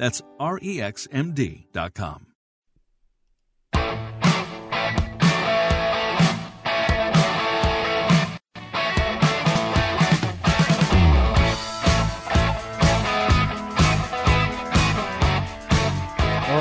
That's 0.00 0.22
REXMD.com. 0.40 2.29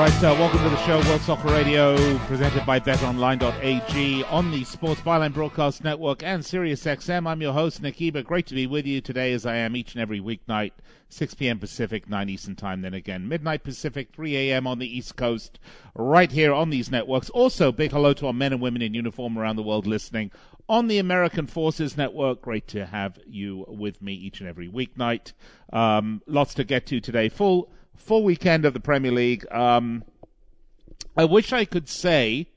right, 0.10 0.24
uh, 0.24 0.34
welcome 0.40 0.64
to 0.64 0.70
the 0.70 0.86
show, 0.86 0.98
World 1.10 1.22
Soccer 1.22 1.50
Radio, 1.50 2.18
presented 2.20 2.66
by 2.66 2.80
BetOnline.ag 2.80 4.24
on 4.24 4.50
the 4.50 4.64
Sports 4.64 5.02
Byline 5.02 5.34
Broadcast 5.34 5.84
Network 5.84 6.24
and 6.24 6.42
SiriusXM. 6.42 7.28
I'm 7.28 7.42
your 7.42 7.54
host, 7.54 7.82
Ebert. 7.84 8.26
Great 8.26 8.48
to 8.48 8.56
be 8.56 8.66
with 8.66 8.86
you 8.86 9.02
today, 9.02 9.34
as 9.34 9.46
I 9.46 9.58
am 9.58 9.76
each 9.76 9.94
and 9.94 10.02
every 10.02 10.20
weeknight, 10.20 10.72
6 11.10 11.36
p.m. 11.36 11.60
Pacific, 11.60 12.10
9 12.10 12.30
Eastern 12.30 12.56
Time, 12.56 12.82
then 12.82 12.94
again 12.94 13.28
midnight 13.28 13.64
Pacific, 13.64 14.10
3 14.14 14.36
a.m. 14.36 14.66
on 14.66 14.80
the 14.80 14.98
East 14.98 15.16
Coast, 15.16 15.60
right 15.94 16.32
here 16.32 16.54
on 16.54 16.70
these 16.70 16.90
networks. 16.90 17.30
Also, 17.30 17.72
big 17.72 17.92
hello 17.92 18.14
to 18.14 18.28
our 18.28 18.34
men 18.34 18.54
and 18.54 18.62
women 18.62 18.82
in 18.82 18.94
uniform 18.94 19.38
around 19.38 19.58
the 19.58 19.64
world 19.64 19.86
listening 19.86 20.32
on 20.68 20.88
the 20.88 20.98
American 20.98 21.46
Forces 21.46 21.98
Network. 21.98 22.42
Great 22.42 22.68
to 22.70 22.86
have 22.86 23.20
you 23.28 23.66
with 23.68 24.02
me 24.02 24.14
each 24.14 24.40
and 24.40 24.50
every 24.50 24.70
weeknight. 24.70 25.34
Um, 25.72 26.22
lots 26.26 26.54
to 26.56 26.64
get 26.64 26.88
to 26.88 27.00
today. 27.00 27.30
Full 27.30 27.70
full 28.00 28.23
weekend 28.23 28.66
of 28.66 28.73
the 28.73 28.80
Premier 28.80 29.11
League. 29.11 29.45
Um, 29.52 30.03
I 31.16 31.25
wish 31.25 31.53
I 31.53 31.66
could 31.66 31.88
say 31.88 32.47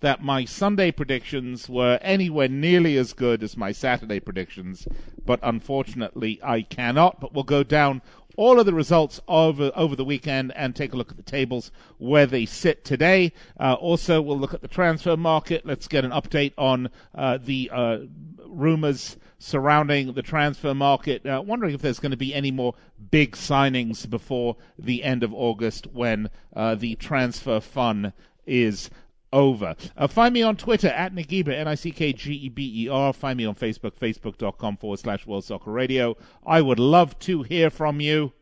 that 0.00 0.22
my 0.22 0.44
Sunday 0.44 0.90
predictions 0.90 1.68
were 1.68 1.98
anywhere 2.02 2.48
nearly 2.48 2.96
as 2.96 3.12
good 3.12 3.42
as 3.42 3.56
my 3.56 3.72
Saturday 3.72 4.20
predictions, 4.20 4.86
but 5.24 5.40
unfortunately 5.42 6.40
I 6.42 6.62
cannot. 6.62 7.20
But 7.20 7.34
we'll 7.34 7.44
go 7.44 7.62
down 7.62 8.02
all 8.36 8.60
of 8.60 8.66
the 8.66 8.72
results 8.72 9.20
over 9.26 9.72
over 9.74 9.96
the 9.96 10.04
weekend 10.04 10.52
and 10.54 10.74
take 10.74 10.92
a 10.92 10.96
look 10.96 11.10
at 11.10 11.16
the 11.16 11.22
tables 11.24 11.72
where 11.98 12.24
they 12.24 12.46
sit 12.46 12.84
today. 12.84 13.32
Uh, 13.58 13.74
also, 13.74 14.22
we'll 14.22 14.38
look 14.38 14.54
at 14.54 14.62
the 14.62 14.68
transfer 14.68 15.16
market. 15.16 15.66
Let's 15.66 15.88
get 15.88 16.04
an 16.04 16.12
update 16.12 16.52
on 16.56 16.88
uh, 17.14 17.38
the 17.42 17.68
uh, 17.72 17.98
rumors 18.46 19.16
surrounding 19.40 20.12
the 20.12 20.22
transfer 20.22 20.72
market. 20.72 21.26
Uh, 21.26 21.42
wondering 21.44 21.74
if 21.74 21.82
there's 21.82 21.98
going 21.98 22.12
to 22.12 22.16
be 22.16 22.32
any 22.32 22.52
more 22.52 22.74
big 23.10 23.32
signings 23.32 24.08
before 24.08 24.56
the 24.78 25.02
end 25.02 25.24
of 25.24 25.34
August 25.34 25.88
when 25.88 26.30
uh, 26.54 26.76
the 26.76 26.94
transfer 26.94 27.58
fun 27.58 28.12
is 28.46 28.88
over. 29.32 29.76
Uh, 29.96 30.06
find 30.06 30.34
me 30.34 30.42
on 30.42 30.56
Twitter 30.56 30.88
at 30.88 31.14
Nick 31.14 31.32
N-I-C-K-G-E-B-E-R. 31.32 33.12
Find 33.12 33.36
me 33.36 33.44
on 33.44 33.54
Facebook, 33.54 33.92
facebook.com 33.92 34.76
forward 34.76 34.98
slash 34.98 35.26
World 35.26 35.44
Soccer 35.44 35.70
Radio. 35.70 36.16
I 36.46 36.60
would 36.60 36.78
love 36.78 37.18
to 37.20 37.42
hear 37.42 37.70
from 37.70 38.00
you. 38.00 38.32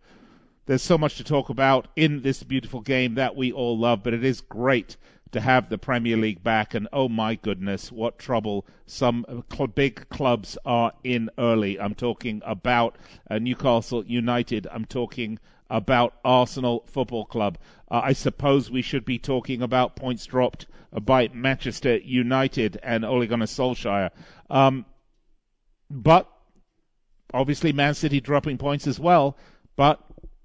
There's 0.66 0.82
so 0.82 0.98
much 0.98 1.16
to 1.16 1.24
talk 1.24 1.48
about 1.48 1.88
in 1.94 2.22
this 2.22 2.42
beautiful 2.42 2.80
game 2.80 3.14
that 3.14 3.36
we 3.36 3.52
all 3.52 3.78
love, 3.78 4.02
but 4.02 4.14
it 4.14 4.24
is 4.24 4.40
great 4.40 4.96
to 5.32 5.40
have 5.40 5.68
the 5.68 5.78
Premier 5.78 6.16
League 6.16 6.42
back. 6.42 6.74
And 6.74 6.88
oh 6.92 7.08
my 7.08 7.34
goodness, 7.34 7.92
what 7.92 8.18
trouble 8.18 8.66
some 8.84 9.44
cl- 9.52 9.68
big 9.68 10.08
clubs 10.08 10.56
are 10.64 10.92
in 11.04 11.30
early. 11.38 11.78
I'm 11.78 11.94
talking 11.94 12.42
about 12.44 12.96
uh, 13.30 13.38
Newcastle 13.38 14.04
United. 14.06 14.66
I'm 14.72 14.84
talking 14.84 15.38
about 15.70 16.14
Arsenal 16.24 16.84
Football 16.86 17.26
Club. 17.26 17.58
Uh, 17.90 18.00
I 18.04 18.12
suppose 18.12 18.70
we 18.70 18.82
should 18.82 19.04
be 19.04 19.18
talking 19.18 19.62
about 19.62 19.96
points 19.96 20.26
dropped 20.26 20.66
by 20.92 21.28
Manchester 21.32 21.98
United 21.98 22.78
and 22.82 23.04
Ole 23.04 23.26
Gunnar 23.26 23.46
Solskjaer. 23.46 24.10
Um, 24.48 24.86
but 25.90 26.30
obviously, 27.32 27.72
Man 27.72 27.94
City 27.94 28.20
dropping 28.20 28.58
points 28.58 28.86
as 28.86 28.98
well. 28.98 29.36
But 29.76 30.00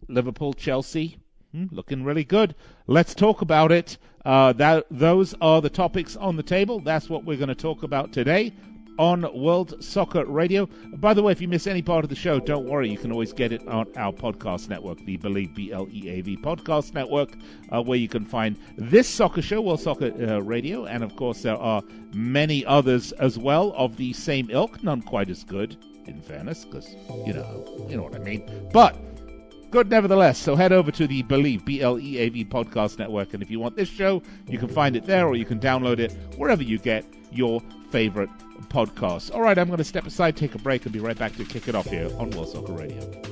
Liverpool, 0.07 0.53
Chelsea, 0.53 1.17
hmm, 1.51 1.65
looking 1.71 2.03
really 2.03 2.23
good. 2.23 2.55
Let's 2.87 3.15
talk 3.15 3.41
about 3.41 3.71
it. 3.71 3.97
Uh, 4.23 4.53
that 4.53 4.85
those 4.91 5.33
are 5.41 5.61
the 5.61 5.69
topics 5.69 6.15
on 6.15 6.35
the 6.35 6.43
table. 6.43 6.79
That's 6.79 7.09
what 7.09 7.25
we're 7.25 7.37
going 7.37 7.49
to 7.49 7.55
talk 7.55 7.81
about 7.81 8.13
today 8.13 8.53
on 9.01 9.25
World 9.34 9.84
Soccer 9.84 10.25
Radio. 10.25 10.69
By 10.97 11.16
the 11.16 11.23
way, 11.23 11.31
if 11.31 11.41
you 11.41 11.47
miss 11.47 11.66
any 11.66 11.81
part 11.81 12.06
of 12.06 12.09
the 12.09 12.16
show, 12.16 12.39
don't 12.39 12.67
worry. 12.67 12.88
You 12.88 13.00
can 13.00 13.12
always 13.12 13.34
get 13.34 13.51
it 13.51 13.67
on 13.67 13.88
our 13.97 14.13
podcast 14.13 14.69
network, 14.69 15.03
the 15.06 15.17
Bleav 15.17 15.56
B 15.56 15.72
L 15.72 15.88
E 15.91 16.07
A 16.07 16.22
V 16.22 16.38
podcast 16.38 16.94
network, 16.94 17.34
uh, 17.72 17.81
where 17.81 17.97
you 17.97 18.07
can 18.07 18.23
find 18.23 18.59
this 18.78 19.09
soccer 19.09 19.41
show, 19.41 19.59
World 19.59 19.79
Soccer 19.79 20.13
uh, 20.13 20.38
Radio, 20.44 20.85
and 20.85 21.03
of 21.03 21.16
course 21.16 21.41
there 21.41 21.57
are 21.57 21.81
many 22.13 22.63
others 22.63 23.11
as 23.13 23.40
well 23.40 23.73
of 23.75 23.97
the 23.97 24.13
same 24.13 24.51
ilk. 24.51 24.84
None 24.84 25.01
quite 25.01 25.31
as 25.31 25.44
good, 25.44 25.78
in 26.06 26.22
fairness, 26.22 26.63
because 26.63 26.88
you 27.25 27.34
know, 27.34 27.88
you 27.90 27.97
know 27.97 28.03
what 28.03 28.16
I 28.16 28.19
mean. 28.19 28.69
But 28.72 28.95
good 29.71 29.89
nevertheless. 29.89 30.37
So 30.37 30.55
head 30.55 30.71
over 30.71 30.91
to 30.91 31.07
the 31.07 31.23
Bleav, 31.23 31.65
B 31.65 31.81
L 31.81 31.97
E 31.99 32.17
A 32.19 32.29
V 32.29 32.45
podcast 32.45 32.99
network. 32.99 33.33
And 33.33 33.41
if 33.41 33.49
you 33.49 33.59
want 33.59 33.75
this 33.75 33.89
show, 33.89 34.21
you 34.47 34.59
can 34.59 34.67
find 34.67 34.95
it 34.95 35.05
there 35.05 35.27
or 35.27 35.35
you 35.35 35.45
can 35.45 35.59
download 35.59 35.99
it 35.99 36.11
wherever 36.37 36.61
you 36.61 36.77
get 36.77 37.05
your 37.31 37.61
favorite 37.89 38.29
podcasts. 38.69 39.33
All 39.33 39.41
right, 39.41 39.57
I'm 39.57 39.67
going 39.67 39.77
to 39.77 39.83
step 39.83 40.05
aside, 40.05 40.35
take 40.35 40.55
a 40.55 40.59
break, 40.59 40.85
and 40.85 40.93
be 40.93 40.99
right 40.99 41.17
back 41.17 41.35
to 41.37 41.45
kick 41.45 41.67
it 41.67 41.75
off 41.75 41.87
here 41.87 42.09
on 42.17 42.29
World 42.31 42.49
Soccer 42.49 42.73
Radio. 42.73 43.30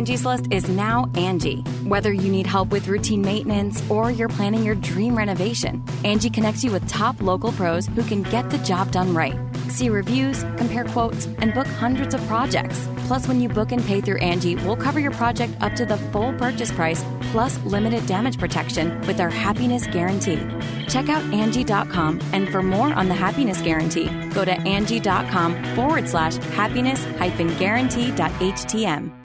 Angie's 0.00 0.24
List 0.24 0.46
is 0.50 0.66
now 0.66 1.10
Angie. 1.14 1.60
Whether 1.84 2.10
you 2.10 2.32
need 2.32 2.46
help 2.46 2.70
with 2.70 2.88
routine 2.88 3.20
maintenance 3.20 3.82
or 3.90 4.10
you're 4.10 4.30
planning 4.30 4.64
your 4.64 4.74
dream 4.76 5.14
renovation, 5.14 5.84
Angie 6.06 6.30
connects 6.30 6.64
you 6.64 6.72
with 6.72 6.88
top 6.88 7.20
local 7.20 7.52
pros 7.52 7.86
who 7.88 8.02
can 8.04 8.22
get 8.22 8.48
the 8.48 8.56
job 8.64 8.92
done 8.92 9.12
right. 9.12 9.38
See 9.68 9.90
reviews, 9.90 10.42
compare 10.56 10.84
quotes, 10.84 11.26
and 11.26 11.52
book 11.52 11.66
hundreds 11.66 12.14
of 12.14 12.26
projects. 12.28 12.88
Plus, 13.08 13.28
when 13.28 13.42
you 13.42 13.50
book 13.50 13.72
and 13.72 13.84
pay 13.84 14.00
through 14.00 14.16
Angie, 14.20 14.56
we'll 14.56 14.74
cover 14.74 15.00
your 15.00 15.10
project 15.10 15.52
up 15.60 15.74
to 15.74 15.84
the 15.84 15.98
full 15.98 16.32
purchase 16.38 16.72
price 16.72 17.04
plus 17.24 17.62
limited 17.66 18.06
damage 18.06 18.38
protection 18.38 18.98
with 19.02 19.20
our 19.20 19.28
happiness 19.28 19.86
guarantee. 19.86 20.40
Check 20.88 21.10
out 21.10 21.22
Angie.com 21.34 22.20
and 22.32 22.48
for 22.48 22.62
more 22.62 22.90
on 22.94 23.08
the 23.08 23.14
happiness 23.14 23.60
guarantee, 23.60 24.08
go 24.30 24.46
to 24.46 24.52
Angie.com 24.62 25.62
forward 25.74 26.08
slash 26.08 26.36
happiness 26.36 27.04
hyphen 27.18 27.54
guarantee.htm. 27.58 29.19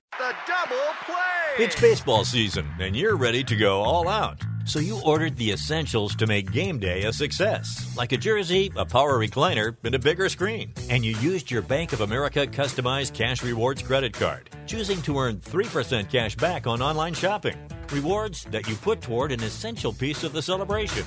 It's 1.58 1.80
baseball 1.80 2.26
season, 2.26 2.68
and 2.82 2.98
you're 2.98 3.16
ready 3.16 3.42
to 3.46 3.56
go 3.56 3.82
all 3.82 4.10
out. 4.10 4.42
So 4.66 4.80
you 4.80 5.00
ordered 5.06 5.38
the 5.38 5.52
essentials 5.52 6.14
to 6.18 6.28
make 6.28 6.52
game 6.52 6.80
day 6.80 7.04
a 7.04 7.14
success, 7.14 7.96
like 7.96 8.12
a 8.12 8.18
jersey, 8.18 8.74
a 8.76 8.84
power 8.84 9.18
recliner, 9.18 9.78
and 9.86 9.96
a 9.96 10.00
bigger 10.00 10.28
screen. 10.28 10.74
And 10.90 11.06
you 11.06 11.16
used 11.20 11.50
your 11.50 11.62
Bank 11.62 11.94
of 11.94 12.02
America 12.02 12.46
customized 12.46 13.14
cash 13.14 13.42
rewards 13.42 13.82
credit 13.82 14.12
card, 14.12 14.50
choosing 14.66 15.02
to 15.04 15.18
earn 15.18 15.38
3% 15.38 16.10
cash 16.10 16.36
back 16.36 16.68
on 16.68 16.82
online 16.82 17.14
shopping. 17.14 17.56
Rewards 17.90 18.44
that 18.52 18.68
you 18.68 18.76
put 18.76 19.00
toward 19.00 19.32
an 19.32 19.42
essential 19.42 19.94
piece 19.94 20.26
of 20.26 20.34
the 20.34 20.42
celebration 20.42 21.06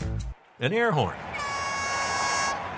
an 0.61 0.73
air 0.73 0.91
horn. 0.91 1.17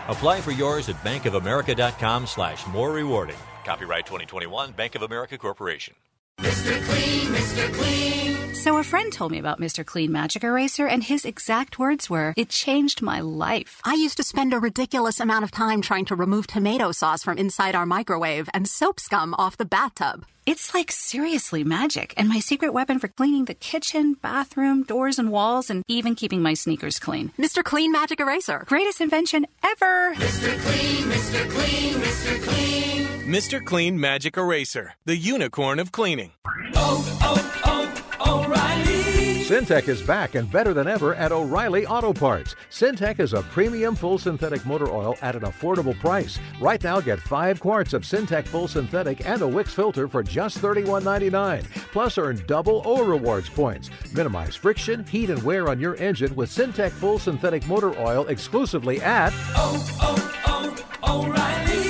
Apply 0.08 0.40
for 0.40 0.50
yours 0.50 0.88
at 0.88 0.96
bankofamerica.com 1.04 2.26
slash 2.26 2.66
more 2.66 2.90
rewarding. 2.90 3.38
Copyright 3.64 4.06
2021 4.06 4.72
Bank 4.72 4.96
of 4.96 5.02
America 5.02 5.38
Corporation. 5.38 5.94
Mr. 6.40 6.82
Clean, 6.84 7.26
Mr. 7.28 7.72
Clean, 7.74 8.54
So 8.54 8.78
a 8.78 8.82
friend 8.84 9.12
told 9.12 9.32
me 9.32 9.38
about 9.38 9.60
Mr. 9.60 9.84
Clean 9.84 10.10
Magic 10.10 10.42
Eraser, 10.44 10.86
and 10.86 11.02
his 11.04 11.24
exact 11.24 11.78
words 11.78 12.08
were, 12.10 12.32
It 12.36 12.48
changed 12.48 13.02
my 13.02 13.20
life. 13.20 13.80
I 13.84 13.94
used 13.94 14.16
to 14.16 14.22
spend 14.22 14.52
a 14.54 14.58
ridiculous 14.58 15.20
amount 15.20 15.44
of 15.44 15.50
time 15.50 15.82
trying 15.82 16.06
to 16.06 16.14
remove 16.16 16.46
tomato 16.46 16.92
sauce 16.92 17.22
from 17.22 17.38
inside 17.38 17.74
our 17.74 17.86
microwave 17.86 18.48
and 18.54 18.66
soap 18.68 19.00
scum 19.00 19.34
off 19.38 19.56
the 19.56 19.64
bathtub. 19.64 20.24
It's 20.46 20.72
like 20.74 20.90
seriously 20.90 21.62
magic, 21.62 22.14
and 22.16 22.28
my 22.28 22.40
secret 22.40 22.72
weapon 22.72 22.98
for 22.98 23.08
cleaning 23.08 23.44
the 23.44 23.54
kitchen, 23.54 24.14
bathroom, 24.14 24.82
doors, 24.84 25.18
and 25.18 25.30
walls, 25.30 25.68
and 25.70 25.84
even 25.88 26.14
keeping 26.14 26.42
my 26.42 26.54
sneakers 26.54 26.98
clean. 26.98 27.32
Mr. 27.38 27.62
Clean 27.62 27.92
Magic 27.92 28.18
Eraser. 28.18 28.64
Greatest 28.66 29.00
invention 29.00 29.46
ever! 29.62 30.14
Mr. 30.14 30.58
Clean, 30.64 31.04
Mr. 31.04 31.50
Clean, 31.50 31.94
Mr. 31.94 32.42
Clean. 32.42 33.06
Mr. 33.30 33.64
Clean 33.64 34.00
Magic 34.00 34.36
Eraser, 34.36 34.94
the 35.04 35.16
unicorn 35.16 35.78
of 35.78 35.92
cleaning. 35.92 36.29
Oh, 36.74 37.18
oh, 37.22 37.60
oh, 37.64 38.44
O'Reilly! 38.44 39.44
Syntec 39.44 39.88
is 39.88 40.00
back 40.00 40.36
and 40.36 40.50
better 40.50 40.72
than 40.72 40.86
ever 40.86 41.14
at 41.16 41.32
O'Reilly 41.32 41.84
Auto 41.84 42.12
Parts. 42.12 42.54
Syntec 42.70 43.18
is 43.18 43.32
a 43.32 43.42
premium 43.42 43.96
full 43.96 44.16
synthetic 44.16 44.64
motor 44.64 44.88
oil 44.88 45.16
at 45.22 45.34
an 45.34 45.42
affordable 45.42 45.98
price. 45.98 46.38
Right 46.60 46.80
now, 46.84 47.00
get 47.00 47.18
five 47.18 47.58
quarts 47.58 47.92
of 47.92 48.02
Syntec 48.02 48.46
full 48.46 48.68
synthetic 48.68 49.26
and 49.26 49.42
a 49.42 49.48
Wix 49.48 49.74
filter 49.74 50.06
for 50.06 50.22
just 50.22 50.58
$31.99. 50.58 51.64
Plus, 51.90 52.16
earn 52.16 52.40
double 52.46 52.82
O 52.84 53.04
rewards 53.04 53.48
points. 53.48 53.90
Minimize 54.14 54.54
friction, 54.54 55.04
heat, 55.06 55.30
and 55.30 55.42
wear 55.42 55.68
on 55.68 55.80
your 55.80 55.96
engine 55.96 56.34
with 56.36 56.48
Syntec 56.48 56.92
full 56.92 57.18
synthetic 57.18 57.66
motor 57.66 57.98
oil 57.98 58.26
exclusively 58.28 59.00
at 59.02 59.32
Oh, 59.56 59.84
oh, 60.00 60.84
oh, 61.02 61.26
O'Reilly 61.26 61.80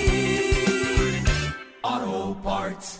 Auto 1.82 2.34
Parts. 2.40 3.00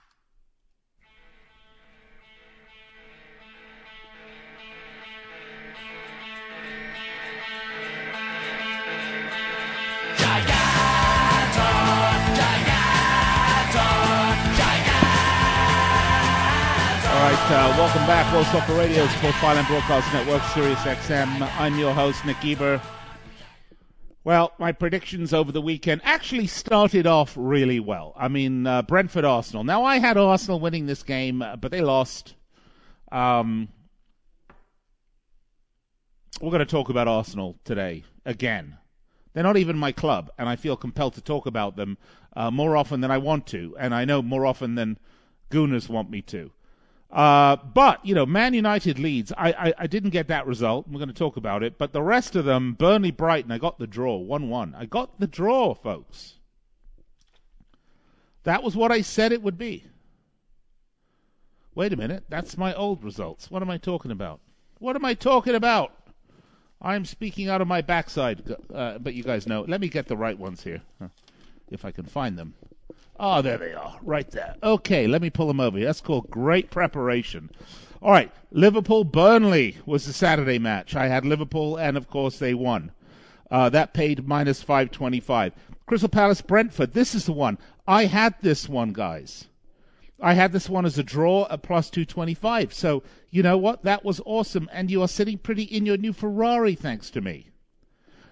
Uh, 17.53 17.67
welcome 17.77 18.07
back. 18.07 18.31
World 18.33 18.45
Soccer 18.45 18.75
Radio, 18.75 19.05
Sports 19.07 19.43
and 19.43 19.67
Broadcast 19.67 20.13
Network, 20.13 20.41
Sirius 20.53 20.79
XM. 20.79 21.41
I'm 21.59 21.77
your 21.77 21.93
host, 21.93 22.23
Nick 22.23 22.39
Geber. 22.39 22.81
Well, 24.23 24.53
my 24.57 24.71
predictions 24.71 25.33
over 25.33 25.51
the 25.51 25.59
weekend 25.59 25.99
actually 26.05 26.47
started 26.47 27.05
off 27.05 27.33
really 27.35 27.81
well. 27.81 28.13
I 28.15 28.29
mean, 28.29 28.65
uh, 28.65 28.83
Brentford 28.83 29.25
Arsenal. 29.25 29.65
Now, 29.65 29.83
I 29.83 29.99
had 29.99 30.15
Arsenal 30.15 30.61
winning 30.61 30.85
this 30.85 31.03
game, 31.03 31.41
uh, 31.41 31.57
but 31.57 31.71
they 31.71 31.81
lost. 31.81 32.35
Um, 33.11 33.67
we're 36.39 36.51
going 36.51 36.59
to 36.59 36.65
talk 36.65 36.87
about 36.87 37.09
Arsenal 37.09 37.59
today 37.65 38.05
again. 38.25 38.77
They're 39.33 39.43
not 39.43 39.57
even 39.57 39.77
my 39.77 39.91
club, 39.91 40.31
and 40.37 40.47
I 40.47 40.55
feel 40.55 40.77
compelled 40.77 41.15
to 41.15 41.21
talk 41.21 41.47
about 41.47 41.75
them 41.75 41.97
uh, 42.33 42.49
more 42.49 42.77
often 42.77 43.01
than 43.01 43.11
I 43.11 43.17
want 43.17 43.45
to, 43.47 43.75
and 43.77 43.93
I 43.93 44.05
know 44.05 44.21
more 44.21 44.45
often 44.45 44.75
than 44.75 44.97
Gooners 45.49 45.89
want 45.89 46.09
me 46.09 46.21
to. 46.21 46.53
Uh, 47.11 47.57
but, 47.57 48.05
you 48.05 48.15
know, 48.15 48.25
Man 48.25 48.53
United 48.53 48.97
Leeds. 48.97 49.33
I, 49.37 49.51
I, 49.51 49.73
I, 49.79 49.87
didn't 49.87 50.11
get 50.11 50.29
that 50.29 50.47
result. 50.47 50.87
We're 50.87 50.99
going 50.99 51.09
to 51.09 51.13
talk 51.13 51.35
about 51.35 51.61
it. 51.61 51.77
But 51.77 51.91
the 51.91 52.01
rest 52.01 52.37
of 52.37 52.45
them, 52.45 52.73
Burnley 52.73 53.11
Brighton, 53.11 53.51
I 53.51 53.57
got 53.57 53.79
the 53.79 53.87
draw 53.87 54.15
1 54.15 54.47
1. 54.47 54.75
I 54.77 54.85
got 54.85 55.19
the 55.19 55.27
draw, 55.27 55.73
folks. 55.73 56.35
That 58.43 58.63
was 58.63 58.77
what 58.77 58.93
I 58.93 59.01
said 59.01 59.33
it 59.33 59.43
would 59.43 59.57
be. 59.57 59.85
Wait 61.75 61.91
a 61.91 61.97
minute. 61.97 62.23
That's 62.29 62.57
my 62.57 62.73
old 62.73 63.03
results. 63.03 63.51
What 63.51 63.61
am 63.61 63.69
I 63.69 63.77
talking 63.77 64.11
about? 64.11 64.39
What 64.79 64.95
am 64.95 65.03
I 65.03 65.13
talking 65.13 65.55
about? 65.55 65.93
I'm 66.81 67.05
speaking 67.05 67.49
out 67.49 67.61
of 67.61 67.67
my 67.67 67.81
backside, 67.81 68.55
uh, 68.73 68.97
but 68.97 69.13
you 69.13 69.23
guys 69.23 69.45
know. 69.45 69.61
Let 69.67 69.81
me 69.81 69.87
get 69.87 70.07
the 70.07 70.17
right 70.17 70.37
ones 70.37 70.63
here, 70.63 70.81
if 71.69 71.85
I 71.85 71.91
can 71.91 72.05
find 72.05 72.37
them. 72.37 72.55
Oh, 73.19 73.41
there 73.41 73.57
they 73.57 73.73
are, 73.73 73.99
right 74.01 74.29
there. 74.31 74.55
Okay, 74.63 75.05
let 75.07 75.21
me 75.21 75.29
pull 75.29 75.47
them 75.47 75.59
over. 75.59 75.79
That's 75.79 76.01
called 76.01 76.29
great 76.29 76.71
preparation. 76.71 77.51
All 78.01 78.11
right, 78.11 78.31
Liverpool 78.51 79.03
Burnley 79.03 79.77
was 79.85 80.05
the 80.05 80.13
Saturday 80.13 80.57
match. 80.57 80.95
I 80.95 81.07
had 81.07 81.23
Liverpool, 81.23 81.77
and 81.77 81.97
of 81.97 82.09
course 82.09 82.39
they 82.39 82.55
won. 82.55 82.91
Uh, 83.51 83.69
that 83.69 83.93
paid 83.93 84.27
minus 84.27 84.63
525. 84.63 85.53
Crystal 85.85 86.09
Palace 86.09 86.41
Brentford, 86.41 86.93
this 86.93 87.13
is 87.13 87.25
the 87.25 87.33
one. 87.33 87.59
I 87.87 88.05
had 88.05 88.35
this 88.41 88.67
one, 88.67 88.91
guys. 88.93 89.49
I 90.19 90.33
had 90.33 90.51
this 90.51 90.69
one 90.69 90.85
as 90.85 90.97
a 90.97 91.03
draw 91.03 91.47
at 91.49 91.61
plus 91.61 91.89
225. 91.89 92.73
So, 92.73 93.03
you 93.29 93.43
know 93.43 93.57
what? 93.57 93.83
That 93.83 94.05
was 94.05 94.21
awesome. 94.25 94.69
And 94.71 94.89
you 94.89 95.01
are 95.01 95.07
sitting 95.07 95.37
pretty 95.37 95.63
in 95.63 95.85
your 95.85 95.97
new 95.97 96.13
Ferrari, 96.13 96.75
thanks 96.75 97.09
to 97.11 97.21
me. 97.21 97.50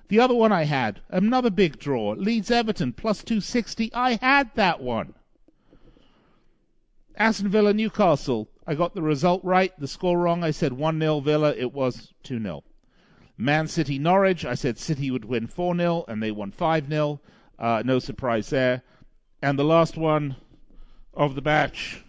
The 0.10 0.20
other 0.20 0.34
one 0.34 0.52
I 0.52 0.64
had, 0.64 1.02
another 1.10 1.52
big 1.52 1.78
draw, 1.78 2.12
Leeds 2.12 2.50
Everton 2.50 2.94
plus 2.94 3.24
260. 3.24 3.94
I 3.94 4.16
had 4.16 4.50
that 4.56 4.82
one. 4.82 5.14
Aston 7.16 7.50
Villa 7.50 7.74
Newcastle. 7.74 8.50
I 8.66 8.74
got 8.74 8.96
the 8.96 9.04
result 9.04 9.44
right, 9.44 9.72
the 9.80 9.88
score 9.88 10.18
wrong. 10.18 10.44
I 10.44 10.50
said 10.52 10.74
1 10.74 11.00
0 11.00 11.20
Villa. 11.20 11.54
It 11.56 11.74
was 11.74 12.14
2 12.24 12.42
0. 12.42 12.64
Man 13.38 13.68
City 13.68 14.00
Norwich. 14.00 14.46
I 14.46 14.56
said 14.56 14.80
City 14.80 15.12
would 15.12 15.26
win 15.26 15.46
4 15.46 15.76
0, 15.76 16.06
and 16.08 16.24
they 16.24 16.32
won 16.32 16.52
5 16.52 16.88
0. 16.88 17.22
Uh, 17.60 17.84
no 17.86 18.00
surprise 18.00 18.50
there. 18.50 18.82
And 19.44 19.60
the 19.60 19.64
last 19.64 19.96
one 19.96 20.38
of 21.14 21.36
the 21.36 21.42
batch 21.42 22.04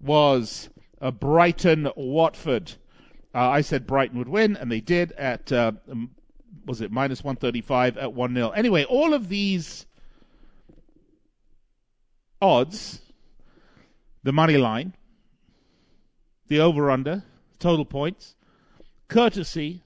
was 0.00 0.68
a 1.00 1.10
Brighton 1.10 1.90
Watford. 1.96 2.74
Uh, 3.34 3.48
I 3.50 3.60
said 3.60 3.88
Brighton 3.88 4.18
would 4.18 4.28
win, 4.28 4.56
and 4.56 4.70
they 4.70 4.80
did 4.80 5.12
at 5.12 5.50
uh, 5.50 5.72
was 6.66 6.80
it 6.80 6.90
minus 6.90 7.22
135 7.22 7.96
at 7.96 8.12
1 8.12 8.34
0. 8.34 8.50
Anyway, 8.50 8.84
all 8.84 9.14
of 9.14 9.28
these 9.28 9.86
odds, 12.42 13.00
the 14.22 14.32
money 14.32 14.56
line, 14.56 14.94
the 16.48 16.60
over 16.60 16.90
under, 16.90 17.22
total 17.58 17.84
points, 17.84 18.34
courtesy 19.08 19.82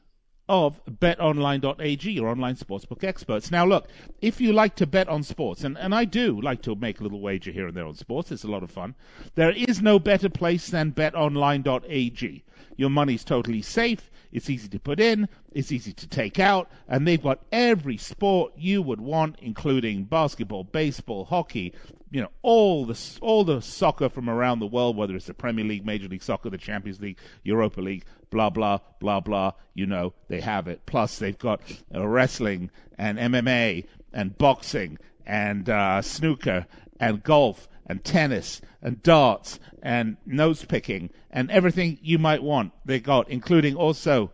of 0.50 0.84
betonline.ag, 0.84 2.10
your 2.10 2.28
online 2.28 2.56
sportsbook 2.56 3.04
experts. 3.04 3.52
Now, 3.52 3.64
look, 3.64 3.86
if 4.20 4.40
you 4.40 4.52
like 4.52 4.74
to 4.76 4.86
bet 4.86 5.08
on 5.08 5.22
sports, 5.22 5.62
and, 5.62 5.78
and 5.78 5.94
I 5.94 6.04
do 6.04 6.40
like 6.40 6.60
to 6.62 6.74
make 6.74 6.98
a 6.98 7.04
little 7.04 7.20
wager 7.20 7.52
here 7.52 7.68
and 7.68 7.76
there 7.76 7.86
on 7.86 7.94
sports, 7.94 8.32
it's 8.32 8.42
a 8.42 8.48
lot 8.48 8.64
of 8.64 8.70
fun, 8.70 8.96
there 9.36 9.52
is 9.52 9.80
no 9.80 10.00
better 10.00 10.28
place 10.28 10.68
than 10.68 10.90
betonline.ag. 10.90 12.42
Your 12.76 12.90
money's 12.90 13.22
totally 13.22 13.62
safe. 13.62 14.10
It's 14.32 14.50
easy 14.50 14.68
to 14.68 14.80
put 14.80 14.98
in, 14.98 15.28
it's 15.52 15.70
easy 15.70 15.92
to 15.92 16.06
take 16.06 16.38
out, 16.38 16.70
and 16.88 17.06
they've 17.06 17.22
got 17.22 17.40
every 17.52 17.96
sport 17.96 18.52
you 18.56 18.82
would 18.82 19.00
want, 19.00 19.36
including 19.40 20.04
basketball, 20.04 20.64
baseball, 20.64 21.24
hockey, 21.24 21.74
you 22.10 22.20
know, 22.20 22.30
all 22.42 22.86
the 22.86 22.98
all 23.20 23.44
the 23.44 23.60
soccer 23.60 24.08
from 24.08 24.28
around 24.28 24.58
the 24.58 24.66
world, 24.66 24.96
whether 24.96 25.14
it's 25.14 25.26
the 25.26 25.34
Premier 25.34 25.64
League, 25.64 25.86
Major 25.86 26.08
League 26.08 26.22
Soccer, 26.22 26.50
the 26.50 26.58
Champions 26.58 27.00
League, 27.00 27.18
Europa 27.44 27.80
League, 27.80 28.04
blah 28.30 28.50
blah 28.50 28.78
blah 28.98 29.20
blah. 29.20 29.52
You 29.74 29.86
know, 29.86 30.14
they 30.28 30.40
have 30.40 30.68
it. 30.68 30.86
Plus, 30.86 31.18
they've 31.18 31.38
got 31.38 31.60
uh, 31.94 32.06
wrestling 32.06 32.70
and 32.98 33.18
MMA 33.18 33.86
and 34.12 34.36
boxing 34.38 34.98
and 35.26 35.68
uh, 35.68 36.02
snooker 36.02 36.66
and 36.98 37.22
golf 37.22 37.68
and 37.86 38.04
tennis 38.04 38.60
and 38.82 39.02
darts 39.02 39.58
and 39.82 40.16
nose 40.26 40.64
picking 40.64 41.10
and 41.30 41.50
everything 41.50 41.98
you 42.02 42.18
might 42.18 42.42
want. 42.42 42.72
They 42.84 43.00
got, 43.00 43.28
including 43.28 43.74
also 43.74 44.32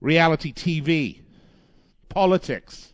reality 0.00 0.52
TV, 0.52 1.22
politics. 2.08 2.92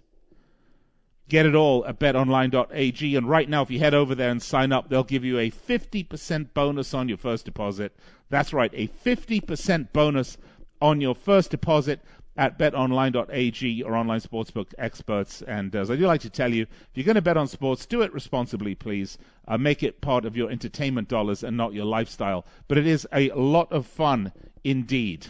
Get 1.29 1.47
it 1.47 1.55
all 1.55 1.87
at 1.87 1.99
betonline.ag. 1.99 3.17
And 3.17 3.29
right 3.29 3.49
now, 3.49 3.63
if 3.63 3.71
you 3.71 3.79
head 3.79 3.95
over 3.95 4.15
there 4.15 4.31
and 4.31 4.43
sign 4.43 4.73
up, 4.73 4.89
they'll 4.89 5.05
give 5.05 5.25
you 5.25 5.39
a 5.39 5.51
50% 5.51 6.49
bonus 6.53 6.93
on 6.93 7.09
your 7.09 7.19
first 7.19 7.45
deposit. 7.45 7.97
That's 8.29 8.53
right, 8.53 8.71
a 8.75 8.89
50% 8.89 9.93
bonus 9.93 10.37
on 10.81 11.01
your 11.01 11.15
first 11.15 11.51
deposit. 11.51 12.01
at 12.37 12.59
betonline.ag, 12.59 13.83
or 13.83 13.95
online 13.95 14.21
sportsbook 14.21 14.73
experts. 14.79 15.43
And 15.43 15.75
as 15.77 15.91
I 15.91 15.97
do 15.97 16.07
like 16.07 16.23
to 16.23 16.31
tell 16.31 16.53
you, 16.53 16.63
if 16.63 16.91
you're 16.95 17.05
going 17.05 17.17
to 17.17 17.23
bet 17.23 17.37
on 17.37 17.47
sports, 17.47 17.85
do 17.85 18.01
it 18.01 18.13
responsibly, 18.13 18.75
please. 18.75 19.19
Uh, 19.47 19.59
make 19.59 19.83
it 19.83 20.01
part 20.01 20.25
of 20.25 20.37
your 20.37 20.51
entertainment 20.51 21.09
dollars 21.09 21.43
and 21.43 21.57
not 21.57 21.75
your 21.75 21.85
lifestyle. 21.85 22.47
But 22.69 22.79
it 22.79 22.87
is 22.87 23.07
a 23.13 23.31
lot 23.33 23.71
of 23.71 23.87
fun 23.87 24.33
indeed. 24.65 25.27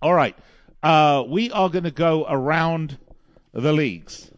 All 0.00 0.14
right. 0.14 0.36
Uh, 0.82 1.22
we 1.28 1.52
are 1.52 1.68
going 1.68 1.84
to 1.84 1.92
go 1.92 2.26
around 2.28 2.98
the 3.52 3.72
leagues. 3.72 4.30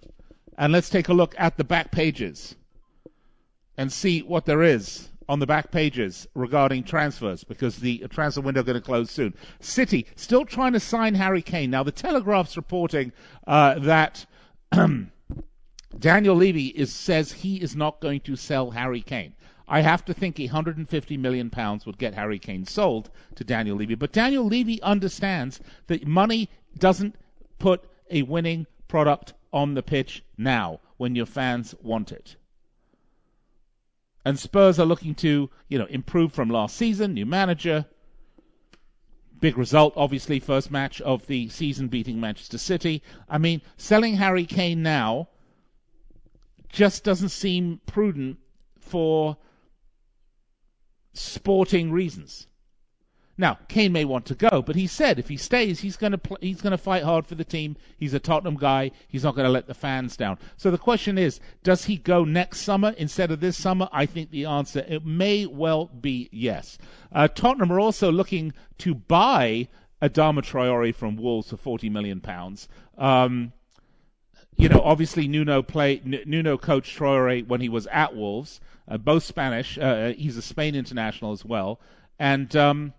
And 0.56 0.73
let's 0.73 0.90
take 0.90 1.09
a 1.09 1.14
look 1.14 1.35
at 1.38 1.56
the 1.56 1.64
back 1.64 1.90
pages 1.90 2.54
and 3.76 3.92
see 3.92 4.21
what 4.21 4.44
there 4.47 4.62
is 4.62 5.09
on 5.28 5.38
the 5.38 5.47
back 5.47 5.71
pages 5.71 6.28
regarding 6.35 6.85
transfers 6.85 7.44
because 7.44 7.76
the 7.76 8.06
transfer 8.11 8.40
window 8.40 8.61
is 8.61 8.66
going 8.66 8.78
to 8.78 8.85
close 8.85 9.11
soon. 9.11 9.35
City 9.61 10.06
still 10.16 10.44
trying 10.44 10.73
to 10.73 10.80
sign 10.80 11.14
Harry 11.14 11.42
Kane. 11.42 11.71
Now, 11.71 11.83
the 11.83 11.92
Telegraph's 11.92 12.56
reporting 12.56 13.12
uh, 13.47 13.78
that 13.80 14.26
Daniel 15.99 16.37
Levy 16.37 16.66
is, 16.66 16.92
says 16.92 17.33
he 17.33 17.56
is 17.56 17.75
not 17.75 18.00
going 18.00 18.21
to 18.21 18.37
sell 18.37 18.73
Harry 18.73 19.00
Kane. 19.00 19.35
I 19.66 19.80
have 19.80 20.04
to 20.04 20.14
think 20.14 20.38
150 20.38 21.16
million 21.16 21.49
pounds 21.49 21.87
would 21.87 21.97
get 21.97 22.14
Harry 22.14 22.38
Kane 22.38 22.66
sold 22.66 23.11
to 23.35 23.44
Daniel 23.44 23.76
Levy. 23.76 23.94
But 23.94 24.12
Daniel 24.12 24.47
Levy 24.47 24.80
understands 24.83 25.59
that 25.87 26.06
money 26.06 26.50
doesn't 26.78 27.16
put 27.59 27.83
a 28.11 28.23
winning 28.23 28.66
product 28.94 29.34
on 29.52 29.74
the 29.74 29.82
pitch 29.82 30.22
now 30.38 30.78
when 30.98 31.16
your 31.16 31.26
fans 31.26 31.74
want 31.82 32.12
it. 32.12 32.36
And 34.24 34.38
Spurs 34.38 34.78
are 34.78 34.86
looking 34.86 35.16
to, 35.16 35.50
you 35.66 35.78
know, 35.80 35.86
improve 35.86 36.32
from 36.32 36.48
last 36.48 36.76
season, 36.76 37.12
new 37.12 37.26
manager. 37.26 37.86
Big 39.40 39.58
result, 39.58 39.94
obviously, 39.96 40.38
first 40.38 40.70
match 40.70 41.00
of 41.00 41.26
the 41.26 41.48
season 41.48 41.88
beating 41.88 42.20
Manchester 42.20 42.56
City. 42.56 43.02
I 43.28 43.36
mean, 43.36 43.62
selling 43.76 44.14
Harry 44.14 44.46
Kane 44.46 44.84
now 44.84 45.28
just 46.68 47.02
doesn't 47.02 47.30
seem 47.30 47.80
prudent 47.86 48.38
for 48.78 49.38
sporting 51.14 51.90
reasons. 51.90 52.46
Now, 53.36 53.58
Kane 53.68 53.92
may 53.92 54.04
want 54.04 54.26
to 54.26 54.34
go, 54.34 54.62
but 54.62 54.76
he 54.76 54.86
said 54.86 55.18
if 55.18 55.28
he 55.28 55.36
stays, 55.36 55.80
he's 55.80 55.96
going 55.96 56.12
to 56.12 56.18
pl- 56.18 56.38
he's 56.40 56.60
going 56.60 56.70
to 56.70 56.78
fight 56.78 57.02
hard 57.02 57.26
for 57.26 57.34
the 57.34 57.44
team. 57.44 57.76
He's 57.96 58.14
a 58.14 58.20
Tottenham 58.20 58.56
guy. 58.56 58.92
He's 59.08 59.24
not 59.24 59.34
going 59.34 59.46
to 59.46 59.50
let 59.52 59.66
the 59.66 59.74
fans 59.74 60.16
down. 60.16 60.38
So 60.56 60.70
the 60.70 60.78
question 60.78 61.18
is, 61.18 61.40
does 61.64 61.86
he 61.86 61.96
go 61.96 62.24
next 62.24 62.60
summer 62.60 62.94
instead 62.96 63.32
of 63.32 63.40
this 63.40 63.56
summer? 63.56 63.88
I 63.92 64.06
think 64.06 64.30
the 64.30 64.44
answer 64.44 64.84
it 64.86 65.04
may 65.04 65.46
well 65.46 65.86
be 65.86 66.28
yes. 66.30 66.78
Uh, 67.12 67.26
Tottenham 67.26 67.72
are 67.72 67.80
also 67.80 68.12
looking 68.12 68.52
to 68.78 68.94
buy 68.94 69.68
Adama 70.00 70.40
Traore 70.40 70.94
from 70.94 71.16
Wolves 71.16 71.50
for 71.50 71.56
40 71.56 71.88
million 71.90 72.20
pounds. 72.20 72.68
Um, 72.96 73.52
you 74.56 74.68
know, 74.68 74.80
obviously 74.84 75.26
Nuno 75.26 75.62
played 75.62 76.26
Nuno 76.26 76.56
coached 76.56 76.96
Traore 76.96 77.46
when 77.46 77.60
he 77.60 77.68
was 77.68 77.88
at 77.88 78.14
Wolves, 78.14 78.60
uh, 78.86 78.98
both 78.98 79.24
Spanish. 79.24 79.76
Uh, 79.76 80.12
he's 80.12 80.36
a 80.36 80.42
Spain 80.42 80.76
international 80.76 81.32
as 81.32 81.44
well, 81.44 81.80
and 82.18 82.54
um, 82.54 82.92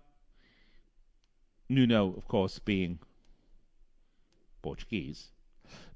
Nuno, 1.68 2.14
of 2.16 2.28
course, 2.28 2.58
being 2.58 2.98
Portuguese. 4.62 5.28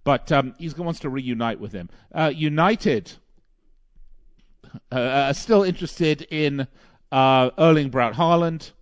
But 0.04 0.32
um, 0.32 0.54
he 0.58 0.68
wants 0.70 1.00
to 1.00 1.10
reunite 1.10 1.60
with 1.60 1.72
him. 1.72 1.90
Uh, 2.12 2.32
United 2.34 3.12
uh, 4.90 4.98
are 4.98 5.34
still 5.34 5.62
interested 5.62 6.22
in 6.30 6.66
uh, 7.12 7.50
Erling 7.58 7.90
Braut 7.90 8.14
Haaland. 8.14 8.72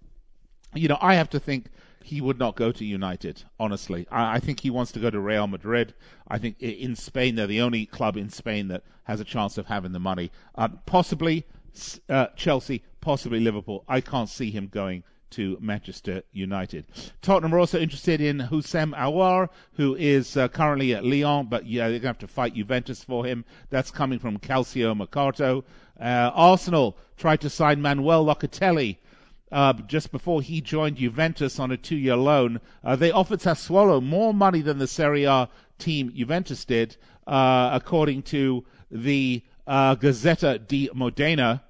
You 0.74 0.88
know, 0.88 0.98
I 1.00 1.14
have 1.14 1.30
to 1.30 1.40
think 1.40 1.70
he 2.04 2.20
would 2.20 2.38
not 2.38 2.56
go 2.56 2.72
to 2.72 2.84
United, 2.84 3.44
honestly. 3.58 4.06
I, 4.10 4.36
I, 4.36 4.40
think 4.40 4.60
he 4.60 4.70
wants 4.70 4.92
to 4.92 5.00
go 5.00 5.10
to 5.10 5.20
Real 5.20 5.46
Madrid. 5.46 5.94
I 6.26 6.38
think 6.38 6.60
in 6.60 6.96
Spain, 6.96 7.34
they're 7.34 7.46
the 7.46 7.60
only 7.60 7.84
club 7.84 8.16
in 8.16 8.30
Spain 8.30 8.68
that 8.68 8.82
has 9.04 9.20
a 9.20 9.24
chance 9.24 9.58
of 9.58 9.66
having 9.66 9.92
the 9.92 9.98
money. 9.98 10.30
Uh, 10.54 10.68
possibly 10.86 11.44
uh, 12.08 12.28
Chelsea, 12.36 12.82
possibly 13.00 13.40
Liverpool. 13.40 13.84
I 13.88 14.00
can't 14.00 14.28
see 14.28 14.50
him 14.50 14.68
going 14.68 15.04
to 15.30 15.56
Manchester 15.60 16.22
United. 16.32 16.86
Tottenham 17.22 17.54
are 17.54 17.58
also 17.58 17.78
interested 17.78 18.20
in 18.20 18.38
Houssem 18.38 18.94
Aouar, 18.94 19.48
who 19.74 19.94
is 19.96 20.36
uh, 20.36 20.48
currently 20.48 20.94
at 20.94 21.04
Lyon, 21.04 21.46
but 21.46 21.66
yeah, 21.66 21.88
they're 21.88 21.98
going 21.98 22.02
to 22.02 22.06
have 22.08 22.18
to 22.18 22.26
fight 22.26 22.54
Juventus 22.54 23.02
for 23.02 23.24
him. 23.24 23.44
That's 23.70 23.90
coming 23.90 24.18
from 24.18 24.38
Calcio 24.38 24.96
Mercato. 24.96 25.64
Uh, 26.00 26.30
Arsenal 26.34 26.96
tried 27.16 27.40
to 27.40 27.50
sign 27.50 27.82
Manuel 27.82 28.24
Locatelli. 28.24 28.98
Uh, 29.50 29.72
just 29.72 30.12
before 30.12 30.42
he 30.42 30.60
joined 30.60 30.96
Juventus 30.96 31.58
on 31.58 31.70
a 31.70 31.76
two-year 31.76 32.16
loan, 32.16 32.60
uh, 32.84 32.96
they 32.96 33.10
offered 33.10 33.40
Sassuolo 33.40 34.02
more 34.02 34.34
money 34.34 34.60
than 34.60 34.78
the 34.78 34.86
Serie 34.86 35.24
A 35.24 35.48
team 35.78 36.12
Juventus 36.14 36.66
did, 36.66 36.96
uh, 37.26 37.70
according 37.72 38.22
to 38.24 38.64
the 38.90 39.42
uh, 39.66 39.96
Gazzetta 39.96 40.66
di 40.66 40.90
Modena. 40.92 41.62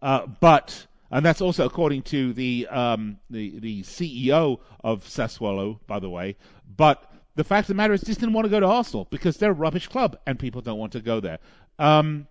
but 0.00 0.87
and 1.10 1.24
that's 1.24 1.40
also 1.40 1.64
according 1.64 2.02
to 2.02 2.32
the 2.32 2.66
um, 2.68 3.18
the 3.30 3.58
the 3.58 3.82
CEO 3.82 4.60
of 4.84 5.04
Sassuolo, 5.04 5.78
by 5.86 5.98
the 5.98 6.10
way. 6.10 6.36
But 6.76 7.10
the 7.34 7.44
fact 7.44 7.64
of 7.64 7.68
the 7.68 7.74
matter 7.74 7.94
is, 7.94 8.02
just 8.02 8.20
didn't 8.20 8.34
want 8.34 8.46
to 8.46 8.50
go 8.50 8.60
to 8.60 8.66
Arsenal 8.66 9.06
because 9.10 9.36
they're 9.36 9.52
a 9.52 9.54
rubbish 9.54 9.88
club 9.88 10.18
and 10.26 10.38
people 10.38 10.60
don't 10.60 10.78
want 10.78 10.92
to 10.92 11.00
go 11.00 11.20
there. 11.20 11.38
Um, 11.78 12.26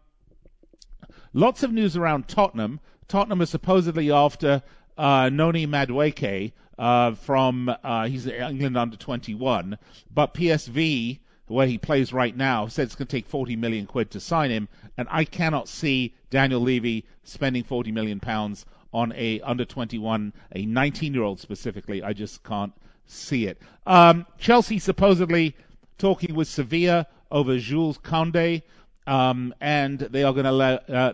lots 1.34 1.64
of 1.64 1.72
news 1.72 1.96
around 1.96 2.28
Tottenham. 2.28 2.80
Tottenham 3.08 3.42
is 3.42 3.50
supposedly 3.50 4.12
after 4.12 4.64
uh, 4.98 5.30
Noni 5.30 5.66
Madueke 5.66 6.52
uh, 6.78 7.14
from 7.14 7.74
uh, 7.84 8.08
he's 8.08 8.28
England 8.28 8.78
under 8.78 8.98
21, 8.98 9.78
but 10.14 10.34
PSV 10.34 11.20
where 11.48 11.68
he 11.68 11.78
plays 11.78 12.14
right 12.14 12.36
now, 12.36 12.68
said 12.68 12.84
it's 12.84 12.96
going 12.96 13.08
to 13.08 13.16
take 13.16 13.26
40 13.26 13.56
million 13.56 13.86
quid 13.86 14.12
to 14.12 14.20
sign 14.20 14.52
him, 14.52 14.68
and 14.98 15.08
I 15.10 15.24
cannot 15.24 15.68
see 15.68 16.14
Daniel 16.30 16.62
Levy 16.62 17.06
spending 17.24 17.64
40 17.64 17.92
million 17.92 18.20
pounds 18.20 18.66
on 18.94 19.14
a 19.14 19.40
under 19.42 19.66
21, 19.66 20.34
a 20.56 20.66
19 20.66 21.14
year 21.14 21.24
old 21.24 21.40
specifically. 21.40 22.04
I 22.04 22.14
just 22.14 22.44
can't 22.44 22.74
see 23.06 23.48
it. 23.48 23.62
Um, 23.86 24.26
Chelsea 24.38 24.80
supposedly 24.80 25.56
talking 25.98 26.36
with 26.36 26.48
Sevilla 26.48 27.08
over 27.32 27.58
Jules 27.58 27.98
Koundé, 27.98 28.64
um, 29.06 29.54
and 29.62 30.00
they 30.00 30.24
are 30.24 30.34
going 30.34 30.46
to 30.46 30.94
uh, 30.94 31.14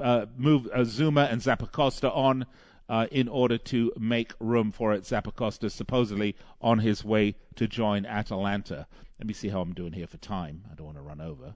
uh, 0.00 0.26
move 0.36 0.68
uh, 0.72 0.78
Zouma 0.80 1.30
and 1.30 1.40
Zappacosta 1.40 2.14
on. 2.14 2.46
Uh, 2.88 3.08
in 3.10 3.26
order 3.26 3.58
to 3.58 3.92
make 3.98 4.32
room 4.38 4.70
for 4.70 4.92
it, 4.92 5.02
Zappacosta 5.02 5.68
supposedly 5.68 6.36
on 6.60 6.78
his 6.78 7.04
way 7.04 7.34
to 7.56 7.66
join 7.66 8.06
Atalanta. 8.06 8.86
Let 9.18 9.26
me 9.26 9.34
see 9.34 9.48
how 9.48 9.60
I'm 9.60 9.72
doing 9.72 9.92
here 9.92 10.06
for 10.06 10.18
time. 10.18 10.64
I 10.70 10.74
don't 10.74 10.86
want 10.86 10.98
to 10.98 11.02
run 11.02 11.20
over. 11.20 11.54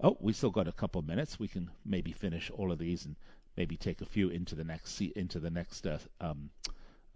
Oh, 0.00 0.16
we 0.20 0.32
still 0.32 0.50
got 0.50 0.68
a 0.68 0.72
couple 0.72 0.98
of 0.98 1.06
minutes. 1.06 1.38
We 1.38 1.48
can 1.48 1.70
maybe 1.84 2.12
finish 2.12 2.50
all 2.50 2.70
of 2.70 2.78
these 2.78 3.04
and 3.06 3.16
maybe 3.56 3.76
take 3.76 4.00
a 4.00 4.06
few 4.06 4.28
into 4.28 4.54
the 4.54 4.64
next 4.64 5.00
into 5.00 5.38
the 5.38 5.50
next 5.50 5.86
uh, 5.86 5.98
um, 6.20 6.50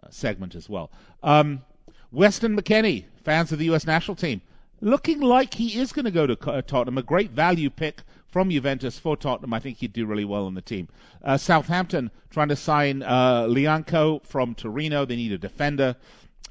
uh, 0.03 0.09
segment 0.11 0.55
as 0.55 0.69
well. 0.69 0.91
Um, 1.23 1.63
Weston 2.11 2.57
McKennie, 2.57 3.05
fans 3.23 3.53
of 3.53 3.59
the 3.59 3.67
U.S. 3.67 3.87
national 3.87 4.15
team, 4.15 4.41
looking 4.81 5.21
like 5.21 5.55
he 5.55 5.79
is 5.79 5.93
going 5.93 6.05
to 6.05 6.11
go 6.11 6.27
to 6.27 6.51
uh, 6.51 6.63
Tottenham. 6.63 6.97
A 6.97 7.03
great 7.03 7.33
value 7.33 7.69
pick 7.69 8.03
from 8.27 8.51
Juventus 8.51 8.99
for 8.99 9.17
Tottenham. 9.17 9.53
I 9.53 9.61
think 9.61 9.79
he'd 9.79 9.93
do 9.93 10.07
really 10.07 10.25
well 10.25 10.47
on 10.47 10.55
the 10.55 10.63
team. 10.63 10.89
Uh, 11.23 11.37
Southampton 11.37 12.11
trying 12.31 12.49
to 12.49 12.57
sign 12.57 13.03
uh, 13.03 13.43
Lyanco 13.43 14.25
from 14.25 14.55
Torino. 14.55 15.05
They 15.05 15.17
need 15.17 15.33
a 15.33 15.39
defender 15.39 15.97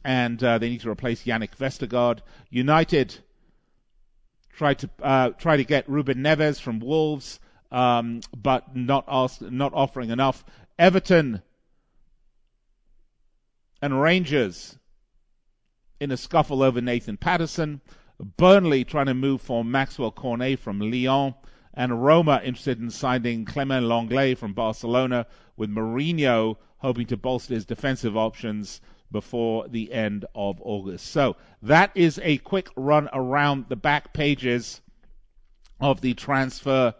and 0.04 0.44
uh, 0.44 0.58
they 0.58 0.70
need 0.70 0.82
to 0.82 0.90
replace 0.90 1.24
Jannik 1.24 1.56
Vestergaard. 1.58 2.20
United 2.50 3.20
tried 4.54 4.80
to 4.80 4.90
uh, 5.02 5.30
try 5.32 5.58
to 5.58 5.64
get 5.64 5.88
Ruben 5.90 6.18
Neves 6.20 6.62
from 6.62 6.80
Wolves, 6.80 7.40
um, 7.72 8.22
but 8.36 8.76
not 8.76 9.06
not 9.42 9.74
offering 9.74 10.10
enough. 10.10 10.44
Everton 10.80 11.42
and 13.82 14.02
Rangers 14.02 14.78
in 16.00 16.12
a 16.12 16.18
scuffle 16.18 16.64
over 16.64 16.82
Nathan 16.82 17.18
Patterson. 17.18 17.82
Burnley 18.20 18.84
trying 18.84 19.06
to 19.06 19.14
move 19.14 19.42
for 19.42 19.64
Maxwell 19.64 20.12
Cornet 20.12 20.60
from 20.60 20.80
Lyon. 20.80 21.36
And 21.74 22.04
Roma 22.04 22.42
interested 22.44 22.80
in 22.80 22.90
signing 22.90 23.46
Clement 23.46 23.86
Lenglet 23.86 24.40
from 24.40 24.54
Barcelona, 24.54 25.28
with 25.56 25.70
Mourinho 25.70 26.58
hoping 26.78 27.06
to 27.08 27.18
bolster 27.18 27.54
his 27.54 27.66
defensive 27.66 28.18
options 28.18 28.82
before 29.12 29.68
the 29.68 29.94
end 29.94 30.26
of 30.36 30.60
August. 30.62 31.08
So 31.08 31.36
that 31.62 31.92
is 31.96 32.20
a 32.24 32.38
quick 32.40 32.70
run 32.76 33.10
around 33.14 33.66
the 33.70 33.76
back 33.76 34.14
pages 34.14 34.82
of 35.80 36.02
the 36.02 36.14
transfer 36.14 36.94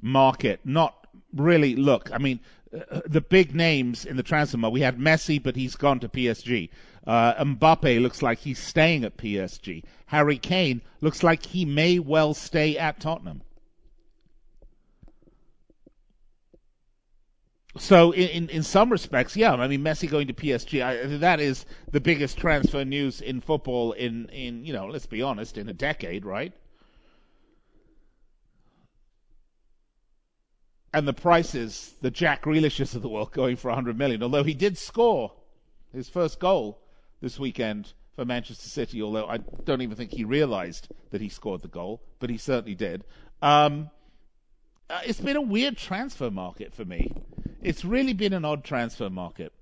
market. 0.00 0.60
Not 0.64 1.06
really, 1.32 1.76
look, 1.76 2.10
I 2.12 2.18
mean, 2.18 2.40
uh, 2.72 3.00
the 3.06 3.20
big 3.20 3.54
names 3.54 4.04
in 4.04 4.16
the 4.16 4.22
transfer 4.22 4.58
market, 4.58 4.74
we 4.74 4.80
had 4.82 4.98
Messi, 4.98 5.42
but 5.42 5.56
he's 5.56 5.76
gone 5.76 6.00
to 6.00 6.08
PSG. 6.08 6.68
Uh, 7.06 7.42
Mbappe 7.42 8.02
looks 8.02 8.20
like 8.20 8.40
he's 8.40 8.58
staying 8.58 9.04
at 9.04 9.16
PSG. 9.16 9.82
Harry 10.06 10.36
Kane 10.36 10.82
looks 11.00 11.22
like 11.22 11.46
he 11.46 11.64
may 11.64 11.98
well 11.98 12.34
stay 12.34 12.76
at 12.76 13.00
Tottenham. 13.00 13.42
So 17.78 18.12
in, 18.12 18.48
in, 18.48 18.62
some 18.62 18.90
respects, 18.90 19.36
yeah. 19.36 19.52
I 19.52 19.68
mean, 19.68 19.82
Messi 19.82 20.08
going 20.08 20.26
to 20.28 20.32
PSG, 20.32 20.84
I, 20.84 21.16
that 21.18 21.40
is 21.40 21.66
the 21.90 22.00
biggest 22.00 22.38
transfer 22.38 22.84
news 22.84 23.20
in 23.20 23.40
football 23.40 23.92
in 23.92 24.28
in 24.30 24.64
you 24.64 24.72
know, 24.72 24.86
let's 24.86 25.06
be 25.06 25.22
honest, 25.22 25.58
in 25.58 25.68
a 25.68 25.72
decade, 25.72 26.24
right? 26.24 26.52
And 30.92 31.06
the 31.06 31.12
prices, 31.12 31.94
the 32.00 32.10
Jack 32.10 32.42
Grealishes 32.42 32.94
of 32.94 33.02
the 33.02 33.08
world, 33.08 33.32
going 33.32 33.56
for 33.56 33.68
100 33.68 33.98
million. 33.98 34.22
Although 34.22 34.44
he 34.44 34.54
did 34.54 34.78
score 34.78 35.32
his 35.92 36.08
first 36.08 36.40
goal 36.40 36.80
this 37.20 37.38
weekend 37.38 37.92
for 38.14 38.24
Manchester 38.24 38.68
City. 38.68 39.02
Although 39.02 39.26
I 39.26 39.38
don't 39.64 39.82
even 39.82 39.96
think 39.96 40.12
he 40.12 40.24
realised 40.24 40.88
that 41.10 41.20
he 41.20 41.28
scored 41.28 41.62
the 41.62 41.68
goal, 41.68 42.02
but 42.18 42.30
he 42.30 42.36
certainly 42.36 42.74
did. 42.74 43.04
Um, 43.42 43.90
uh, 44.90 45.00
it's 45.04 45.20
been 45.20 45.36
a 45.36 45.42
weird 45.42 45.76
transfer 45.76 46.30
market 46.30 46.72
for 46.72 46.84
me. 46.84 47.12
It's 47.62 47.84
really 47.84 48.12
been 48.12 48.32
an 48.32 48.44
odd 48.44 48.64
transfer 48.64 49.10
market. 49.10 49.52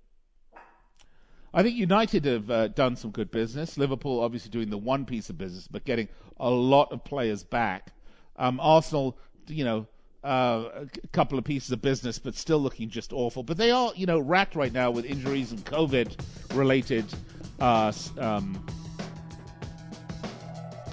I 1.53 1.63
think 1.63 1.77
United 1.77 2.27
have 2.27 2.51
uh, 2.51 2.69
done 2.69 2.97
some 2.97 3.11
good 3.11 3.31
business. 3.31 3.79
Liverpool 3.79 4.21
obviously 4.21 4.51
doing 4.51 4.69
the 4.69 4.77
one 4.77 5.07
piece 5.07 5.31
of 5.31 5.39
business, 5.39 5.67
but 5.67 5.85
getting 5.85 6.09
a 6.39 6.51
lot 6.51 6.93
of 6.93 7.03
players 7.03 7.45
back. 7.45 7.93
Um, 8.37 8.61
Arsenal, 8.61 9.17
you 9.49 9.65
know, 9.65 9.87
uh, 10.23 10.85
a 11.05 11.07
couple 11.13 11.39
of 11.39 11.45
pieces 11.45 11.71
of 11.71 11.81
business, 11.81 12.19
but 12.19 12.35
still 12.35 12.59
looking 12.59 12.91
just 12.91 13.13
awful. 13.13 13.43
But 13.43 13.57
they 13.57 13.71
are, 13.71 13.93
you 13.97 14.07
know, 14.07 14.19
racked 14.19 14.55
right 14.55 14.73
now 14.73 14.91
with 14.91 15.07
injuries 15.07 15.53
and 15.53 15.65
COVID-related, 15.65 17.07
uh, 17.61 17.93
um, 18.19 18.67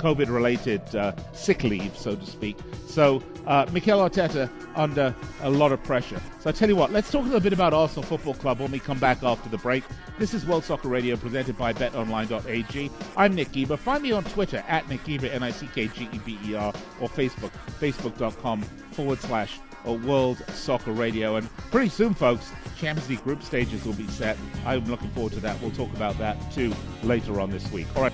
COVID-related 0.04 0.96
uh, 0.98 1.14
sick 1.32 1.64
leave, 1.64 1.98
so 1.98 2.14
to 2.14 2.26
speak. 2.26 2.58
So 2.86 3.24
uh, 3.48 3.66
Mikel 3.72 4.00
Arteta 4.00 4.50
under 4.76 5.16
a 5.42 5.50
lot 5.50 5.72
of 5.72 5.82
pressure. 5.84 6.22
So 6.42 6.50
I 6.50 6.54
tell 6.54 6.68
you 6.68 6.76
what, 6.76 6.92
let's 6.92 7.10
talk 7.10 7.22
a 7.22 7.26
little 7.26 7.40
bit 7.40 7.54
about 7.54 7.74
Arsenal 7.74 8.04
Football 8.04 8.34
Club 8.34 8.60
when 8.60 8.70
we 8.70 8.80
come 8.80 9.00
back 9.00 9.24
after 9.24 9.48
the 9.48 9.58
break. 9.58 9.86
This 10.20 10.34
is 10.34 10.46
World 10.46 10.66
Soccer 10.66 10.90
Radio 10.90 11.16
presented 11.16 11.58
by 11.58 11.72
BetOnline.ag. 11.72 12.92
I'm 13.16 13.34
Nick 13.34 13.54
Geber. 13.54 13.78
Find 13.78 14.04
me 14.04 14.12
on 14.12 14.26
Twitter 14.26 14.62
at 14.68 14.88
Nick 14.90 15.06
Geber, 15.06 15.28
N-I-C-K-G-E-B-E-R, 15.28 16.74
or 17.00 17.08
Facebook, 17.08 17.52
facebook.com 17.80 18.62
forward 18.92 19.20
slash 19.20 19.58
World 19.86 20.44
Soccer 20.50 20.92
Radio. 20.92 21.38
And 21.38 21.50
pretty 21.72 21.90
soon, 21.90 22.14
folks, 22.14 22.52
Champions 22.78 23.10
League 23.10 23.24
group 23.24 23.42
stages 23.42 23.86
will 23.86 23.94
be 23.94 24.08
set. 24.08 24.38
I'm 24.66 24.86
looking 24.86 25.10
forward 25.12 25.34
to 25.34 25.40
that. 25.40 25.62
We'll 25.62 25.72
talk 25.72 25.94
about 25.94 26.18
that 26.18 26.52
too 26.52 26.74
later 27.04 27.40
on 27.40 27.52
this 27.52 27.72
week. 27.72 27.88
All 27.96 28.02
right. 28.02 28.14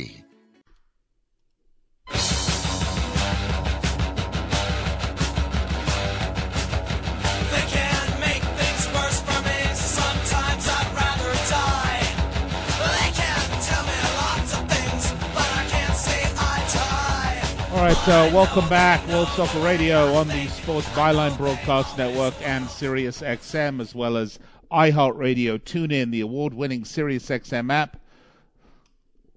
Uh, 18.03 18.31
welcome 18.33 18.67
back. 18.67 19.07
World 19.09 19.27
Soccer 19.27 19.59
Radio 19.59 20.15
on 20.15 20.27
the 20.27 20.47
Sports 20.47 20.87
Byline 20.89 21.37
Broadcast 21.37 21.99
Network 21.99 22.33
and 22.41 22.67
Sirius 22.67 23.21
XM, 23.21 23.79
as 23.79 23.93
well 23.93 24.17
as 24.17 24.39
iHeartRadio. 24.71 25.63
Tune 25.63 25.91
in 25.91 26.09
the 26.09 26.21
award-winning 26.21 26.83
Sirius 26.83 27.29
XM 27.29 27.71
app. 27.71 27.97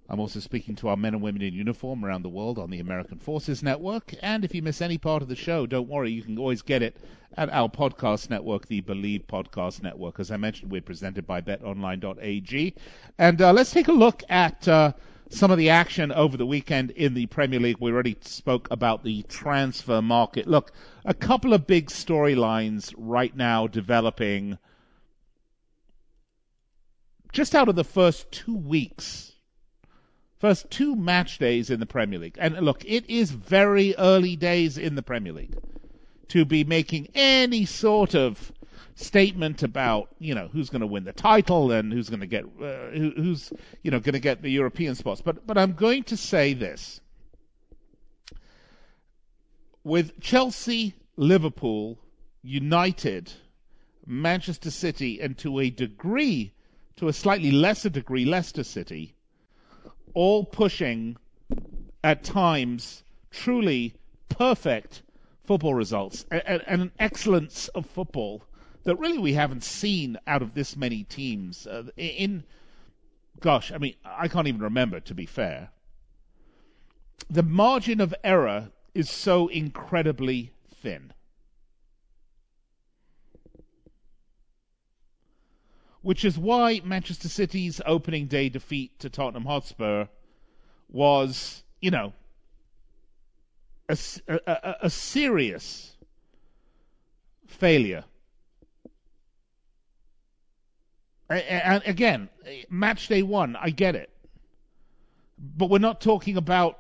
I'm 0.09 0.19
also 0.19 0.41
speaking 0.41 0.77
to 0.77 0.89
our 0.89 0.97
men 0.97 1.13
and 1.13 1.23
women 1.23 1.43
in 1.43 1.53
uniform 1.53 2.07
around 2.07 2.23
the 2.23 2.31
world 2.31 2.59
on 2.59 2.71
the 2.71 2.81
American 2.81 3.19
Forces 3.19 3.63
Network. 3.63 4.15
And 4.23 4.47
if 4.47 4.55
you 4.55 4.63
miss 4.63 4.81
any 4.81 4.97
part 4.97 5.21
of 5.21 5.29
the 5.29 5.37
show, 5.37 5.67
don't 5.67 5.89
worry, 5.89 6.11
you 6.11 6.23
can 6.23 6.39
always 6.39 6.63
get 6.63 6.83
it 6.83 6.97
at 7.37 7.53
our 7.53 7.69
podcast 7.69 8.31
network, 8.31 8.69
the 8.69 8.81
Bleav 8.81 9.27
Podcast 9.27 9.83
Network. 9.83 10.19
As 10.19 10.31
I 10.31 10.39
mentioned, 10.39 10.73
we're 10.73 10.81
presented 10.81 11.27
by 11.27 11.43
betonline.ag. 11.43 12.75
And 13.19 13.43
uh, 13.43 13.53
let's 13.53 13.73
take 13.73 13.89
a 13.89 13.93
look 13.93 14.23
at. 14.31 14.67
Uh, 14.67 14.95
some 15.29 15.51
of 15.51 15.59
the 15.59 15.71
action 15.71 16.13
over 16.13 16.37
the 16.37 16.47
weekend 16.47 16.91
in 16.93 17.15
the 17.15 17.27
Premier 17.27 17.61
League. 17.61 17.79
We 17.81 17.93
already 17.93 18.17
spoke 18.21 18.69
about 18.71 19.05
the 19.05 19.23
transfer 19.25 20.01
market. 20.01 20.47
Look, 20.47 20.73
a 21.05 21.15
couple 21.15 21.53
of 21.53 21.67
big 21.67 21.89
storylines 21.89 22.95
right 22.97 23.35
now 23.37 23.67
developing 23.67 24.59
just 27.33 27.55
out 27.55 27.69
of 27.69 27.77
the 27.77 27.85
first 27.85 28.31
two 28.31 28.57
weeks. 28.57 29.33
First 30.39 30.71
two 30.71 30.95
match 30.95 31.39
days 31.39 31.71
in 31.71 31.81
the 31.81 31.87
Premier 31.87 32.19
League. 32.19 32.37
And 32.39 32.61
look, 32.61 32.85
it 32.85 33.09
is 33.09 33.31
very 33.31 33.97
early 33.97 34.37
days 34.37 34.77
in 34.79 34.95
the 34.95 35.03
Premier 35.03 35.33
League 35.33 35.57
to 36.29 36.45
be 36.45 36.65
making 36.65 37.09
any 37.15 37.65
sort 37.65 38.15
of 38.15 38.53
statement 38.95 39.63
about 39.63 40.09
you 40.19 40.35
know 40.35 40.49
who's 40.53 40.71
going 40.71 40.81
to 40.81 40.87
win 40.87 41.05
the 41.05 41.13
title 41.13 41.73
and 41.73 41.93
who's 41.93 42.09
going 42.09 42.21
to 42.21 42.27
get 42.27 42.45
uh, 42.45 42.91
who, 42.91 43.13
who's 43.17 43.53
you 43.83 43.91
know 43.91 44.01
going 44.01 44.15
to 44.15 44.21
get 44.21 44.43
the 44.43 44.51
European 44.51 44.95
spots. 44.95 45.21
But 45.21 45.47
but 45.47 45.59
I'm 45.59 45.73
going 45.73 46.05
to 46.05 46.17
say 46.17 46.55
this: 46.55 47.01
with 49.83 50.21
Chelsea, 50.21 50.95
Liverpool, 51.17 51.99
United, 52.43 53.33
Manchester 54.07 54.71
City, 54.71 55.21
and 55.21 55.37
to 55.39 55.59
a 55.59 55.71
degree, 55.71 56.55
to 56.97 57.09
a 57.09 57.13
slightly 57.13 57.51
lesser 57.51 57.91
degree, 57.91 58.25
Leicester 58.25 58.65
City, 58.65 59.15
all 60.15 60.45
pushing 60.45 61.17
at 62.03 62.23
times 62.23 63.03
truly 63.31 63.95
perfect 64.29 65.03
football 65.45 65.75
results 65.75 66.25
and, 66.31 66.63
and 66.67 66.83
an 66.83 66.93
excellence 66.99 67.69
of 67.69 67.87
football 67.87 68.43
that 68.85 68.97
really 68.97 69.19
we 69.19 69.33
haven't 69.33 69.65
seen 69.65 70.19
out 70.27 70.43
of 70.43 70.55
this 70.55 70.77
many 70.77 71.05
teams. 71.05 71.67
Uh, 71.67 71.85
in, 71.97 72.45
gosh, 73.41 73.73
I 73.73 73.79
mean, 73.79 73.95
I 74.05 74.29
can't 74.29 74.47
even 74.47 74.63
remember, 74.63 75.01
to 75.01 75.15
be 75.15 75.27
fair. 75.27 75.71
The 77.29 77.43
margin 77.43 78.01
of 78.01 78.15
error 78.23 78.71
is 78.95 79.11
so 79.11 79.49
incredibly 79.49 80.53
thin. 80.71 81.13
Which 86.03 86.23
is 86.23 86.37
why 86.37 86.83
Manchester 86.85 87.29
City's 87.29 87.81
opening 87.87 88.27
day 88.27 88.51
defeat 88.51 88.99
to 88.99 89.09
Tottenham 89.09 89.47
Hotspur 89.47 90.07
was, 90.91 91.65
you 91.81 91.91
know, 91.91 92.13
a, 93.89 93.97
a, 94.29 94.75
a 94.83 94.91
serious 94.91 95.97
failure 97.47 98.05
And 101.39 101.83
again, 101.87 102.29
match 102.69 103.09
day 103.09 103.23
one, 103.23 103.57
I 103.57 103.71
get 103.71 103.95
it. 103.95 104.11
But 105.39 105.71
we're 105.71 105.79
not 105.79 106.01
talking 106.01 106.37
about 106.37 106.79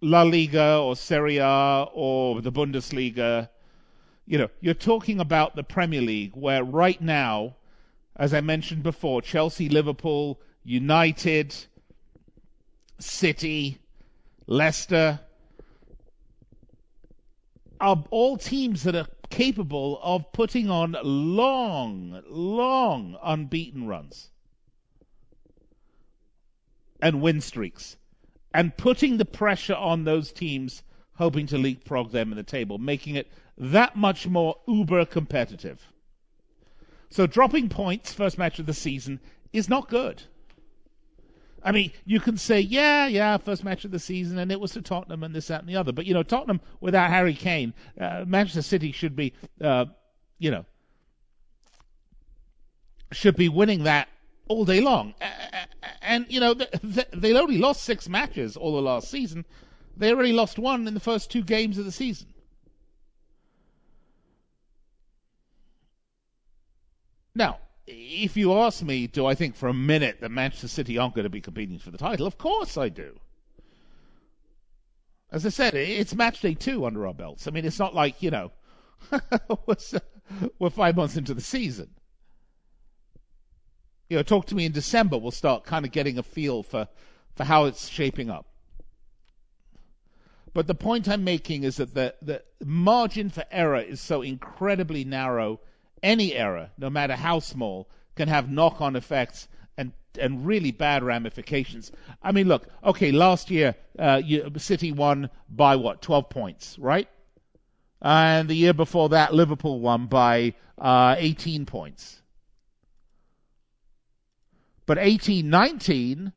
La 0.00 0.22
Liga 0.22 0.78
or 0.78 0.96
Serie 0.96 1.38
A 1.38 1.86
or 1.92 2.40
the 2.40 2.52
Bundesliga. 2.52 3.48
You 4.26 4.38
know, 4.38 4.48
you're 4.60 4.74
talking 4.74 5.20
about 5.20 5.54
the 5.56 5.62
Premier 5.62 6.00
League, 6.00 6.34
where 6.34 6.64
right 6.64 7.00
now, 7.00 7.56
as 8.16 8.34
I 8.34 8.40
mentioned 8.40 8.82
before, 8.82 9.22
Chelsea, 9.22 9.68
Liverpool, 9.68 10.40
United, 10.64 11.54
City, 12.98 13.78
Leicester 14.46 15.20
are 17.80 18.04
all 18.10 18.36
teams 18.36 18.84
that 18.84 18.94
are 18.94 19.06
capable 19.30 20.00
of 20.02 20.32
putting 20.32 20.70
on 20.70 20.96
long, 21.02 22.22
long 22.28 23.16
unbeaten 23.22 23.86
runs 23.86 24.30
and 27.00 27.20
win 27.20 27.40
streaks 27.40 27.96
and 28.54 28.76
putting 28.76 29.18
the 29.18 29.24
pressure 29.24 29.74
on 29.74 30.04
those 30.04 30.32
teams 30.32 30.82
hoping 31.16 31.46
to 31.46 31.58
leapfrog 31.58 32.10
them 32.10 32.30
in 32.30 32.36
the 32.36 32.42
table, 32.42 32.78
making 32.78 33.14
it 33.14 33.30
that 33.56 33.96
much 33.96 34.26
more 34.26 34.56
uber 34.66 35.04
competitive. 35.04 35.92
So 37.10 37.26
dropping 37.26 37.68
points 37.68 38.12
first 38.12 38.38
match 38.38 38.58
of 38.58 38.66
the 38.66 38.74
season 38.74 39.20
is 39.52 39.68
not 39.68 39.88
good. 39.88 40.24
I 41.62 41.72
mean, 41.72 41.90
you 42.04 42.20
can 42.20 42.36
say, 42.36 42.60
yeah, 42.60 43.06
yeah, 43.06 43.36
first 43.38 43.64
match 43.64 43.84
of 43.84 43.90
the 43.90 43.98
season, 43.98 44.38
and 44.38 44.52
it 44.52 44.60
was 44.60 44.72
to 44.72 44.82
Tottenham 44.82 45.22
and 45.24 45.34
this, 45.34 45.48
that, 45.48 45.60
and 45.60 45.68
the 45.68 45.76
other. 45.76 45.92
But, 45.92 46.06
you 46.06 46.14
know, 46.14 46.22
Tottenham 46.22 46.60
without 46.80 47.10
Harry 47.10 47.34
Kane, 47.34 47.74
uh, 48.00 48.24
Manchester 48.26 48.62
City 48.62 48.92
should 48.92 49.16
be, 49.16 49.32
uh, 49.60 49.86
you 50.38 50.50
know, 50.50 50.64
should 53.12 53.36
be 53.36 53.48
winning 53.48 53.84
that 53.84 54.08
all 54.48 54.64
day 54.64 54.80
long. 54.80 55.14
And, 56.02 56.26
you 56.28 56.38
know, 56.38 56.54
they 56.54 57.32
only 57.34 57.58
lost 57.58 57.82
six 57.82 58.08
matches 58.08 58.56
all 58.56 58.74
the 58.76 58.82
last 58.82 59.10
season. 59.10 59.44
They 59.96 60.12
already 60.12 60.32
lost 60.32 60.58
one 60.58 60.86
in 60.86 60.94
the 60.94 61.00
first 61.00 61.30
two 61.30 61.42
games 61.42 61.78
of 61.78 61.84
the 61.84 61.92
season. 61.92 62.28
Now, 67.34 67.58
if 67.86 68.36
you 68.36 68.52
ask 68.52 68.82
me, 68.82 69.06
do 69.06 69.26
I 69.26 69.34
think 69.34 69.54
for 69.54 69.68
a 69.68 69.74
minute 69.74 70.20
that 70.20 70.30
Manchester 70.30 70.68
City 70.68 70.98
aren't 70.98 71.14
going 71.14 71.24
to 71.24 71.30
be 71.30 71.40
competing 71.40 71.78
for 71.78 71.90
the 71.90 71.98
title? 71.98 72.26
Of 72.26 72.38
course 72.38 72.76
I 72.76 72.88
do. 72.88 73.18
As 75.30 75.44
I 75.44 75.50
said, 75.50 75.74
it's 75.74 76.14
match 76.14 76.40
day 76.40 76.54
two 76.54 76.86
under 76.86 77.06
our 77.06 77.14
belts. 77.14 77.46
I 77.46 77.50
mean, 77.50 77.64
it's 77.64 77.78
not 77.78 77.94
like, 77.94 78.22
you 78.22 78.30
know, 78.30 78.52
we're 80.58 80.70
five 80.70 80.96
months 80.96 81.16
into 81.16 81.34
the 81.34 81.40
season. 81.40 81.90
You 84.08 84.16
know, 84.16 84.22
talk 84.22 84.46
to 84.46 84.54
me 84.54 84.66
in 84.66 84.72
December, 84.72 85.18
we'll 85.18 85.32
start 85.32 85.64
kind 85.64 85.84
of 85.84 85.90
getting 85.90 86.16
a 86.16 86.22
feel 86.22 86.62
for, 86.62 86.88
for 87.34 87.44
how 87.44 87.64
it's 87.64 87.88
shaping 87.88 88.30
up. 88.30 88.46
But 90.54 90.68
the 90.68 90.74
point 90.74 91.08
I'm 91.08 91.24
making 91.24 91.64
is 91.64 91.76
that 91.76 91.94
the, 91.94 92.14
the 92.22 92.42
margin 92.64 93.28
for 93.28 93.44
error 93.50 93.80
is 93.80 94.00
so 94.00 94.22
incredibly 94.22 95.04
narrow 95.04 95.60
any 96.02 96.34
error, 96.34 96.70
no 96.78 96.90
matter 96.90 97.16
how 97.16 97.40
small, 97.40 97.88
can 98.14 98.28
have 98.28 98.50
knock 98.50 98.80
on 98.80 98.96
effects 98.96 99.48
and 99.76 99.92
and 100.18 100.46
really 100.46 100.70
bad 100.70 101.02
ramifications. 101.02 101.92
I 102.22 102.32
mean, 102.32 102.48
look, 102.48 102.68
okay, 102.82 103.12
last 103.12 103.50
year 103.50 103.74
uh, 103.98 104.20
you, 104.24 104.50
City 104.56 104.92
won 104.92 105.30
by 105.48 105.76
what, 105.76 106.02
12 106.02 106.30
points, 106.30 106.78
right? 106.78 107.08
And 108.00 108.48
the 108.48 108.54
year 108.54 108.72
before 108.72 109.10
that, 109.10 109.34
Liverpool 109.34 109.80
won 109.80 110.06
by 110.06 110.54
uh, 110.78 111.16
18 111.18 111.66
points. 111.66 112.22
But 114.86 114.98
18 114.98 115.48
19, 115.50 116.32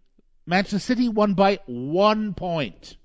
Manchester 0.45 0.79
City 0.79 1.07
won 1.07 1.35
by 1.35 1.59
one 1.67 2.33
point. 2.33 2.97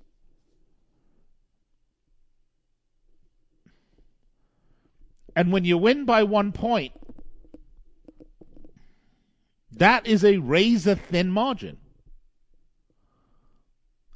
And 5.35 5.51
when 5.51 5.65
you 5.65 5.77
win 5.77 6.05
by 6.05 6.23
one 6.23 6.51
point, 6.51 6.93
that 9.71 10.07
is 10.07 10.23
a 10.23 10.37
razor 10.37 10.95
thin 10.95 11.29
margin. 11.29 11.77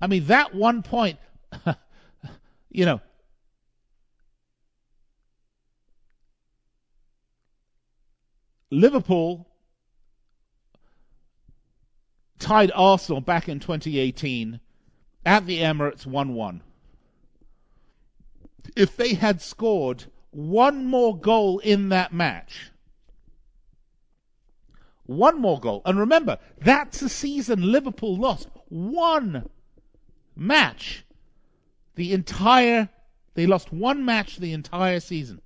I 0.02 0.08
mean, 0.08 0.26
that 0.28 0.56
one 0.56 0.82
point, 0.82 1.20
you 2.70 2.86
know, 2.86 3.02
Liverpool 8.72 9.48
tied 12.38 12.72
Arsenal 12.74 13.20
back 13.20 13.50
in 13.50 13.60
2018 13.60 14.62
at 15.26 15.46
the 15.46 15.60
Emirates 15.60 16.06
1 16.06 16.34
1. 16.34 16.62
If 18.78 18.96
they 18.96 19.16
had 19.16 19.42
scored 19.42 20.06
one 20.32 20.86
more 20.86 21.18
goal 21.18 21.60
in 21.60 21.90
that 21.90 22.14
match. 22.14 22.72
One 25.06 25.42
more 25.42 25.60
goal. 25.60 25.82
And 25.86 26.00
remember, 26.00 26.38
that's 26.60 27.02
a 27.02 27.10
season 27.10 27.72
Liverpool 27.72 28.18
lost. 28.18 28.48
One 28.68 29.50
match. 30.36 31.04
The 31.96 32.14
entire, 32.14 32.90
they 33.34 33.48
lost 33.48 33.74
one 33.74 34.06
match 34.06 34.38
the 34.38 34.54
entire 34.54 35.00
season. 35.00 35.42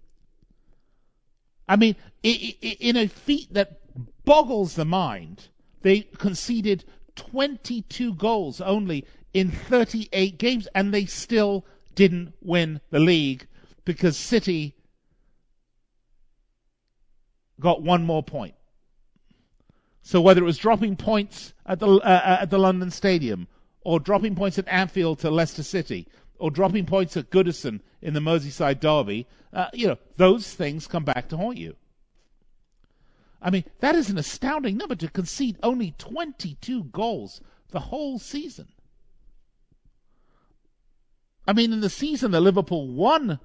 I 1.67 1.77
mean, 1.77 1.95
in 2.21 2.97
a 2.97 3.07
feat 3.07 3.53
that 3.53 3.79
boggles 4.25 4.75
the 4.75 4.85
mind, 4.85 5.47
they 5.81 6.01
conceded 6.01 6.83
22 7.15 8.15
goals 8.15 8.59
only 8.59 9.05
in 9.33 9.49
38 9.49 10.37
games, 10.37 10.67
and 10.75 10.93
they 10.93 11.05
still 11.05 11.65
didn't 11.95 12.33
win 12.41 12.81
the 12.89 12.99
league 12.99 13.47
because 13.85 14.17
City 14.17 14.75
got 17.59 17.81
one 17.81 18.05
more 18.05 18.23
point. 18.23 18.55
So 20.01 20.19
whether 20.19 20.41
it 20.41 20.45
was 20.45 20.57
dropping 20.57 20.97
points 20.97 21.53
at 21.65 21.79
the 21.79 21.87
uh, 21.87 21.99
uh, 21.99 22.37
at 22.41 22.49
the 22.49 22.59
London 22.59 22.91
Stadium, 22.91 23.47
or 23.81 23.99
dropping 23.99 24.35
points 24.35 24.59
at 24.59 24.67
Anfield 24.67 25.19
to 25.19 25.31
Leicester 25.31 25.63
City, 25.63 26.07
or 26.37 26.51
dropping 26.51 26.85
points 26.85 27.15
at 27.15 27.29
Goodison 27.29 27.79
in 28.01 28.13
the 28.13 28.19
Merseyside 28.19 28.81
derby, 28.81 29.27
uh, 29.53 29.67
you 29.73 29.87
know 29.87 29.97
those 30.17 30.53
things 30.53 30.87
come 30.87 31.05
back 31.05 31.29
to 31.29 31.37
haunt 31.37 31.57
you. 31.57 31.75
I 33.41 33.49
mean, 33.49 33.65
that 33.79 33.95
is 33.95 34.09
an 34.09 34.17
astounding 34.17 34.77
number 34.77 34.95
to 34.95 35.09
concede 35.09 35.57
only 35.63 35.93
22 35.97 36.85
goals 36.85 37.41
the 37.71 37.81
whole 37.81 38.19
season. 38.19 38.69
I 41.45 41.51
mean, 41.51 41.73
in 41.73 41.81
the 41.81 41.89
season 41.89 42.31
that 42.31 42.39
Liverpool 42.39 42.87
won 42.87 43.39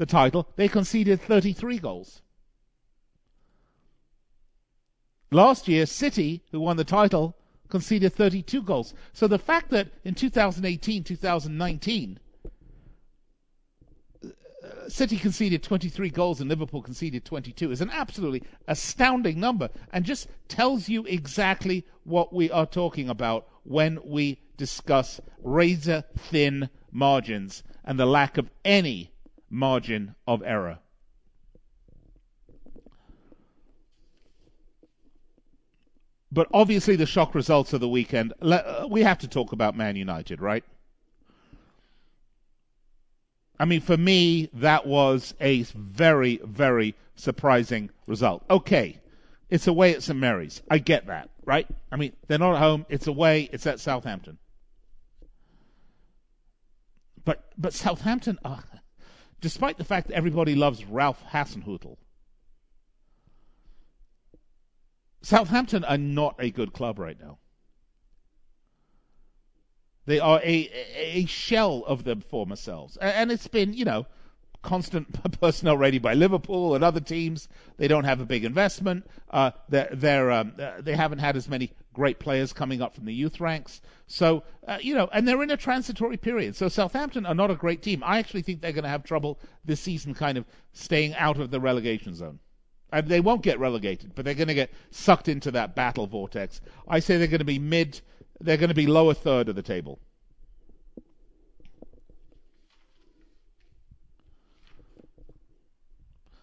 the 0.00 0.06
title, 0.06 0.48
they 0.56 0.66
conceded 0.66 1.20
33 1.20 1.78
goals. 1.78 2.22
Last 5.30 5.68
year, 5.68 5.84
City, 5.84 6.42
who 6.50 6.60
won 6.60 6.78
the 6.78 6.84
title, 6.84 7.36
conceded 7.68 8.14
32 8.14 8.62
goals. 8.62 8.94
So 9.12 9.28
the 9.28 9.38
fact 9.38 9.68
that 9.72 9.88
in 10.02 10.14
2018, 10.14 11.04
2019, 11.04 12.18
uh, 14.24 14.28
City 14.88 15.18
conceded 15.18 15.62
23 15.62 16.08
goals 16.08 16.40
and 16.40 16.48
Liverpool 16.48 16.80
conceded 16.80 17.26
22 17.26 17.70
is 17.70 17.82
an 17.82 17.90
absolutely 17.90 18.42
astounding 18.68 19.38
number 19.38 19.68
and 19.92 20.06
just 20.06 20.28
tells 20.48 20.88
you 20.88 21.04
exactly 21.04 21.84
what 22.04 22.32
we 22.32 22.50
are 22.50 22.64
talking 22.64 23.10
about 23.10 23.46
when 23.64 23.98
we 24.02 24.40
discuss 24.56 25.20
razor 25.42 26.04
thin 26.16 26.70
margins 26.90 27.62
and 27.84 28.00
the 28.00 28.06
lack 28.06 28.38
of 28.38 28.50
any 28.64 29.09
margin 29.50 30.14
of 30.26 30.42
error. 30.42 30.78
But 36.32 36.46
obviously, 36.54 36.94
the 36.94 37.06
shock 37.06 37.34
results 37.34 37.72
of 37.72 37.80
the 37.80 37.88
weekend, 37.88 38.32
we 38.88 39.02
have 39.02 39.18
to 39.18 39.28
talk 39.28 39.52
about 39.52 39.76
Man 39.76 39.96
United, 39.96 40.40
right? 40.40 40.64
I 43.58 43.64
mean, 43.64 43.80
for 43.80 43.96
me, 43.96 44.48
that 44.54 44.86
was 44.86 45.34
a 45.40 45.62
very, 45.62 46.40
very 46.44 46.94
surprising 47.16 47.90
result. 48.06 48.44
Okay, 48.48 49.00
it's 49.50 49.66
away 49.66 49.92
at 49.92 50.02
St. 50.02 50.18
Mary's. 50.18 50.62
I 50.70 50.78
get 50.78 51.08
that, 51.08 51.28
right? 51.44 51.66
I 51.90 51.96
mean, 51.96 52.12
they're 52.28 52.38
not 52.38 52.54
at 52.54 52.60
home. 52.60 52.86
It's 52.88 53.08
away. 53.08 53.50
It's 53.52 53.66
at 53.66 53.80
Southampton. 53.80 54.38
But 57.24 57.52
but 57.58 57.74
Southampton, 57.74 58.38
uh, 58.44 58.60
despite 59.40 59.78
the 59.78 59.84
fact 59.84 60.08
that 60.08 60.14
everybody 60.14 60.54
loves 60.54 60.84
Ralph 60.84 61.22
Hasenhüttl, 61.32 61.96
Southampton 65.22 65.84
are 65.84 65.98
not 65.98 66.36
a 66.38 66.50
good 66.50 66.72
club 66.72 66.98
right 66.98 67.18
now. 67.20 67.38
They 70.06 70.18
are 70.18 70.40
a 70.40 70.70
a 70.96 71.26
shell 71.26 71.84
of 71.86 72.04
their 72.04 72.16
former 72.16 72.56
selves, 72.56 72.96
and 72.96 73.30
it's 73.30 73.46
been 73.46 73.74
you 73.74 73.84
know 73.84 74.06
constant 74.62 75.22
personnel 75.40 75.76
raiding 75.76 76.02
by 76.02 76.14
Liverpool 76.14 76.74
and 76.74 76.82
other 76.82 77.00
teams. 77.00 77.48
They 77.76 77.88
don't 77.88 78.04
have 78.04 78.20
a 78.20 78.26
big 78.26 78.44
investment. 78.44 79.06
Uh, 79.30 79.52
they're, 79.68 79.90
they're 79.92 80.30
um, 80.30 80.54
uh, 80.58 80.80
they 80.80 80.96
haven't 80.96 81.18
had 81.18 81.36
as 81.36 81.48
many 81.48 81.72
great 81.92 82.18
players 82.18 82.52
coming 82.52 82.80
up 82.80 82.94
from 82.94 83.04
the 83.04 83.14
youth 83.14 83.40
ranks. 83.40 83.80
So 84.06 84.44
uh, 84.66 84.78
you 84.80 84.94
know, 84.94 85.08
and 85.12 85.26
they're 85.26 85.42
in 85.42 85.50
a 85.50 85.56
transitory 85.56 86.16
period. 86.16 86.56
So 86.56 86.68
Southampton 86.68 87.26
are 87.26 87.34
not 87.34 87.50
a 87.50 87.56
great 87.56 87.82
team. 87.82 88.02
I 88.04 88.18
actually 88.18 88.42
think 88.42 88.60
they're 88.60 88.72
going 88.72 88.84
to 88.84 88.90
have 88.90 89.04
trouble 89.04 89.38
this 89.64 89.80
season, 89.80 90.14
kind 90.14 90.38
of 90.38 90.44
staying 90.72 91.14
out 91.14 91.38
of 91.38 91.50
the 91.50 91.60
relegation 91.60 92.14
zone. 92.14 92.38
And 92.92 93.08
they 93.08 93.20
won't 93.20 93.42
get 93.42 93.60
relegated, 93.60 94.14
but 94.14 94.24
they're 94.24 94.34
going 94.34 94.48
to 94.48 94.54
get 94.54 94.72
sucked 94.90 95.28
into 95.28 95.52
that 95.52 95.76
battle 95.76 96.08
vortex. 96.08 96.60
I 96.88 96.98
say 96.98 97.18
they're 97.18 97.28
going 97.28 97.38
to 97.38 97.44
be 97.44 97.58
mid 97.58 98.00
they're 98.40 98.56
going 98.56 98.68
to 98.68 98.74
be 98.74 98.86
lower 98.86 99.14
third 99.14 99.48
of 99.48 99.54
the 99.54 99.62
table. 99.62 100.00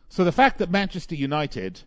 So 0.09 0.23
the 0.23 0.31
fact 0.31 0.57
that 0.59 0.71
Manchester 0.71 1.15
United, 1.15 1.81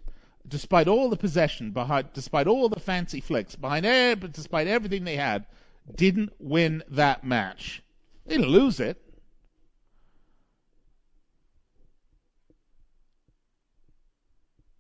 despite 0.51 0.89
all 0.89 1.09
the 1.09 1.17
possession, 1.17 1.71
behind, 1.71 2.13
despite 2.13 2.47
all 2.47 2.69
the 2.69 2.81
fancy 2.81 3.21
flicks, 3.21 3.57
behind 3.57 3.85
but 4.21 4.33
despite 4.33 4.67
everything 4.67 5.05
they 5.05 5.17
had, 5.17 5.47
didn't 5.95 6.33
win 6.39 6.83
that 6.89 7.25
match. 7.25 7.83
They 8.27 8.37
didn't 8.37 8.51
lose 8.51 8.81
it. 8.81 9.01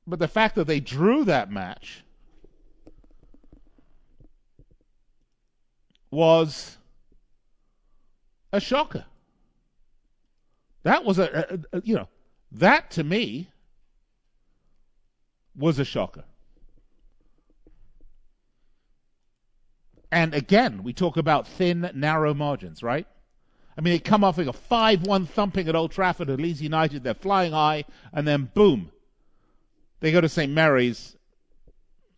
But 0.06 0.18
the 0.18 0.28
fact 0.28 0.56
that 0.56 0.66
they 0.66 0.80
drew 0.80 1.24
that 1.24 1.50
match 1.52 2.02
was 6.10 6.78
a 8.52 8.60
shocker. 8.60 9.04
That 10.82 11.04
was 11.04 11.18
a, 11.18 11.60
a, 11.72 11.76
a, 11.78 11.82
you 11.82 11.94
know, 11.94 12.08
that 12.50 12.90
to 12.92 13.04
me 13.04 13.50
was 15.60 15.78
a 15.78 15.84
shocker. 15.84 16.24
And 20.10 20.34
again, 20.34 20.82
we 20.82 20.92
talk 20.92 21.16
about 21.16 21.46
thin, 21.46 21.88
narrow 21.94 22.34
margins, 22.34 22.82
right? 22.82 23.06
I 23.78 23.80
mean, 23.80 23.94
they 23.94 24.00
come 24.00 24.24
off 24.24 24.38
like 24.38 24.48
a 24.48 24.52
5 24.52 25.06
1 25.06 25.26
thumping 25.26 25.68
at 25.68 25.76
Old 25.76 25.92
Trafford 25.92 26.28
at 26.28 26.40
Leeds 26.40 26.60
United. 26.60 27.04
They're 27.04 27.14
flying 27.14 27.52
high, 27.52 27.84
and 28.12 28.26
then 28.26 28.50
boom, 28.52 28.90
they 30.00 30.10
go 30.10 30.20
to 30.20 30.28
St. 30.28 30.52
Mary's 30.52 31.16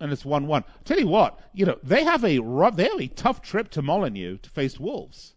and 0.02 0.10
it's 0.10 0.24
one 0.24 0.48
one. 0.48 0.64
Tell 0.84 0.98
you 0.98 1.06
what, 1.06 1.38
you 1.54 1.64
know 1.64 1.78
they 1.82 2.02
have 2.02 2.24
a 2.24 2.38
they 2.38 2.84
have 2.84 3.00
a 3.00 3.06
tough 3.06 3.40
trip 3.40 3.70
to 3.70 3.82
Molineux 3.82 4.38
to 4.38 4.50
face 4.50 4.80
Wolves. 4.80 5.34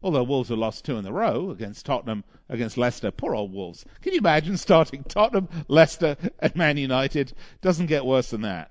Although 0.00 0.22
Wolves 0.22 0.48
have 0.50 0.58
lost 0.58 0.84
two 0.84 0.96
in 0.96 1.06
a 1.06 1.12
row 1.12 1.50
against 1.50 1.84
Tottenham, 1.84 2.22
against 2.48 2.78
Leicester. 2.78 3.10
Poor 3.10 3.34
old 3.34 3.52
Wolves. 3.52 3.84
Can 4.00 4.12
you 4.12 4.20
imagine 4.20 4.56
starting 4.56 5.02
Tottenham, 5.02 5.48
Leicester, 5.66 6.16
and 6.38 6.54
Man 6.54 6.76
United? 6.76 7.32
Doesn't 7.60 7.86
get 7.86 8.06
worse 8.06 8.30
than 8.30 8.42
that. 8.42 8.70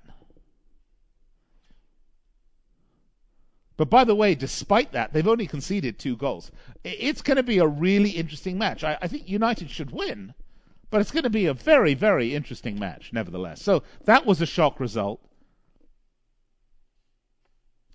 But 3.76 3.90
by 3.90 4.04
the 4.04 4.14
way, 4.14 4.34
despite 4.34 4.92
that, 4.92 5.12
they've 5.12 5.28
only 5.28 5.46
conceded 5.46 5.98
two 5.98 6.16
goals. 6.16 6.50
It's 6.82 7.22
going 7.22 7.36
to 7.36 7.42
be 7.42 7.58
a 7.58 7.66
really 7.66 8.10
interesting 8.10 8.58
match. 8.58 8.82
I, 8.82 8.98
I 9.00 9.06
think 9.06 9.28
United 9.28 9.70
should 9.70 9.92
win. 9.92 10.34
But 10.90 11.02
it's 11.02 11.10
going 11.10 11.24
to 11.24 11.30
be 11.30 11.46
a 11.46 11.54
very, 11.54 11.92
very 11.92 12.34
interesting 12.34 12.78
match, 12.78 13.12
nevertheless. 13.12 13.62
So 13.62 13.82
that 14.06 14.24
was 14.24 14.40
a 14.40 14.46
shock 14.46 14.80
result. 14.80 15.20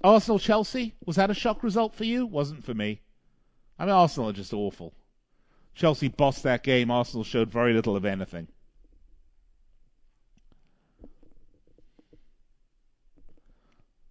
Arsenal 0.03 0.37
Chelsea, 0.37 0.93
was 1.05 1.15
that 1.15 1.31
a 1.31 1.33
shock 1.33 1.63
result 1.63 1.95
for 1.95 2.03
you? 2.03 2.25
Wasn't 2.27 2.63
for 2.63 2.75
me. 2.75 3.01
I 3.83 3.85
mean, 3.85 3.95
Arsenal 3.95 4.29
are 4.29 4.33
just 4.33 4.53
awful. 4.53 4.93
Chelsea 5.75 6.07
bossed 6.07 6.43
that 6.43 6.63
game. 6.63 6.89
Arsenal 6.89 7.25
showed 7.25 7.51
very 7.51 7.73
little 7.73 7.97
of 7.97 8.05
anything. 8.05 8.47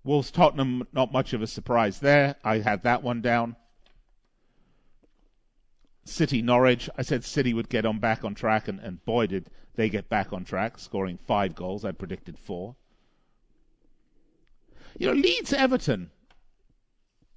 Wolves 0.04 0.30
Tottenham, 0.30 0.86
not 0.92 1.10
much 1.10 1.32
of 1.32 1.40
a 1.40 1.46
surprise 1.46 2.00
there. 2.00 2.36
I 2.44 2.58
had 2.58 2.82
that 2.82 3.02
one 3.02 3.22
down. 3.22 3.56
City 6.04 6.42
Norwich. 6.42 6.90
I 6.98 7.00
said 7.00 7.24
City 7.24 7.54
would 7.54 7.70
get 7.70 7.86
on 7.86 7.98
back 7.98 8.24
on 8.24 8.34
track, 8.34 8.68
and, 8.68 8.78
and 8.78 9.02
boy 9.06 9.26
did 9.26 9.48
they 9.76 9.88
get 9.88 10.10
back 10.10 10.34
on 10.34 10.44
track, 10.44 10.78
scoring 10.78 11.16
five 11.16 11.54
goals. 11.54 11.82
I 11.82 11.92
predicted 11.92 12.38
four. 12.38 12.76
You 14.98 15.06
know, 15.06 15.14
Leeds 15.14 15.54
Everton, 15.54 16.10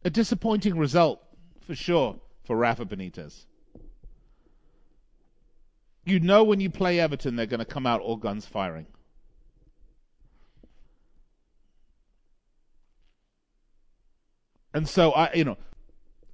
a 0.03 0.09
disappointing 0.09 0.77
result 0.77 1.21
for 1.61 1.75
sure 1.75 2.19
for 2.45 2.55
Rafa 2.55 2.85
Benitez. 2.85 3.45
You 6.05 6.19
know 6.19 6.43
when 6.43 6.59
you 6.59 6.69
play 6.69 6.99
Everton, 6.99 7.35
they're 7.35 7.47
going 7.47 7.59
to 7.59 7.65
come 7.65 7.87
out 7.87 7.99
all 7.99 8.15
guns 8.15 8.45
firing. 8.45 8.85
And 14.73 14.87
so 14.87 15.11
I, 15.13 15.33
you 15.33 15.45
know, 15.45 15.57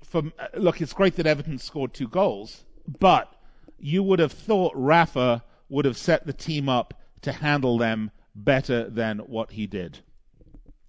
from 0.03 0.33
uh, 0.37 0.47
look, 0.55 0.81
it's 0.81 0.93
great 0.93 1.15
that 1.15 1.27
Everton 1.27 1.57
scored 1.57 1.93
two 1.93 2.07
goals, 2.07 2.65
but 2.99 3.33
you 3.77 4.03
would 4.03 4.19
have 4.19 4.31
thought 4.31 4.73
Rafa 4.75 5.43
would 5.69 5.85
have 5.85 5.97
set 5.97 6.25
the 6.25 6.33
team 6.33 6.67
up 6.67 6.93
to 7.21 7.31
handle 7.31 7.77
them 7.77 8.11
better 8.35 8.89
than 8.89 9.19
what 9.19 9.51
he 9.51 9.67
did. 9.67 9.99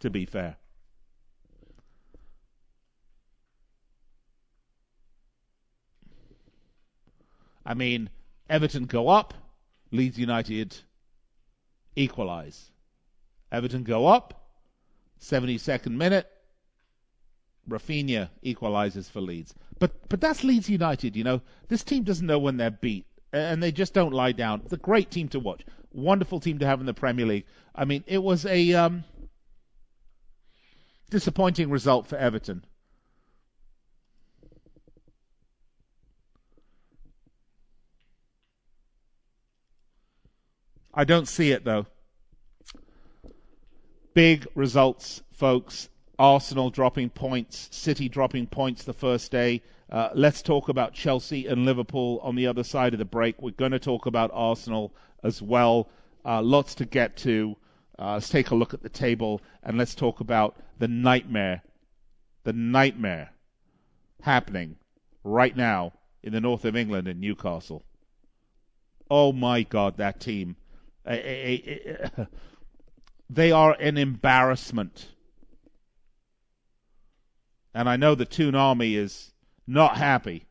To 0.00 0.11
be 0.11 0.24
fair. 0.24 0.56
I 7.64 7.75
mean, 7.75 8.11
Everton 8.48 8.85
go 8.85 9.09
up, 9.09 9.35
Leeds 9.90 10.18
United 10.18 10.77
equalize. 11.96 12.70
Everton 13.51 13.83
go 13.83 14.07
up, 14.07 14.51
72nd 15.20 15.92
minute, 15.92 16.31
Raphinha 17.68 18.31
equalizes 18.42 19.09
for 19.09 19.20
Leeds. 19.20 19.55
But 19.79 20.09
but 20.09 20.20
that's 20.20 20.44
Leeds 20.44 20.68
United, 20.68 21.16
you 21.16 21.25
know. 21.25 21.42
This 21.68 21.85
team 21.85 22.03
doesn't 22.03 22.27
know 22.27 22.38
when 22.38 22.57
they're 22.57 22.70
beat, 22.70 23.07
and 23.33 23.62
they 23.62 23.72
just 23.72 23.94
don't 23.94 24.12
lie 24.12 24.33
down. 24.33 24.62
It's 24.64 24.72
a 24.72 24.79
great 24.79 25.11
team 25.11 25.29
to 25.29 25.40
watch. 25.40 25.64
Wonderful 25.92 26.40
team 26.40 26.59
to 26.59 26.66
have 26.66 26.81
in 26.81 26.87
the 26.87 26.94
Premier 26.94 27.27
League. 27.27 27.44
I 27.75 27.85
mean, 27.85 28.03
it 28.07 28.22
was 28.22 28.46
a 28.46 28.72
um, 28.75 29.05
disappointing 31.11 31.70
result 31.70 32.07
for 32.07 32.16
Everton. 32.16 32.64
I 40.94 41.05
don't 41.05 41.26
see 41.26 41.52
it 41.52 41.64
though. 41.64 41.87
Big 44.14 44.46
results, 44.55 45.22
folks. 45.33 45.88
Arsenal 46.18 46.70
dropping 46.70 47.11
points, 47.11 47.68
City 47.72 48.09
dropping 48.09 48.46
points 48.46 48.85
the 48.85 48.92
first 48.92 49.33
day. 49.33 49.62
Uh, 49.90 50.11
let's 50.14 50.42
talk 50.42 50.68
about 50.68 50.92
Chelsea 50.92 51.46
and 51.46 51.64
Liverpool 51.64 52.20
on 52.22 52.37
the 52.37 52.46
other 52.46 52.62
side 52.62 52.92
of 52.92 52.98
the 52.98 53.05
break. 53.05 53.40
We're 53.40 53.50
going 53.50 53.72
to 53.72 53.78
talk 53.78 54.07
about 54.07 54.31
Arsenal 54.33 54.94
as 55.24 55.42
well. 55.42 55.88
Uh, 56.24 56.42
lots 56.42 56.74
to 56.76 56.85
get 56.85 57.16
to. 57.18 57.57
Uh, 57.98 58.14
let's 58.14 58.28
take 58.28 58.50
a 58.50 58.55
look 58.55 58.74
at 58.74 58.83
the 58.83 58.88
table 58.88 59.40
and 59.62 59.78
let's 59.78 59.94
talk 59.94 60.20
about 60.20 60.57
the 60.78 60.88
nightmare, 60.88 61.62
the 62.44 62.52
nightmare 62.52 63.31
happening 64.22 64.76
right 65.24 65.57
now 65.57 65.92
in 66.22 66.33
the 66.33 66.40
north 66.40 66.64
of 66.64 66.76
England 66.76 67.09
in 67.09 67.20
Newcastle. 67.20 67.85
Oh 69.11 69.33
my 69.33 69.62
God, 69.62 69.96
that 69.96 70.20
team 70.20 70.57
a, 71.06 71.12
a, 71.12 72.10
a, 72.16 72.28
they 73.30 73.52
are 73.52 73.76
an 73.78 73.98
embarrassment. 73.98 75.08
And 77.74 77.88
I 77.88 77.96
know 77.96 78.14
the 78.14 78.24
Toon 78.24 78.54
Army 78.54 78.96
is 78.96 79.32
not 79.66 79.96
happy. 79.96 80.46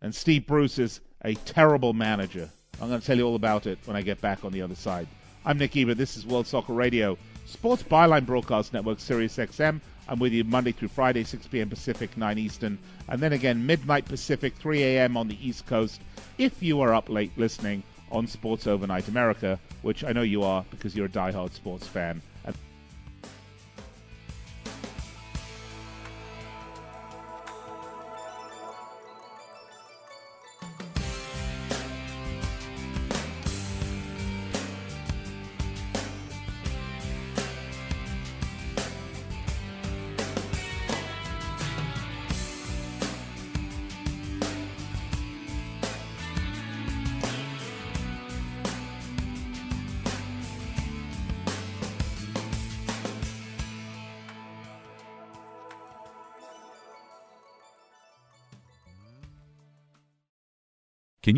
And 0.00 0.14
Steve 0.14 0.46
Bruce 0.46 0.78
is 0.78 1.00
a 1.24 1.34
terrible 1.34 1.92
manager. 1.92 2.50
I'm 2.80 2.88
going 2.88 3.00
to 3.00 3.06
tell 3.06 3.16
you 3.16 3.26
all 3.26 3.34
about 3.34 3.66
it 3.66 3.78
when 3.86 3.96
I 3.96 4.02
get 4.02 4.20
back 4.20 4.44
on 4.44 4.52
the 4.52 4.62
other 4.62 4.74
side. 4.74 5.08
I'm 5.44 5.58
Nick 5.58 5.72
Geber. 5.72 5.94
This 5.94 6.16
is 6.16 6.26
World 6.26 6.46
Soccer 6.46 6.74
Radio, 6.74 7.16
Sports 7.46 7.82
Byline 7.82 8.26
Broadcast 8.26 8.72
Network, 8.72 9.00
Sirius 9.00 9.36
XM. 9.36 9.80
I'm 10.06 10.18
with 10.18 10.32
you 10.32 10.44
Monday 10.44 10.72
through 10.72 10.88
Friday, 10.88 11.24
6 11.24 11.46
p.m. 11.48 11.68
Pacific, 11.68 12.16
9 12.16 12.38
Eastern, 12.38 12.78
and 13.08 13.20
then 13.20 13.32
again 13.32 13.66
midnight 13.66 14.04
Pacific, 14.04 14.54
3 14.56 14.82
a.m. 14.82 15.16
on 15.16 15.28
the 15.28 15.46
East 15.46 15.66
Coast. 15.66 16.00
If 16.38 16.62
you 16.62 16.80
are 16.80 16.94
up 16.94 17.08
late 17.08 17.32
listening 17.36 17.82
on 18.10 18.26
Sports 18.26 18.66
Overnight 18.66 19.08
America, 19.08 19.58
which 19.82 20.04
I 20.04 20.12
know 20.12 20.22
you 20.22 20.42
are 20.42 20.64
because 20.70 20.96
you're 20.96 21.06
a 21.06 21.10
die-hard 21.10 21.52
sports 21.52 21.86
fan. 21.86 22.22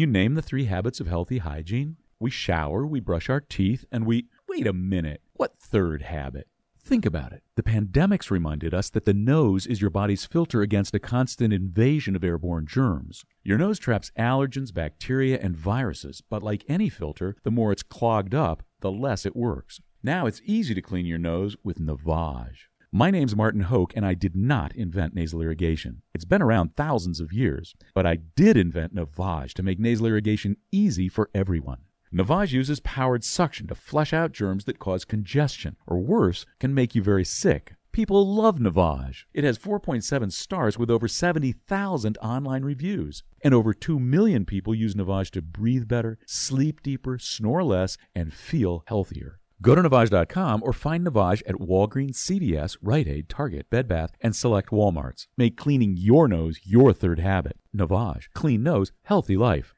You 0.01 0.07
name 0.07 0.35
the 0.35 0.41
three 0.41 0.65
habits 0.65 0.99
of 0.99 1.07
healthy 1.07 1.39
hygiene? 1.39 1.97
We 2.19 2.31
shower, 2.31 2.87
we 2.87 3.01
brush 3.01 3.29
our 3.29 3.41
teeth, 3.41 3.85
and 3.93 4.07
we. 4.07 4.29
Wait 4.49 4.67
a 4.67 4.73
minute. 4.73 5.21
What 5.35 5.59
third 5.59 6.01
habit? 6.03 6.49
Think 6.79 7.05
about 7.05 7.33
it. 7.33 7.43
The 7.57 7.63
pandemics 7.63 8.31
reminded 8.31 8.73
us 8.73 8.89
that 8.91 9.05
the 9.05 9.13
nose 9.13 9.67
is 9.67 9.83
your 9.83 9.91
body's 9.91 10.25
filter 10.25 10.63
against 10.63 10.95
a 10.95 10.99
constant 10.99 11.53
invasion 11.53 12.17
of 12.17 12.25
airborne 12.25 12.67
germs. 12.67 13.25
Your 13.45 13.59
nose 13.59 13.79
traps 13.79 14.11
allergens, 14.19 14.73
bacteria, 14.73 15.39
and 15.39 15.55
viruses, 15.55 16.23
but 16.31 16.43
like 16.43 16.65
any 16.67 16.89
filter, 16.89 17.37
the 17.45 17.51
more 17.51 17.71
it's 17.71 17.83
clogged 17.83 18.35
up, 18.35 18.63
the 18.81 18.91
less 18.91 19.27
it 19.27 19.37
works. 19.37 19.81
Now 20.03 20.25
it's 20.25 20.41
easy 20.47 20.75
to 20.75 20.81
clean 20.81 21.05
your 21.05 21.19
nose 21.19 21.57
with 21.63 21.79
Navage. 21.79 22.70
My 22.93 23.13
name's 23.13 23.37
Martin 23.37 23.61
Hoke, 23.61 23.93
and 23.95 24.05
I 24.05 24.15
did 24.15 24.35
not 24.35 24.75
invent 24.75 25.15
nasal 25.15 25.41
irrigation. 25.43 26.03
It's 26.13 26.25
been 26.25 26.43
around 26.43 26.75
thousands 26.75 27.21
of 27.21 27.33
years, 27.33 27.77
but 27.95 28.05
I 28.05 28.17
did 28.17 28.57
invent 28.57 28.97
Navage 28.97 29.55
to 29.55 29.63
make 29.63 29.79
nasal 29.79 30.07
irrigation 30.07 30.57
easy 30.73 31.09
for 31.09 31.31
everyone. 31.33 31.83
Navage 32.13 32.51
uses 32.51 32.81
powered 32.81 33.23
suction 33.23 33.69
to 33.69 33.77
flush 33.77 34.13
out 34.13 34.33
germs 34.33 34.65
that 34.65 34.81
cause 34.81 35.05
congestion, 35.05 35.77
or 35.87 36.01
worse, 36.01 36.47
can 36.59 36.75
make 36.75 36.97
you 36.97 37.01
very 37.01 37.25
sick. 37.25 37.75
People 37.93 38.27
love 38.27 38.59
Navage. 38.59 39.23
It 39.33 39.45
has 39.45 39.57
4.7 39.57 40.33
stars 40.33 40.77
with 40.77 40.91
over 40.91 41.07
70,000 41.07 42.19
online 42.19 42.65
reviews. 42.65 43.23
And 43.43 43.55
over 43.55 43.73
2 43.73 44.01
million 44.01 44.45
people 44.45 44.75
use 44.75 44.97
Navage 44.97 45.31
to 45.31 45.43
breathe 45.43 45.87
better, 45.87 46.19
sleep 46.27 46.83
deeper, 46.83 47.21
snore 47.21 47.63
less, 47.63 47.97
and 48.17 48.35
feel 48.35 48.83
healthier. 48.89 49.40
Go 49.63 49.75
to 49.75 49.83
Navage.com 49.83 50.63
or 50.65 50.73
find 50.73 51.07
Navage 51.07 51.43
at 51.47 51.57
Walgreens, 51.57 52.17
CVS, 52.17 52.79
Rite 52.81 53.07
Aid, 53.07 53.29
Target, 53.29 53.69
Bed 53.69 53.87
Bath, 53.87 54.13
and 54.21 54.35
select 54.35 54.71
Walmarts. 54.71 55.27
Make 55.37 55.59
cleaning 55.59 55.97
your 55.99 56.29
nose 56.29 56.61
your 56.65 56.95
third 56.95 57.19
habit. 57.19 57.59
Navage. 57.77 58.29
Clean 58.35 58.63
nose, 58.63 58.91
healthy 59.03 59.37
life. 59.37 59.75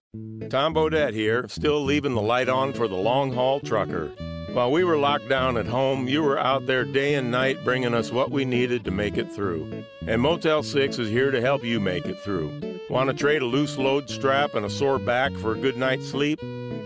Tom 0.51 0.75
Bodett 0.75 1.15
here, 1.15 1.49
still 1.49 1.83
leaving 1.83 2.15
the 2.15 2.21
light 2.21 2.49
on 2.49 2.73
for 2.73 2.87
the 2.87 2.95
long 2.95 3.33
haul 3.33 3.59
trucker. 3.59 4.13
While 4.53 4.71
we 4.71 4.85
were 4.85 4.99
locked 4.99 5.29
down 5.29 5.57
at 5.57 5.67
home, 5.67 6.07
you 6.07 6.23
were 6.23 6.39
out 6.39 6.67
there 6.67 6.85
day 6.85 7.15
and 7.15 7.31
night 7.31 7.65
bringing 7.65 7.95
us 7.95 8.13
what 8.13 8.31
we 8.31 8.45
needed 8.45 8.85
to 8.85 8.91
make 8.91 9.17
it 9.17 9.33
through. 9.33 9.85
And 10.07 10.21
Motel 10.21 10.63
6 10.63 10.99
is 10.99 11.09
here 11.09 11.31
to 11.31 11.41
help 11.41 11.65
you 11.65 11.81
make 11.81 12.05
it 12.05 12.21
through. 12.21 12.79
Want 12.89 13.09
to 13.11 13.17
trade 13.17 13.43
a 13.43 13.47
loose 13.47 13.79
load 13.79 14.11
strap 14.11 14.55
and 14.55 14.67
a 14.67 14.71
sore 14.71 14.99
back 14.99 15.33
for 15.33 15.53
a 15.53 15.59
good 15.59 15.77
night's 15.77 16.09
sleep? 16.09 16.39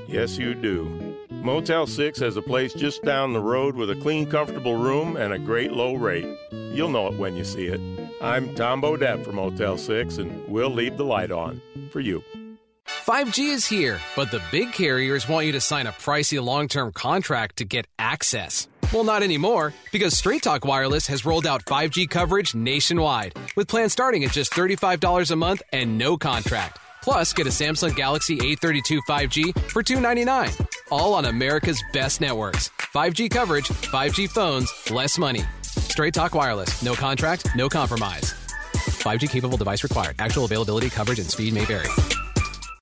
Yes, 0.06 0.38
you 0.38 0.54
do. 0.54 1.06
Motel 1.42 1.87
6 1.87 2.18
has 2.20 2.37
a 2.37 2.42
place 2.42 2.72
just 2.72 3.03
down 3.05 3.33
the 3.33 3.40
road 3.40 3.77
with 3.77 3.90
a 3.90 3.96
clean, 3.96 4.29
comfortable 4.29 4.77
room 4.77 5.16
and 5.16 5.33
a 5.33 5.38
great 5.38 5.72
low 5.72 5.94
rate. 5.94 6.27
You'll 6.51 6.88
know 6.88 7.07
it 7.09 7.18
when 7.18 7.37
you 7.37 7.44
see 7.44 7.66
it. 7.66 7.81
I'm 8.20 8.55
Tom 8.55 8.83
Bodett 8.83 9.25
from 9.25 9.37
Motel 9.37 9.79
6, 9.79 10.18
and 10.18 10.49
we'll 10.49 10.70
leave 10.70 10.96
the 10.96 11.05
light 11.05 11.31
on 11.31 11.61
for 11.90 12.01
you. 12.01 12.25
5G 12.87 13.53
is 13.53 13.66
here, 13.66 14.01
but 14.16 14.31
the 14.31 14.42
big 14.51 14.72
carriers 14.72 15.29
want 15.29 15.46
you 15.46 15.53
to 15.53 15.61
sign 15.61 15.87
a 15.87 15.92
pricey 15.92 16.42
long 16.42 16.66
term 16.66 16.92
contract 16.92 17.59
to 17.59 17.64
get 17.64 17.87
access. 17.99 18.68
Well, 18.92 19.05
not 19.05 19.22
anymore, 19.22 19.75
because 19.92 20.16
Straight 20.16 20.42
Talk 20.42 20.64
Wireless 20.64 21.07
has 21.09 21.25
rolled 21.25 21.46
out 21.46 21.64
5G 21.64 22.09
coverage 22.09 22.55
nationwide, 22.55 23.35
with 23.57 23.68
plans 23.68 23.92
starting 23.92 24.25
at 24.25 24.33
just 24.33 24.53
$35 24.53 25.31
a 25.31 25.37
month 25.37 25.62
and 25.72 25.99
no 25.99 26.16
contract. 26.16 26.79
Plus, 27.07 27.33
get 27.33 27.47
a 27.47 27.51
Samsung 27.51 27.95
Galaxy 27.95 28.37
A32 28.38 28.99
5G 29.09 29.57
for 29.71 29.81
$299. 29.81 30.66
All 30.90 31.14
on 31.14 31.27
America's 31.27 31.81
best 31.92 32.21
networks. 32.21 32.71
5G 32.92 33.31
coverage, 33.31 33.69
5G 33.69 34.29
phones, 34.29 34.73
less 34.90 35.16
money. 35.16 35.42
Straight 35.62 36.14
Talk 36.14 36.35
Wireless. 36.35 36.83
No 36.83 36.95
contract, 36.95 37.47
no 37.55 37.69
compromise. 37.69 38.35
5G 39.05 39.31
capable 39.31 39.57
device 39.57 39.85
required. 39.85 40.16
Actual 40.19 40.47
availability, 40.47 40.90
coverage, 40.90 41.21
and 41.21 41.31
speed 41.31 41.55
may 41.55 41.64
vary. 41.64 41.87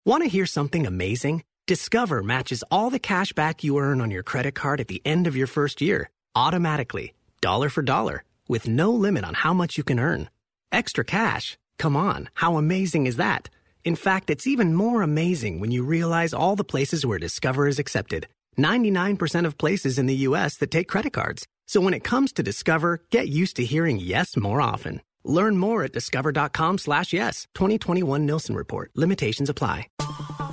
Want 0.07 0.23
to 0.23 0.29
hear 0.31 0.47
something 0.47 0.87
amazing? 0.87 1.45
Discover 1.67 2.23
matches 2.23 2.65
all 2.71 2.89
the 2.89 2.99
cash 2.99 3.35
back 3.35 3.63
you 3.63 3.77
earn 3.77 4.01
on 4.01 4.11
your 4.11 4.23
credit 4.23 4.55
card 4.55 4.81
at 4.81 4.89
the 4.89 5.03
end 5.05 5.27
of 5.27 5.37
your 5.37 5.47
first 5.47 5.83
year, 5.83 6.09
automatically, 6.35 7.13
dollar 7.43 7.69
for 7.69 7.83
dollar, 7.83 8.25
with 8.49 8.67
no 8.69 8.91
limit 8.91 9.23
on 9.23 9.35
how 9.35 9.53
much 9.53 9.77
you 9.77 9.85
can 9.85 10.01
earn. 10.01 10.31
Extra 10.73 11.05
cash? 11.05 11.59
Come 11.79 11.95
on, 11.95 12.31
how 12.33 12.57
amazing 12.57 13.07
is 13.07 13.17
that? 13.17 13.51
In 13.85 13.97
fact, 13.97 14.31
it's 14.31 14.47
even 14.47 14.73
more 14.73 15.03
amazing 15.03 15.61
when 15.61 15.71
you 15.71 15.85
realize 15.85 16.33
all 16.33 16.57
the 16.57 16.65
places 16.65 17.05
where 17.05 17.19
Discover 17.19 17.69
is 17.69 17.79
accepted. 17.79 18.29
99% 18.59 19.47
of 19.47 19.59
places 19.59 19.99
in 19.99 20.07
the 20.07 20.29
US 20.29 20.57
that 20.59 20.71
take 20.71 20.89
credit 20.89 21.13
cards. 21.13 21.47
So 21.67 21.81
when 21.81 21.95
it 21.95 22.05
comes 22.05 22.33
to 22.35 22.43
Discover, 22.43 23.01
get 23.11 23.29
used 23.29 23.57
to 23.57 23.65
hearing 23.65 23.99
yes 23.99 24.37
more 24.37 24.61
often. 24.61 25.01
Learn 25.25 25.57
more 25.57 25.83
at 25.85 25.93
discover.com 25.93 26.79
slash 26.79 27.13
yes. 27.13 27.47
2021 27.55 28.27
Nielsen 28.27 28.55
Report. 28.55 28.91
Limitations 28.95 29.51
apply. 29.51 29.89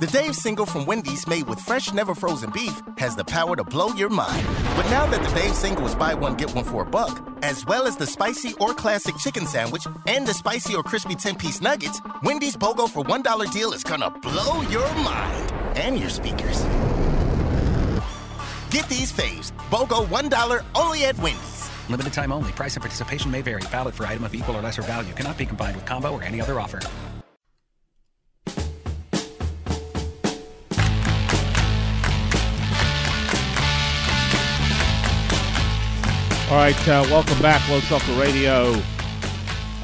The 0.02 0.08
Dave 0.08 0.34
single 0.34 0.66
from 0.66 0.84
Wendy's 0.84 1.28
made 1.28 1.46
with 1.48 1.60
fresh, 1.60 1.92
never 1.92 2.12
frozen 2.12 2.50
beef 2.50 2.82
has 2.98 3.14
the 3.14 3.24
power 3.24 3.54
to 3.54 3.62
blow 3.62 3.94
your 3.94 4.08
mind. 4.08 4.44
But 4.74 4.90
now 4.90 5.06
that 5.06 5.22
the 5.22 5.32
Dave 5.40 5.54
single 5.54 5.86
is 5.86 5.94
buy 5.94 6.12
one, 6.12 6.34
get 6.34 6.52
one 6.56 6.64
for 6.64 6.82
a 6.82 6.84
buck, 6.84 7.24
as 7.44 7.64
well 7.66 7.86
as 7.86 7.96
the 7.96 8.04
spicy 8.08 8.54
or 8.54 8.74
classic 8.74 9.16
chicken 9.16 9.46
sandwich 9.46 9.86
and 10.08 10.26
the 10.26 10.34
spicy 10.34 10.74
or 10.74 10.82
crispy 10.82 11.14
10 11.14 11.36
piece 11.36 11.60
nuggets, 11.60 12.00
Wendy's 12.24 12.56
BOGO 12.56 12.90
for 12.90 13.04
$1 13.04 13.52
deal 13.52 13.72
is 13.72 13.84
gonna 13.84 14.10
blow 14.10 14.62
your 14.62 14.92
mind 14.96 15.52
and 15.76 15.96
your 16.00 16.10
speakers. 16.10 16.64
Get 18.70 18.88
these 18.88 19.12
faves. 19.12 19.52
BOGO 19.70 20.08
$1 20.08 20.64
only 20.74 21.04
at 21.04 21.16
Wendy's. 21.20 21.70
Limited 21.88 22.12
time 22.12 22.32
only. 22.32 22.50
Price 22.50 22.74
and 22.74 22.82
participation 22.82 23.30
may 23.30 23.40
vary. 23.40 23.62
Valid 23.70 23.94
for 23.94 24.04
item 24.08 24.24
of 24.24 24.34
equal 24.34 24.56
or 24.56 24.62
lesser 24.62 24.82
value. 24.82 25.12
Cannot 25.12 25.38
be 25.38 25.46
combined 25.46 25.76
with 25.76 25.86
combo 25.86 26.12
or 26.12 26.24
any 26.24 26.40
other 26.40 26.58
offer. 26.58 26.80
All 36.52 36.58
right, 36.58 36.86
uh, 36.86 37.02
welcome 37.08 37.40
back. 37.40 37.66
World 37.70 37.82
Soccer 37.84 38.12
Radio, 38.20 38.74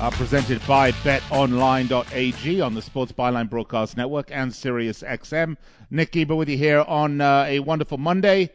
uh, 0.01 0.11
presented 0.11 0.61
by 0.67 0.93
BetOnline.ag 0.93 2.61
on 2.61 2.75
the 2.75 2.83
Sports 2.83 3.11
Byline 3.11 3.49
Broadcast 3.49 3.97
Network 3.97 4.31
and 4.31 4.55
Sirius 4.55 5.03
XM. 5.03 5.57
Nick 5.91 6.13
Geber 6.13 6.37
with 6.37 6.51
you 6.51 6.59
here 6.59 6.81
on 6.81 7.23
uh, 7.23 7.47
a 7.49 7.61
wonderful 7.61 7.97
Monday. 7.97 8.51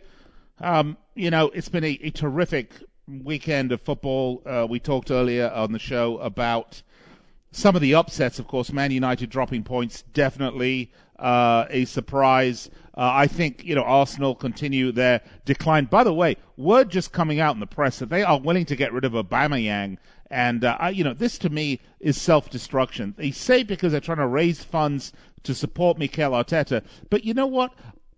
Um, 0.59 0.95
you 1.15 1.31
know, 1.31 1.49
it's 1.55 1.69
been 1.69 1.83
a, 1.83 1.97
a 2.03 2.11
terrific 2.11 2.73
weekend 3.07 3.71
of 3.71 3.81
football. 3.81 4.43
Uh, 4.45 4.67
we 4.69 4.79
talked 4.79 5.09
earlier 5.09 5.49
on 5.49 5.71
the 5.71 5.79
show 5.79 6.19
about 6.19 6.83
some 7.51 7.75
of 7.75 7.81
the 7.81 7.95
upsets. 7.95 8.37
Of 8.37 8.47
course, 8.47 8.71
Man 8.71 8.91
United 8.91 9.31
dropping 9.31 9.63
points, 9.63 10.03
definitely 10.13 10.91
uh, 11.17 11.65
a 11.71 11.85
surprise. 11.85 12.69
Uh, 12.95 13.09
I 13.13 13.27
think 13.27 13.63
you 13.63 13.75
know 13.75 13.83
Arsenal 13.83 14.35
continue 14.35 14.91
their 14.91 15.21
decline. 15.45 15.85
By 15.85 16.03
the 16.03 16.13
way, 16.13 16.37
word 16.57 16.89
just 16.89 17.11
coming 17.11 17.39
out 17.39 17.55
in 17.55 17.59
the 17.59 17.67
press 17.67 17.99
that 17.99 18.09
they 18.09 18.23
are 18.23 18.39
willing 18.39 18.65
to 18.65 18.75
get 18.75 18.93
rid 18.93 19.03
of 19.05 19.13
Aubameyang, 19.13 19.97
and 20.29 20.63
uh, 20.63 20.77
I, 20.79 20.89
you 20.91 21.03
know 21.03 21.13
this 21.13 21.37
to 21.39 21.49
me 21.49 21.81
is 21.99 22.21
self-destruction. 22.21 23.15
They 23.17 23.31
say 23.31 23.63
because 23.63 23.91
they're 23.91 24.01
trying 24.01 24.19
to 24.19 24.27
raise 24.27 24.63
funds 24.63 25.11
to 25.43 25.55
support 25.55 25.97
Mikel 25.97 26.31
Arteta, 26.31 26.83
but 27.09 27.23
you 27.25 27.33
know 27.33 27.47
what? 27.47 27.73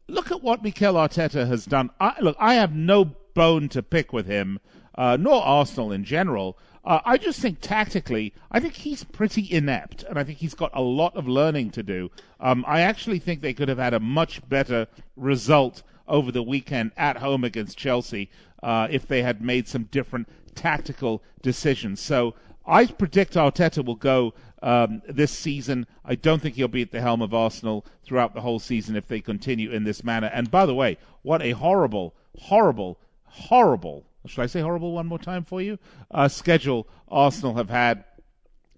Look 0.08 0.32
at 0.32 0.44
what 0.44 0.62
Mikel 0.62 0.96
Arteta 0.96 1.48
has 1.48 1.66
done. 1.66 1.90
I, 2.00 2.16
look, 2.22 2.36
I 2.40 2.56
have 2.56 2.76
no 2.76 3.06
bone 3.34 3.70
to 3.70 3.82
pick 3.82 4.14
with 4.14 4.28
him, 4.28 4.60
uh, 4.96 5.18
nor 5.20 5.42
Arsenal 5.42 5.92
in 5.92 6.04
general. 6.04 6.58
Uh, 6.86 7.00
I 7.04 7.18
just 7.18 7.40
think 7.40 7.62
tactically, 7.62 8.32
I 8.52 8.60
think 8.60 8.76
he's 8.76 9.04
pretty 9.04 9.52
inept, 9.52 10.04
and 10.04 10.20
I 10.20 10.24
think 10.24 10.38
he's 10.38 10.54
got 10.54 10.70
a 10.74 10.82
lot 10.82 11.16
of 11.16 11.28
learning 11.28 11.72
to 11.72 11.84
do. 11.84 12.12
Um, 12.40 12.64
I 12.68 12.82
actually 12.82 13.18
think 13.18 13.42
they 13.42 13.54
could 13.54 13.70
have 13.70 13.80
had 13.80 13.96
a 13.96 14.00
much 14.00 14.48
better 14.48 14.88
result 15.16 15.82
over 16.08 16.32
the 16.32 16.44
weekend 16.44 16.92
at 16.96 17.18
home 17.18 17.44
against 17.44 17.78
Chelsea 17.78 18.30
uh, 18.62 18.88
if 18.92 19.08
they 19.08 19.24
had 19.24 19.42
made 19.42 19.68
some 19.68 19.86
different 19.86 20.30
tactical 20.54 21.24
decisions. 21.42 22.00
So 22.00 22.36
I 22.68 22.86
predict 22.86 23.34
Arteta 23.34 23.84
will 23.84 23.96
go 23.96 24.36
um, 24.62 25.02
this 25.08 25.32
season. 25.32 25.88
I 26.04 26.14
don't 26.14 26.42
think 26.42 26.56
he'll 26.56 26.68
be 26.68 26.84
at 26.84 26.92
the 26.92 27.02
helm 27.02 27.24
of 27.24 27.34
Arsenal 27.34 27.84
throughout 28.04 28.36
the 28.36 28.42
whole 28.42 28.60
season 28.60 28.96
if 28.96 29.08
they 29.08 29.22
continue 29.22 29.72
in 29.72 29.86
this 29.86 30.04
manner. 30.04 30.30
And 30.32 30.52
by 30.52 30.68
the 30.68 30.76
way, 30.76 31.00
what 31.24 31.42
a 31.42 31.52
horrible, 31.52 32.14
horrible, 32.38 33.00
horrible 33.24 34.06
should 34.28 34.42
I 34.42 34.48
say 34.48 34.62
horrible 34.62 34.92
one 34.92 35.08
more 35.08 35.20
time 35.20 35.44
for 35.44 35.62
you? 35.62 35.78
Uh, 36.12 36.28
schedule 36.28 36.88
Arsenal 37.08 37.56
have 37.56 37.70
had 37.70 38.04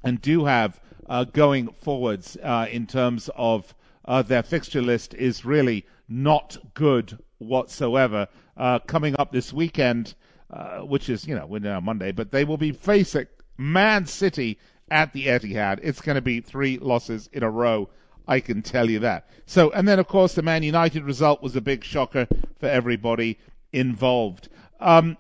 and 0.04 0.22
do 0.22 0.46
have 0.46 0.80
uh, 1.08 1.24
going 1.24 1.70
forwards 1.70 2.38
uh, 2.44 2.68
in 2.70 2.86
terms 2.86 3.30
of 3.36 3.74
uh, 4.06 4.22
their 4.22 4.44
fixture 4.44 4.82
list 4.82 5.14
is 5.14 5.46
really 5.46 5.86
not 6.08 6.58
good 6.74 7.20
whatsoever. 7.38 8.28
Uh, 8.56 8.80
coming 8.80 9.16
up 9.20 9.32
this 9.32 9.54
weekend, 9.54 10.16
uh, 10.50 10.80
which 10.80 11.10
is, 11.10 11.28
you 11.28 11.36
know, 11.36 11.46
we're 11.46 11.60
now 11.60 11.80
Monday, 11.80 12.12
but 12.12 12.32
they 12.32 12.44
will 12.44 12.58
be 12.58 12.72
facing 12.72 13.28
Man 13.58 14.06
City 14.06 14.58
at 14.90 15.14
the 15.14 15.28
Etihad. 15.28 15.80
It's 15.84 16.02
going 16.02 16.16
to 16.16 16.22
be 16.22 16.40
three 16.40 16.78
losses 16.78 17.30
in 17.34 17.44
a 17.44 17.50
row. 17.50 17.90
I 18.28 18.40
can 18.40 18.62
tell 18.62 18.90
you 18.90 19.00
that. 19.00 19.30
So, 19.46 19.72
and 19.72 19.88
then 19.88 20.00
of 20.00 20.08
course 20.08 20.34
the 20.34 20.42
Man 20.42 20.64
United 20.64 21.04
result 21.04 21.42
was 21.42 21.56
a 21.56 21.62
big 21.62 21.84
shocker 21.84 22.28
for 22.58 22.68
everybody 22.68 23.38
involved. 23.72 24.50
Um, 24.80 25.18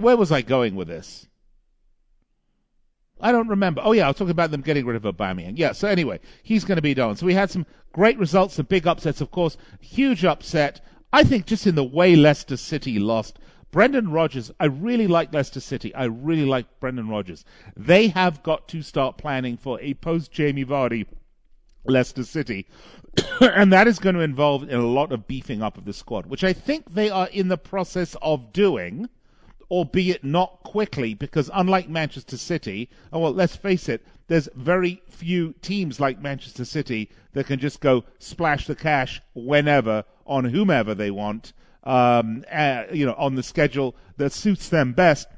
where 0.00 0.16
was 0.16 0.32
I 0.32 0.42
going 0.42 0.74
with 0.74 0.88
this? 0.88 1.26
I 3.20 3.32
don't 3.32 3.48
remember. 3.48 3.82
Oh 3.84 3.92
yeah, 3.92 4.04
I 4.04 4.08
was 4.08 4.16
talking 4.16 4.30
about 4.30 4.50
them 4.50 4.60
getting 4.60 4.86
rid 4.86 4.96
of 4.96 5.02
Aubameyang. 5.02 5.54
Yeah. 5.56 5.72
So 5.72 5.88
anyway, 5.88 6.20
he's 6.42 6.64
going 6.64 6.76
to 6.76 6.82
be 6.82 6.94
done. 6.94 7.16
So 7.16 7.26
we 7.26 7.34
had 7.34 7.50
some 7.50 7.66
great 7.92 8.18
results, 8.18 8.54
some 8.54 8.66
big 8.66 8.86
upsets, 8.86 9.20
of 9.20 9.30
course. 9.30 9.56
Huge 9.80 10.24
upset. 10.24 10.80
I 11.12 11.24
think 11.24 11.46
just 11.46 11.66
in 11.66 11.74
the 11.74 11.84
way 11.84 12.16
Leicester 12.16 12.56
City 12.56 12.98
lost. 12.98 13.38
Brendan 13.70 14.10
Rodgers, 14.10 14.50
I 14.58 14.66
really 14.66 15.06
like 15.06 15.32
Leicester 15.34 15.60
City. 15.60 15.94
I 15.94 16.04
really 16.04 16.46
like 16.46 16.80
Brendan 16.80 17.08
Rodgers. 17.08 17.44
They 17.76 18.08
have 18.08 18.42
got 18.42 18.66
to 18.68 18.80
start 18.80 19.18
planning 19.18 19.58
for 19.58 19.78
a 19.82 19.94
post 19.94 20.32
Jamie 20.32 20.64
Vardy 20.64 21.06
Leicester 21.84 22.24
City. 22.24 22.66
and 23.40 23.72
that 23.72 23.86
is 23.86 23.98
going 23.98 24.14
to 24.14 24.22
involve 24.22 24.62
in 24.62 24.78
a 24.78 24.86
lot 24.86 25.12
of 25.12 25.26
beefing 25.26 25.62
up 25.62 25.76
of 25.76 25.84
the 25.84 25.92
squad, 25.92 26.26
which 26.26 26.44
I 26.44 26.52
think 26.52 26.94
they 26.94 27.10
are 27.10 27.28
in 27.28 27.48
the 27.48 27.58
process 27.58 28.16
of 28.22 28.52
doing 28.52 29.08
albeit 29.70 30.24
not 30.24 30.62
quickly, 30.62 31.14
because 31.14 31.50
unlike 31.52 31.88
Manchester 31.88 32.36
City, 32.36 32.88
oh, 33.12 33.20
well, 33.20 33.32
let's 33.32 33.56
face 33.56 33.88
it, 33.88 34.04
there's 34.28 34.48
very 34.54 35.02
few 35.08 35.54
teams 35.62 36.00
like 36.00 36.20
Manchester 36.20 36.64
City 36.64 37.10
that 37.32 37.46
can 37.46 37.58
just 37.58 37.80
go 37.80 38.04
splash 38.18 38.66
the 38.66 38.74
cash 38.74 39.20
whenever 39.34 40.04
on 40.26 40.46
whomever 40.46 40.94
they 40.94 41.10
want, 41.10 41.52
um, 41.84 42.44
uh, 42.50 42.84
you 42.92 43.06
know, 43.06 43.14
on 43.14 43.34
the 43.34 43.42
schedule 43.42 43.94
that 44.16 44.32
suits 44.32 44.68
them 44.68 44.92
best. 44.92 45.28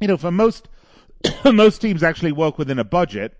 You 0.00 0.08
know, 0.08 0.16
for 0.16 0.30
most 0.30 0.68
most 1.44 1.80
teams 1.80 2.02
actually 2.02 2.32
work 2.32 2.58
within 2.58 2.78
a 2.78 2.84
budget, 2.84 3.36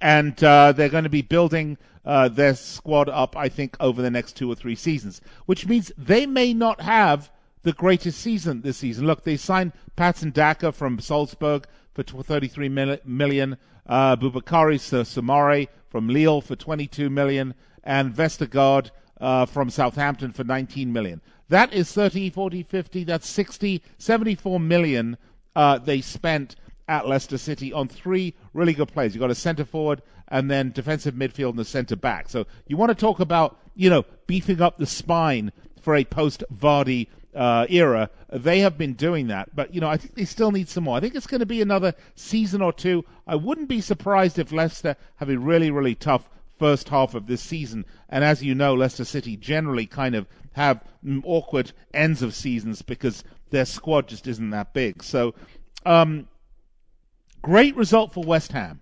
and 0.00 0.42
uh, 0.42 0.72
they're 0.72 0.88
going 0.88 1.04
to 1.04 1.10
be 1.10 1.22
building 1.22 1.78
uh, 2.04 2.28
their 2.28 2.54
squad 2.54 3.08
up, 3.08 3.36
I 3.36 3.48
think, 3.48 3.76
over 3.80 4.00
the 4.00 4.10
next 4.10 4.34
two 4.34 4.50
or 4.50 4.54
three 4.54 4.76
seasons, 4.76 5.20
which 5.46 5.66
means 5.66 5.90
they 5.98 6.26
may 6.26 6.54
not 6.54 6.80
have 6.80 7.30
the 7.66 7.72
greatest 7.72 8.20
season 8.20 8.60
this 8.60 8.76
season. 8.76 9.08
Look, 9.08 9.24
they 9.24 9.36
signed 9.36 9.72
Patson 9.96 10.30
Daka 10.30 10.70
from 10.70 11.00
Salzburg 11.00 11.66
for 11.92 12.04
33 12.04 12.68
million, 12.68 13.56
uh, 13.84 14.14
Boubakary 14.14 14.78
Soumaré 14.78 15.66
from 15.88 16.06
Lille 16.06 16.40
for 16.40 16.54
22 16.54 17.10
million, 17.10 17.56
and 17.82 18.14
Vestergaard 18.14 18.92
uh, 19.20 19.46
from 19.46 19.68
Southampton 19.68 20.30
for 20.30 20.44
19 20.44 20.92
million. 20.92 21.20
That 21.48 21.72
is 21.72 21.90
30, 21.90 22.30
40, 22.30 22.62
50, 22.62 23.02
that's 23.02 23.28
60, 23.28 23.82
74 23.98 24.60
million 24.60 25.16
uh, 25.56 25.78
they 25.78 26.00
spent 26.00 26.54
at 26.86 27.08
Leicester 27.08 27.36
City 27.36 27.72
on 27.72 27.88
three 27.88 28.34
really 28.54 28.74
good 28.74 28.92
players. 28.92 29.12
You've 29.12 29.22
got 29.22 29.30
a 29.32 29.34
centre 29.34 29.64
forward 29.64 30.02
and 30.28 30.48
then 30.48 30.70
defensive 30.70 31.14
midfield 31.14 31.50
and 31.50 31.60
a 31.60 31.64
centre 31.64 31.96
back. 31.96 32.28
So 32.28 32.46
you 32.68 32.76
want 32.76 32.90
to 32.90 32.94
talk 32.94 33.18
about, 33.18 33.58
you 33.74 33.90
know, 33.90 34.04
beefing 34.28 34.62
up 34.62 34.78
the 34.78 34.86
spine 34.86 35.50
for 35.80 35.96
a 35.96 36.04
post 36.04 36.44
Vardy 36.54 37.08
uh, 37.36 37.66
era, 37.68 38.10
they 38.32 38.60
have 38.60 38.78
been 38.78 38.94
doing 38.94 39.26
that. 39.28 39.54
But, 39.54 39.74
you 39.74 39.80
know, 39.80 39.88
I 39.88 39.96
think 39.96 40.14
they 40.14 40.24
still 40.24 40.50
need 40.50 40.68
some 40.68 40.84
more. 40.84 40.96
I 40.96 41.00
think 41.00 41.14
it's 41.14 41.26
going 41.26 41.40
to 41.40 41.46
be 41.46 41.60
another 41.60 41.94
season 42.14 42.62
or 42.62 42.72
two. 42.72 43.04
I 43.26 43.36
wouldn't 43.36 43.68
be 43.68 43.80
surprised 43.80 44.38
if 44.38 44.50
Leicester 44.50 44.96
have 45.16 45.28
a 45.28 45.38
really, 45.38 45.70
really 45.70 45.94
tough 45.94 46.28
first 46.58 46.88
half 46.88 47.14
of 47.14 47.26
this 47.26 47.42
season. 47.42 47.84
And 48.08 48.24
as 48.24 48.42
you 48.42 48.54
know, 48.54 48.74
Leicester 48.74 49.04
City 49.04 49.36
generally 49.36 49.86
kind 49.86 50.14
of 50.14 50.26
have 50.52 50.82
awkward 51.24 51.72
ends 51.92 52.22
of 52.22 52.34
seasons 52.34 52.80
because 52.82 53.22
their 53.50 53.66
squad 53.66 54.08
just 54.08 54.26
isn't 54.26 54.50
that 54.50 54.72
big. 54.72 55.02
So, 55.02 55.34
um, 55.84 56.28
great 57.42 57.76
result 57.76 58.14
for 58.14 58.24
West 58.24 58.52
Ham. 58.52 58.80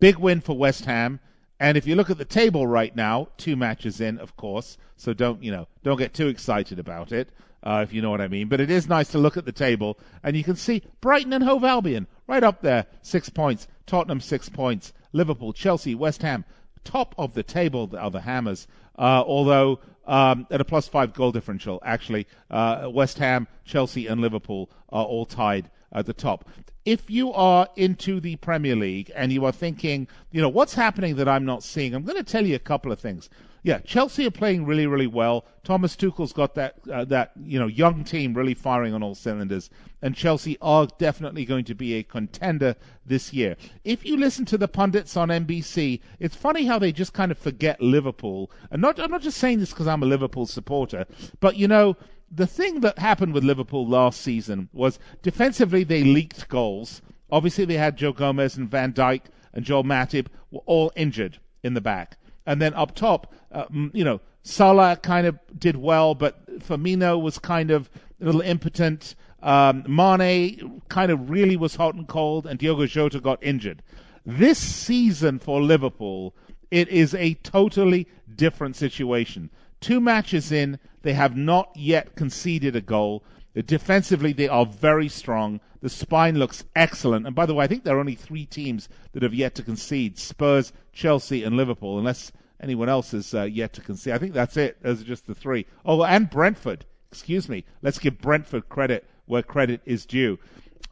Big 0.00 0.18
win 0.18 0.40
for 0.40 0.56
West 0.56 0.84
Ham. 0.84 1.20
And 1.58 1.76
if 1.76 1.86
you 1.86 1.94
look 1.94 2.10
at 2.10 2.18
the 2.18 2.24
table 2.24 2.66
right 2.66 2.94
now, 2.94 3.28
two 3.36 3.56
matches 3.56 4.00
in, 4.00 4.18
of 4.18 4.36
course, 4.36 4.76
so 4.96 5.12
don't 5.12 5.42
you 5.42 5.50
know 5.50 5.68
don't 5.82 5.98
get 5.98 6.14
too 6.14 6.28
excited 6.28 6.78
about 6.78 7.12
it, 7.12 7.30
uh, 7.62 7.80
if 7.82 7.92
you 7.92 8.02
know 8.02 8.10
what 8.10 8.20
I 8.20 8.28
mean. 8.28 8.48
But 8.48 8.60
it 8.60 8.70
is 8.70 8.88
nice 8.88 9.08
to 9.08 9.18
look 9.18 9.36
at 9.36 9.44
the 9.44 9.52
table 9.52 9.98
and 10.22 10.36
you 10.36 10.44
can 10.44 10.56
see 10.56 10.82
Brighton 11.00 11.32
and 11.32 11.44
Hove 11.44 11.64
Albion 11.64 12.06
right 12.26 12.44
up 12.44 12.62
there, 12.62 12.86
six 13.02 13.28
points. 13.28 13.68
Tottenham 13.86 14.20
six 14.20 14.48
points. 14.48 14.92
Liverpool, 15.12 15.52
Chelsea, 15.52 15.94
West 15.94 16.22
Ham, 16.22 16.44
top 16.84 17.14
of 17.16 17.34
the 17.34 17.42
table 17.42 17.90
are 17.98 18.10
the 18.10 18.20
Hammers. 18.20 18.66
Uh, 18.98 19.22
although 19.26 19.80
um, 20.06 20.46
at 20.50 20.60
a 20.60 20.64
plus 20.64 20.88
five 20.88 21.12
goal 21.12 21.32
differential, 21.32 21.80
actually, 21.84 22.26
uh, 22.50 22.88
West 22.92 23.18
Ham, 23.18 23.46
Chelsea, 23.64 24.06
and 24.06 24.20
Liverpool 24.20 24.70
are 24.90 25.04
all 25.04 25.24
tied 25.26 25.70
at 25.92 26.06
the 26.06 26.12
top 26.12 26.48
if 26.86 27.10
you 27.10 27.32
are 27.32 27.68
into 27.74 28.20
the 28.20 28.36
Premier 28.36 28.76
League 28.76 29.10
and 29.14 29.32
you 29.32 29.44
are 29.44 29.52
thinking, 29.52 30.06
you 30.30 30.40
know, 30.40 30.48
what's 30.48 30.74
happening 30.74 31.16
that 31.16 31.28
I'm 31.28 31.44
not 31.44 31.64
seeing, 31.64 31.94
I'm 31.94 32.04
going 32.04 32.16
to 32.16 32.22
tell 32.22 32.46
you 32.46 32.54
a 32.54 32.60
couple 32.60 32.92
of 32.92 33.00
things. 33.00 33.28
Yeah, 33.64 33.80
Chelsea 33.80 34.24
are 34.24 34.30
playing 34.30 34.64
really, 34.64 34.86
really 34.86 35.08
well. 35.08 35.44
Thomas 35.64 35.96
Tuchel's 35.96 36.32
got 36.32 36.54
that 36.54 36.76
uh, 36.88 37.04
that 37.06 37.32
you 37.42 37.58
know 37.58 37.66
young 37.66 38.04
team 38.04 38.32
really 38.32 38.54
firing 38.54 38.94
on 38.94 39.02
all 39.02 39.16
cylinders, 39.16 39.70
and 40.00 40.14
Chelsea 40.14 40.56
are 40.62 40.86
definitely 40.98 41.44
going 41.44 41.64
to 41.64 41.74
be 41.74 41.94
a 41.94 42.04
contender 42.04 42.76
this 43.04 43.32
year. 43.32 43.56
If 43.82 44.06
you 44.06 44.16
listen 44.16 44.44
to 44.44 44.56
the 44.56 44.68
pundits 44.68 45.16
on 45.16 45.30
NBC, 45.30 46.00
it's 46.20 46.36
funny 46.36 46.66
how 46.66 46.78
they 46.78 46.92
just 46.92 47.12
kind 47.12 47.32
of 47.32 47.38
forget 47.38 47.80
Liverpool. 47.80 48.52
And 48.70 48.80
not 48.80 49.00
I'm 49.00 49.10
not 49.10 49.22
just 49.22 49.38
saying 49.38 49.58
this 49.58 49.70
because 49.70 49.88
I'm 49.88 50.04
a 50.04 50.06
Liverpool 50.06 50.46
supporter, 50.46 51.04
but 51.40 51.56
you 51.56 51.66
know 51.66 51.96
the 52.30 52.46
thing 52.46 52.80
that 52.80 52.98
happened 52.98 53.32
with 53.32 53.44
Liverpool 53.44 53.86
last 53.86 54.20
season 54.20 54.68
was 54.72 54.98
defensively 55.22 55.84
they 55.84 56.02
leaked 56.02 56.48
goals. 56.48 57.02
Obviously, 57.30 57.64
they 57.64 57.76
had 57.76 57.96
Joe 57.96 58.12
Gomez 58.12 58.56
and 58.56 58.68
Van 58.68 58.92
Dijk 58.92 59.22
and 59.52 59.64
Joel 59.64 59.84
Matip 59.84 60.26
were 60.50 60.60
all 60.66 60.92
injured 60.96 61.38
in 61.62 61.74
the 61.74 61.80
back. 61.80 62.18
And 62.44 62.60
then 62.60 62.74
up 62.74 62.94
top, 62.94 63.32
uh, 63.50 63.64
you 63.92 64.04
know, 64.04 64.20
Salah 64.42 64.96
kind 64.96 65.26
of 65.26 65.38
did 65.58 65.76
well, 65.76 66.14
but 66.14 66.60
Firmino 66.60 67.20
was 67.20 67.38
kind 67.38 67.70
of, 67.70 67.90
a 68.20 68.24
little 68.24 68.40
impotent. 68.40 69.14
Um, 69.42 69.84
Mane 69.88 70.82
kind 70.88 71.10
of 71.10 71.30
really 71.30 71.56
was 71.56 71.74
hot 71.74 71.94
and 71.94 72.06
cold, 72.06 72.46
and 72.46 72.58
Diogo 72.58 72.86
Jota 72.86 73.20
got 73.20 73.42
injured. 73.42 73.82
This 74.24 74.58
season 74.58 75.38
for 75.38 75.60
Liverpool, 75.60 76.34
it 76.70 76.88
is 76.88 77.14
a 77.14 77.34
totally 77.34 78.06
different 78.34 78.76
situation. 78.76 79.50
Two 79.86 80.00
matches 80.00 80.50
in, 80.50 80.80
they 81.02 81.12
have 81.12 81.36
not 81.36 81.70
yet 81.76 82.16
conceded 82.16 82.74
a 82.74 82.80
goal. 82.80 83.22
Defensively, 83.54 84.32
they 84.32 84.48
are 84.48 84.66
very 84.66 85.08
strong. 85.08 85.60
The 85.80 85.88
spine 85.88 86.40
looks 86.40 86.64
excellent. 86.74 87.24
And 87.24 87.36
by 87.36 87.46
the 87.46 87.54
way, 87.54 87.64
I 87.64 87.68
think 87.68 87.84
there 87.84 87.96
are 87.96 88.00
only 88.00 88.16
three 88.16 88.46
teams 88.46 88.88
that 89.12 89.22
have 89.22 89.32
yet 89.32 89.54
to 89.54 89.62
concede 89.62 90.18
Spurs, 90.18 90.72
Chelsea, 90.92 91.44
and 91.44 91.56
Liverpool, 91.56 92.00
unless 92.00 92.32
anyone 92.60 92.88
else 92.88 93.12
has 93.12 93.32
uh, 93.32 93.44
yet 93.44 93.74
to 93.74 93.80
concede. 93.80 94.12
I 94.12 94.18
think 94.18 94.32
that's 94.32 94.56
it. 94.56 94.82
Those 94.82 95.02
are 95.02 95.04
just 95.04 95.28
the 95.28 95.36
three. 95.36 95.66
Oh, 95.84 96.02
and 96.02 96.28
Brentford. 96.28 96.84
Excuse 97.12 97.48
me. 97.48 97.64
Let's 97.80 98.00
give 98.00 98.18
Brentford 98.18 98.68
credit 98.68 99.08
where 99.26 99.44
credit 99.44 99.82
is 99.84 100.04
due. 100.04 100.40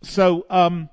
So, 0.02 0.46
um, 0.48 0.88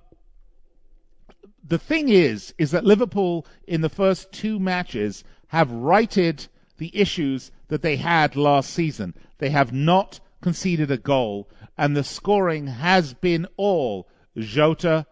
the 1.63 1.77
thing 1.77 2.09
is, 2.09 2.55
is 2.57 2.71
that 2.71 2.83
Liverpool 2.83 3.45
in 3.67 3.81
the 3.81 3.89
first 3.89 4.31
two 4.31 4.59
matches 4.59 5.23
have 5.49 5.71
righted 5.71 6.47
the 6.81 6.99
issues 6.99 7.51
that 7.71 7.81
they 7.81 7.95
had 7.95 8.35
last 8.35 8.69
season. 8.69 9.15
They 9.37 9.49
have 9.49 9.71
not 9.71 10.19
conceded 10.41 10.91
a 10.91 10.97
goal, 10.97 11.49
and 11.77 11.95
the 11.95 12.03
scoring 12.03 12.67
has 12.67 13.13
been 13.13 13.47
all 13.55 14.09
Jota, 14.37 15.07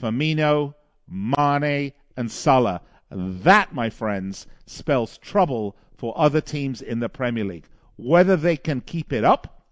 Firmino, 0.00 0.72
Mane, 1.06 1.92
and 2.16 2.30
Salah. 2.30 2.80
That, 3.10 3.74
my 3.74 3.90
friends, 3.90 4.46
spells 4.64 5.18
trouble 5.18 5.76
for 5.98 6.18
other 6.18 6.40
teams 6.40 6.80
in 6.80 7.00
the 7.00 7.10
Premier 7.10 7.44
League. 7.44 7.66
Whether 7.96 8.36
they 8.36 8.56
can 8.56 8.80
keep 8.80 9.12
it 9.12 9.22
up, 9.22 9.66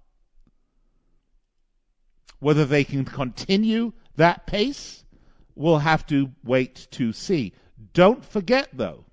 whether 2.39 2.66
they 2.66 2.84
can 2.84 3.07
continue 3.07 3.95
that 4.16 4.47
pace, 4.47 5.07
we'll 5.55 5.78
have 5.78 6.07
to 6.09 6.32
wait 6.45 6.87
to 6.91 7.14
see. 7.14 7.55
Don't 7.95 8.22
forget, 8.22 8.68
though, 8.74 9.05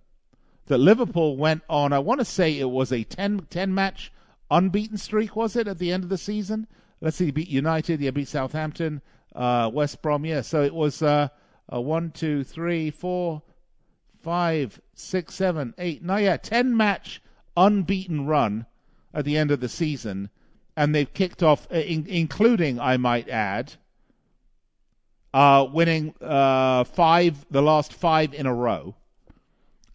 that 0.68 0.78
Liverpool 0.78 1.38
went 1.38 1.64
on, 1.70 1.94
I 1.94 2.00
want 2.00 2.20
to 2.20 2.26
say 2.26 2.58
it 2.58 2.70
was 2.70 2.92
a 2.92 3.04
10, 3.04 3.48
10 3.50 3.74
match 3.74 4.12
unbeaten 4.50 4.98
streak, 4.98 5.36
was 5.36 5.56
it, 5.56 5.68
at 5.68 5.78
the 5.78 5.92
end 5.92 6.04
of 6.04 6.10
the 6.10 6.18
season? 6.18 6.68
Let's 7.02 7.18
see, 7.18 7.32
beat 7.32 7.50
United, 7.50 8.00
yeah, 8.00 8.12
beat 8.12 8.28
Southampton, 8.28 9.02
uh, 9.36 9.70
West 9.74 10.02
Brom, 10.02 10.26
yeah. 10.26 10.42
So 10.42 10.64
it 10.64 10.74
was 10.74 11.02
uh, 11.02 11.30
a 11.68 11.82
one, 11.82 12.12
two, 12.12 12.44
three, 12.44 12.92
four, 12.92 13.42
five, 14.22 14.80
six, 14.94 15.36
seven, 15.36 15.74
eight, 15.78 16.02
no, 16.02 16.16
yeah, 16.16 16.38
10 16.38 16.78
match 16.78 17.22
unbeaten 17.58 18.26
run 18.26 18.66
at 19.14 19.26
the 19.26 19.38
end 19.38 19.52
of 19.52 19.60
the 19.60 19.70
season. 19.70 20.30
And 20.78 20.96
they've 20.96 21.14
kicked 21.14 21.44
off, 21.44 21.68
uh, 21.72 21.76
in, 21.76 22.06
including, 22.08 22.80
I 22.80 22.98
might 22.98 23.28
add, 23.28 23.74
uh, 25.34 25.68
winning 25.72 26.14
uh, 26.22 26.84
five, 26.86 27.46
the 27.52 27.62
last 27.62 27.94
five 27.94 28.34
in 28.34 28.46
a 28.46 28.54
row. 28.54 28.96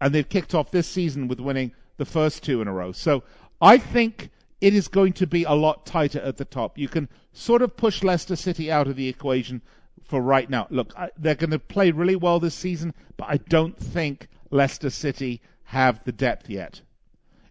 And 0.01 0.15
they've 0.15 0.29
kicked 0.29 0.55
off 0.55 0.71
this 0.71 0.87
season 0.87 1.29
with 1.29 1.41
winning 1.41 1.73
the 1.97 2.05
first 2.05 2.43
two 2.43 2.61
in 2.63 2.69
a 2.69 2.73
row. 2.73 2.93
So 2.93 3.25
I 3.61 3.79
think 3.79 4.31
it 4.61 4.75
is 4.75 4.89
going 4.89 5.13
to 5.15 5.27
be 5.27 5.45
a 5.45 5.53
lot 5.53 5.87
tighter 5.87 6.21
at 6.21 6.37
the 6.37 6.45
top. 6.45 6.79
You 6.79 6.89
can 6.89 7.09
sort 7.33 7.63
of 7.63 7.77
push 7.77 8.03
Leicester 8.03 8.37
City 8.37 8.71
out 8.71 8.89
of 8.89 8.97
the 8.97 9.09
equation 9.09 9.63
for 10.05 10.21
right 10.21 10.49
now. 10.49 10.67
Look, 10.71 10.93
I, 10.97 11.11
they're 11.17 11.35
going 11.35 11.51
to 11.51 11.59
play 11.59 11.91
really 11.91 12.17
well 12.17 12.41
this 12.41 12.55
season, 12.55 12.95
but 13.17 13.29
I 13.29 13.37
don't 13.37 13.77
think 13.77 14.29
Leicester 14.51 14.91
City 14.91 15.41
have 15.65 16.03
the 16.05 16.13
depth 16.13 16.49
yet. 16.49 16.81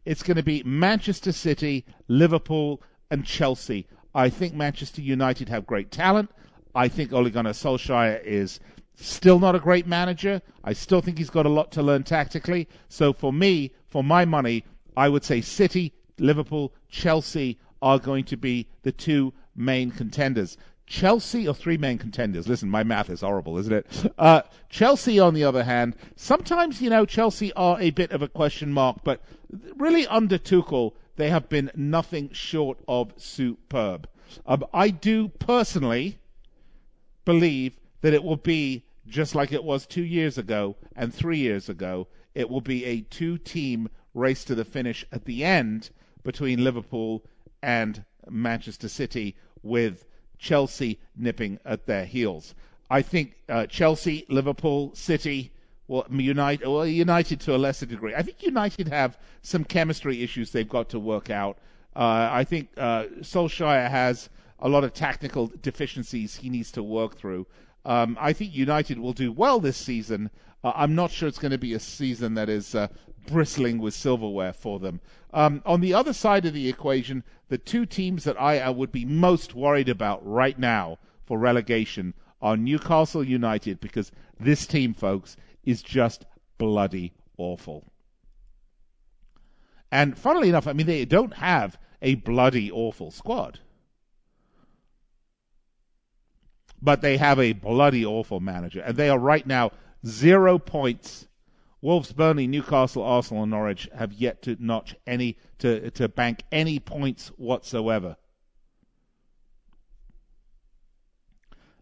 It's 0.05 0.23
going 0.23 0.37
to 0.37 0.43
be 0.43 0.63
Manchester 0.63 1.31
City, 1.31 1.85
Liverpool, 2.07 2.81
and 3.11 3.25
Chelsea. 3.25 3.87
I 4.15 4.29
think 4.29 4.53
Manchester 4.53 5.01
United 5.01 5.49
have 5.49 5.67
great 5.67 5.91
talent. 5.91 6.31
I 6.73 6.87
think 6.87 7.13
Ole 7.13 7.29
Gunnar 7.29 7.51
Solskjaer 7.51 8.23
is 8.23 8.59
still 8.97 9.39
not 9.39 9.55
a 9.55 9.59
great 9.59 9.87
manager. 9.87 10.41
I 10.63 10.73
still 10.73 11.01
think 11.01 11.17
he's 11.17 11.29
got 11.29 11.45
a 11.45 11.49
lot 11.49 11.71
to 11.73 11.83
learn 11.83 12.03
tactically. 12.03 12.67
So 12.89 13.13
for 13.13 13.31
me, 13.31 13.71
for 13.87 14.03
my 14.03 14.25
money, 14.25 14.65
I 14.95 15.09
would 15.09 15.23
say 15.23 15.41
City, 15.41 15.93
Liverpool, 16.17 16.73
Chelsea 16.89 17.59
are 17.81 17.99
going 17.99 18.25
to 18.25 18.37
be 18.37 18.67
the 18.81 18.91
two 18.91 19.33
main 19.55 19.91
contenders. 19.91 20.57
Chelsea 20.87 21.47
or 21.47 21.53
three 21.53 21.77
main 21.77 21.97
contenders. 21.97 22.47
Listen, 22.47 22.69
my 22.69 22.83
math 22.83 23.09
is 23.09 23.21
horrible, 23.21 23.57
isn't 23.57 23.73
it? 23.73 23.85
Uh, 24.17 24.41
Chelsea, 24.69 25.19
on 25.19 25.35
the 25.35 25.43
other 25.43 25.63
hand, 25.63 25.95
sometimes, 26.15 26.81
you 26.81 26.89
know, 26.89 27.05
Chelsea 27.05 27.53
are 27.53 27.79
a 27.79 27.91
bit 27.91 28.11
of 28.11 28.21
a 28.21 28.27
question 28.27 28.73
mark, 28.73 28.97
but 29.03 29.21
really 29.75 30.07
under 30.07 30.39
Tuchel, 30.39 30.93
they 31.17 31.29
have 31.29 31.49
been 31.49 31.69
nothing 31.75 32.31
short 32.31 32.79
of 32.87 33.13
superb. 33.17 34.09
Um, 34.45 34.65
I 34.73 34.89
do 34.89 35.27
personally 35.27 36.17
believe 37.25 37.77
that 38.01 38.13
it 38.13 38.23
will 38.23 38.37
be 38.37 38.83
just 39.07 39.35
like 39.35 39.51
it 39.51 39.63
was 39.63 39.85
two 39.85 40.03
years 40.03 40.37
ago 40.37 40.75
and 40.95 41.13
three 41.13 41.37
years 41.37 41.69
ago. 41.69 42.07
It 42.35 42.49
will 42.49 42.61
be 42.61 42.85
a 42.85 43.01
two 43.01 43.37
team 43.37 43.89
race 44.13 44.43
to 44.45 44.55
the 44.55 44.65
finish 44.65 45.05
at 45.11 45.25
the 45.25 45.43
end 45.43 45.89
between 46.23 46.63
Liverpool 46.63 47.23
and 47.61 48.03
Manchester 48.29 48.89
City, 48.89 49.35
with 49.63 50.05
Chelsea 50.37 50.99
nipping 51.15 51.59
at 51.65 51.85
their 51.85 52.05
heels. 52.05 52.53
I 52.89 53.01
think 53.01 53.35
uh, 53.49 53.65
Chelsea, 53.65 54.25
Liverpool, 54.29 54.93
City, 54.93 55.51
well, 55.87 56.05
United, 56.09 56.67
well, 56.67 56.85
United 56.85 57.39
to 57.41 57.55
a 57.55 57.57
lesser 57.57 57.85
degree. 57.85 58.13
I 58.13 58.21
think 58.21 58.43
United 58.43 58.87
have 58.89 59.17
some 59.41 59.63
chemistry 59.63 60.23
issues 60.23 60.51
they've 60.51 60.67
got 60.67 60.89
to 60.89 60.99
work 60.99 61.29
out. 61.29 61.57
Uh, 61.95 62.29
I 62.31 62.43
think 62.43 62.69
uh, 62.77 63.05
Solskjaer 63.21 63.89
has 63.89 64.29
a 64.59 64.69
lot 64.69 64.83
of 64.83 64.93
technical 64.93 65.51
deficiencies 65.61 66.35
he 66.37 66.49
needs 66.49 66.71
to 66.73 66.83
work 66.83 67.17
through. 67.17 67.47
Um, 67.87 68.17
I 68.19 68.33
think 68.33 68.53
United 68.53 68.99
will 68.99 69.13
do 69.13 69.31
well 69.31 69.61
this 69.61 69.77
season. 69.77 70.29
Uh, 70.61 70.73
I'm 70.75 70.93
not 70.93 71.09
sure 71.09 71.29
it's 71.29 71.39
going 71.39 71.51
to 71.51 71.57
be 71.57 71.73
a 71.73 71.79
season 71.79 72.33
that 72.33 72.49
is 72.49 72.75
uh, 72.75 72.89
bristling 73.27 73.79
with 73.79 73.93
silverware 73.93 74.51
for 74.51 74.77
them. 74.77 74.99
Um, 75.33 75.61
on 75.65 75.79
the 75.79 75.93
other 75.93 76.11
side 76.11 76.45
of 76.45 76.53
the 76.53 76.67
equation, 76.67 77.23
the 77.47 77.57
two 77.57 77.85
teams 77.85 78.25
that 78.25 78.39
I, 78.39 78.59
I 78.59 78.71
would 78.71 78.91
be 78.91 79.05
most 79.05 79.55
worried 79.55 79.87
about 79.87 80.25
right 80.27 80.59
now 80.59 80.99
for 81.23 81.39
relegation 81.39 82.13
are 82.41 82.57
Newcastle 82.57 83.23
United 83.23 83.79
because 83.79 84.11
this 84.37 84.67
team, 84.67 84.93
folks, 84.93 85.37
is 85.63 85.81
just 85.81 86.25
bloody 86.57 87.13
awful. 87.37 87.85
And 89.93 90.17
funnily 90.17 90.49
enough, 90.49 90.67
I 90.67 90.73
mean, 90.73 90.87
they 90.87 91.05
don't 91.05 91.35
have 91.35 91.79
a 92.01 92.15
bloody 92.15 92.69
awful 92.69 93.11
squad. 93.11 93.61
But 96.81 97.01
they 97.01 97.17
have 97.17 97.39
a 97.39 97.53
bloody 97.53 98.05
awful 98.05 98.39
manager. 98.39 98.81
And 98.81 98.95
they 98.95 99.09
are 99.09 99.19
right 99.19 99.45
now 99.45 99.71
zero 100.05 100.59
points 100.59 101.27
Wolves, 101.81 102.11
Burnley, 102.11 102.47
Newcastle, 102.47 103.01
Arsenal, 103.01 103.43
and 103.43 103.51
Norwich 103.51 103.87
have 103.95 104.11
yet 104.11 104.41
to 104.41 104.57
notch 104.59 104.93
any 105.07 105.37
to 105.59 105.89
to 105.91 106.09
bank 106.09 106.43
any 106.51 106.79
points 106.79 107.29
whatsoever. 107.37 108.17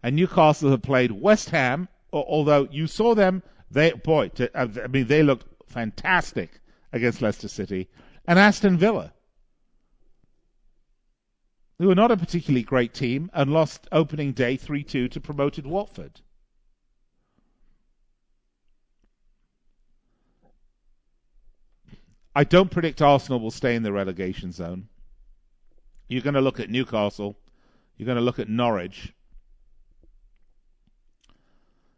And 0.03 0.15
Newcastle 0.15 0.69
have 0.69 0.83
played 0.83 1.11
West 1.11 1.49
Ham, 1.49 1.87
although 2.13 2.67
you 2.69 2.85
saw 2.85 3.15
them, 3.15 3.41
they 3.71 3.93
boy, 3.93 4.27
to, 4.35 4.55
uh, 4.55 4.67
I 4.83 4.85
mean 4.85 5.07
they 5.07 5.23
looked 5.23 5.47
fantastic 5.67 6.59
against 6.93 7.23
Leicester 7.23 7.47
City, 7.47 7.89
and 8.27 8.37
Aston 8.37 8.77
Villa, 8.77 9.13
who 11.77 11.87
were 11.87 11.95
not 11.95 12.11
a 12.11 12.17
particularly 12.17 12.63
great 12.63 12.93
team 12.93 13.29
and 13.33 13.51
lost 13.51 13.87
opening 13.91 14.31
day 14.31 14.55
three 14.55 14.83
two 14.83 15.07
to 15.09 15.19
promoted 15.19 15.65
Watford. 15.65 16.21
I 22.35 22.43
don't 22.43 22.71
predict 22.71 23.01
Arsenal 23.01 23.39
will 23.39 23.51
stay 23.51 23.75
in 23.75 23.83
the 23.83 23.93
relegation 23.93 24.51
zone. 24.51 24.89
You're 26.09 26.21
going 26.21 26.33
to 26.33 26.41
look 26.41 26.59
at 26.59 26.69
Newcastle. 26.69 27.37
You're 27.97 28.05
going 28.05 28.17
to 28.17 28.21
look 28.21 28.39
at 28.39 28.49
Norwich. 28.49 29.13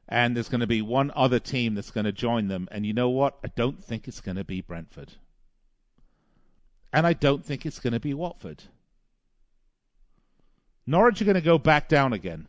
And 0.07 0.35
there's 0.35 0.47
going 0.47 0.61
to 0.61 0.67
be 0.67 0.81
one 0.81 1.11
other 1.15 1.39
team 1.39 1.73
that's 1.73 1.91
going 1.91 2.05
to 2.05 2.11
join 2.11 2.47
them. 2.47 2.69
And 2.71 2.85
you 2.85 2.93
know 2.93 3.09
what? 3.09 3.37
I 3.43 3.47
don't 3.55 3.83
think 3.83 4.07
it's 4.07 4.21
going 4.21 4.37
to 4.37 4.43
be 4.43 4.61
Brentford. 4.61 5.13
And 6.93 7.05
I 7.05 7.13
don't 7.13 7.43
think 7.43 7.65
it's 7.65 7.79
going 7.79 7.93
to 7.93 7.99
be 7.99 8.13
Watford. 8.13 8.63
Norwich 10.87 11.21
are 11.21 11.25
going 11.25 11.35
to 11.35 11.41
go 11.41 11.59
back 11.59 11.87
down 11.87 12.13
again. 12.13 12.47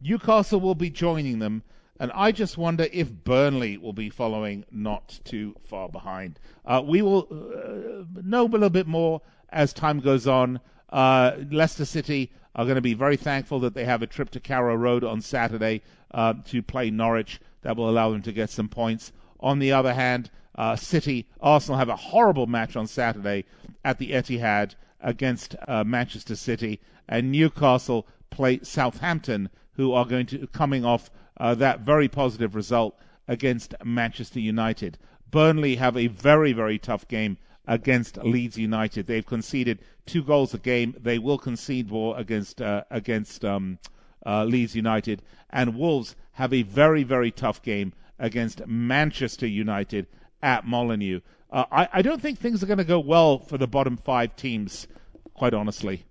Newcastle 0.00 0.60
will 0.60 0.74
be 0.74 0.90
joining 0.90 1.38
them 1.38 1.62
and 2.00 2.10
I 2.12 2.32
just 2.32 2.58
wonder 2.58 2.88
if 2.92 3.10
Burnley 3.12 3.78
will 3.78 3.92
be 3.92 4.10
following 4.10 4.64
not 4.70 5.20
too 5.24 5.54
far 5.64 5.88
behind. 5.88 6.40
Uh, 6.64 6.82
we 6.84 7.02
will 7.02 7.28
uh, 7.30 8.04
know 8.22 8.46
a 8.46 8.48
little 8.48 8.70
bit 8.70 8.88
more 8.88 9.22
as 9.50 9.72
time 9.72 10.00
goes 10.00 10.26
on. 10.26 10.60
Uh, 10.90 11.36
Leicester 11.50 11.84
City 11.84 12.32
are 12.56 12.64
going 12.64 12.74
to 12.74 12.80
be 12.80 12.94
very 12.94 13.16
thankful 13.16 13.60
that 13.60 13.74
they 13.74 13.84
have 13.84 14.02
a 14.02 14.06
trip 14.08 14.30
to 14.30 14.40
Carrow 14.40 14.74
Road 14.74 15.04
on 15.04 15.20
Saturday 15.20 15.82
uh, 16.10 16.34
to 16.46 16.62
play 16.62 16.90
Norwich. 16.90 17.40
That 17.62 17.76
will 17.76 17.88
allow 17.88 18.10
them 18.10 18.22
to 18.22 18.32
get 18.32 18.50
some 18.50 18.68
points. 18.68 19.12
On 19.38 19.58
the 19.58 19.72
other 19.72 19.94
hand, 19.94 20.30
uh, 20.54 20.76
City, 20.76 21.26
Arsenal 21.40 21.78
have 21.78 21.88
a 21.88 21.96
horrible 21.96 22.46
match 22.46 22.76
on 22.76 22.86
Saturday 22.86 23.44
at 23.84 23.98
the 23.98 24.12
Etihad 24.12 24.74
against 25.00 25.56
uh, 25.68 25.84
Manchester 25.84 26.36
City, 26.36 26.80
and 27.08 27.30
Newcastle 27.30 28.06
play 28.30 28.60
Southampton, 28.62 29.50
who 29.72 29.92
are 29.92 30.06
going 30.06 30.26
to 30.26 30.46
coming 30.48 30.84
off 30.84 31.10
uh, 31.38 31.54
that 31.56 31.80
very 31.80 32.08
positive 32.08 32.54
result 32.54 32.98
against 33.28 33.74
Manchester 33.84 34.40
United. 34.40 34.98
Burnley 35.30 35.76
have 35.76 35.96
a 35.96 36.06
very 36.06 36.52
very 36.52 36.78
tough 36.78 37.08
game 37.08 37.38
against 37.66 38.18
Leeds 38.18 38.58
United. 38.58 39.06
They've 39.06 39.26
conceded 39.26 39.80
two 40.06 40.22
goals 40.22 40.54
a 40.54 40.58
game. 40.58 40.94
They 41.00 41.18
will 41.18 41.38
concede 41.38 41.90
more 41.90 42.16
against 42.18 42.62
uh, 42.62 42.84
against 42.90 43.44
um, 43.44 43.78
uh, 44.24 44.44
Leeds 44.44 44.76
United, 44.76 45.22
and 45.50 45.76
Wolves 45.76 46.14
have 46.32 46.52
a 46.52 46.62
very 46.62 47.02
very 47.02 47.30
tough 47.30 47.62
game 47.62 47.92
against 48.18 48.66
Manchester 48.66 49.46
United 49.46 50.06
at 50.44 50.66
Molineux. 50.66 51.20
Uh, 51.50 51.64
I, 51.72 51.88
I 51.94 52.02
don't 52.02 52.20
think 52.20 52.38
things 52.38 52.62
are 52.62 52.66
going 52.66 52.78
to 52.78 52.84
go 52.84 53.00
well 53.00 53.38
for 53.38 53.56
the 53.56 53.66
bottom 53.66 53.96
five 53.96 54.36
teams, 54.36 54.86
quite 55.32 55.54
honestly. 55.54 56.04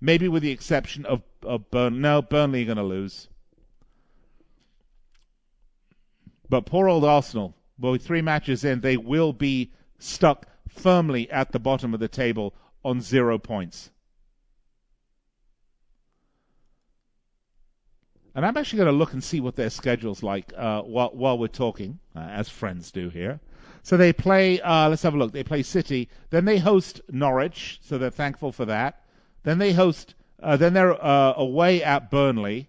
Maybe 0.00 0.28
with 0.28 0.42
the 0.42 0.52
exception 0.52 1.04
of, 1.04 1.22
of 1.42 1.70
Burn. 1.70 2.00
No, 2.00 2.22
Burnley 2.22 2.62
are 2.62 2.66
going 2.66 2.76
to 2.76 2.84
lose. 2.84 3.28
But 6.48 6.66
poor 6.66 6.88
old 6.88 7.04
Arsenal, 7.04 7.54
well, 7.78 7.96
three 7.96 8.22
matches 8.22 8.64
in, 8.64 8.80
they 8.80 8.96
will 8.96 9.32
be 9.32 9.72
stuck 9.98 10.46
firmly 10.68 11.30
at 11.30 11.52
the 11.52 11.58
bottom 11.58 11.94
of 11.94 12.00
the 12.00 12.08
table 12.08 12.54
on 12.84 13.00
zero 13.00 13.38
points. 13.38 13.90
And 18.34 18.46
I'm 18.46 18.56
actually 18.56 18.78
going 18.78 18.92
to 18.92 18.98
look 18.98 19.12
and 19.12 19.22
see 19.22 19.40
what 19.40 19.56
their 19.56 19.70
schedule's 19.70 20.22
like 20.22 20.52
uh, 20.56 20.82
while, 20.82 21.10
while 21.12 21.38
we're 21.38 21.48
talking, 21.48 21.98
uh, 22.16 22.20
as 22.20 22.48
friends 22.48 22.90
do 22.90 23.08
here. 23.08 23.40
So 23.82 23.96
they 23.96 24.12
play, 24.12 24.60
uh, 24.60 24.88
let's 24.88 25.02
have 25.02 25.14
a 25.14 25.18
look. 25.18 25.32
They 25.32 25.44
play 25.44 25.62
City. 25.62 26.08
Then 26.30 26.44
they 26.44 26.58
host 26.58 27.00
Norwich, 27.10 27.80
so 27.82 27.98
they're 27.98 28.10
thankful 28.10 28.52
for 28.52 28.64
that. 28.64 29.02
Then 29.42 29.58
they 29.58 29.72
host, 29.72 30.14
uh, 30.40 30.56
then 30.56 30.72
they're 30.72 31.04
uh, 31.04 31.34
away 31.36 31.82
at 31.82 32.10
Burnley. 32.10 32.68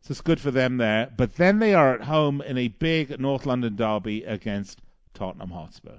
So 0.00 0.12
it's 0.12 0.20
good 0.20 0.40
for 0.40 0.50
them 0.50 0.76
there. 0.76 1.10
But 1.16 1.36
then 1.36 1.58
they 1.58 1.74
are 1.74 1.94
at 1.94 2.02
home 2.02 2.40
in 2.40 2.56
a 2.56 2.68
big 2.68 3.18
North 3.18 3.46
London 3.46 3.74
derby 3.74 4.22
against 4.22 4.80
Tottenham 5.12 5.50
Hotspur. 5.50 5.98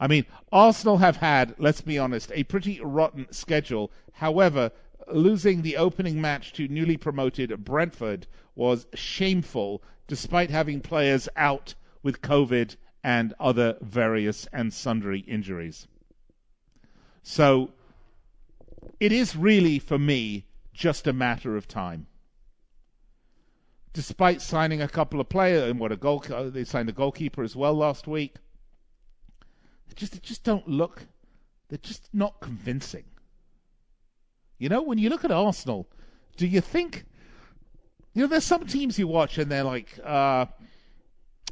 I 0.00 0.06
mean, 0.06 0.26
Arsenal 0.52 0.98
have 0.98 1.16
had, 1.16 1.54
let's 1.58 1.80
be 1.80 1.98
honest, 1.98 2.30
a 2.34 2.44
pretty 2.44 2.80
rotten 2.80 3.26
schedule. 3.32 3.90
However, 4.12 4.70
losing 5.12 5.62
the 5.62 5.76
opening 5.76 6.20
match 6.20 6.52
to 6.54 6.68
newly 6.68 6.96
promoted 6.96 7.64
Brentford 7.64 8.26
was 8.54 8.86
shameful, 8.94 9.82
despite 10.06 10.50
having 10.50 10.80
players 10.80 11.28
out 11.36 11.74
with 12.02 12.22
COVID 12.22 12.76
and 13.08 13.32
other 13.40 13.74
various 13.80 14.46
and 14.52 14.70
sundry 14.70 15.20
injuries. 15.20 15.88
So 17.22 17.70
it 19.00 19.12
is 19.12 19.34
really, 19.34 19.78
for 19.78 19.98
me, 19.98 20.44
just 20.74 21.06
a 21.06 21.14
matter 21.14 21.56
of 21.56 21.66
time. 21.66 22.06
Despite 23.94 24.42
signing 24.42 24.82
a 24.82 24.88
couple 24.88 25.22
of 25.22 25.30
players, 25.30 25.70
and 25.70 25.80
what 25.80 25.90
a 25.90 25.96
goal, 25.96 26.18
they 26.50 26.64
signed 26.64 26.90
a 26.90 26.92
goalkeeper 26.92 27.42
as 27.42 27.56
well 27.56 27.72
last 27.72 28.06
week. 28.06 28.34
They 29.88 29.94
just, 29.94 30.12
they 30.12 30.18
just 30.18 30.44
don't 30.44 30.68
look. 30.68 31.06
They're 31.70 31.78
just 31.78 32.10
not 32.12 32.40
convincing. 32.40 33.04
You 34.58 34.68
know, 34.68 34.82
when 34.82 34.98
you 34.98 35.08
look 35.08 35.24
at 35.24 35.30
Arsenal, 35.30 35.88
do 36.36 36.46
you 36.46 36.60
think? 36.60 37.06
You 38.12 38.24
know, 38.24 38.28
there's 38.28 38.44
some 38.44 38.66
teams 38.66 38.98
you 38.98 39.08
watch 39.08 39.38
and 39.38 39.50
they're 39.50 39.64
like, 39.64 39.98
uh, 40.04 40.44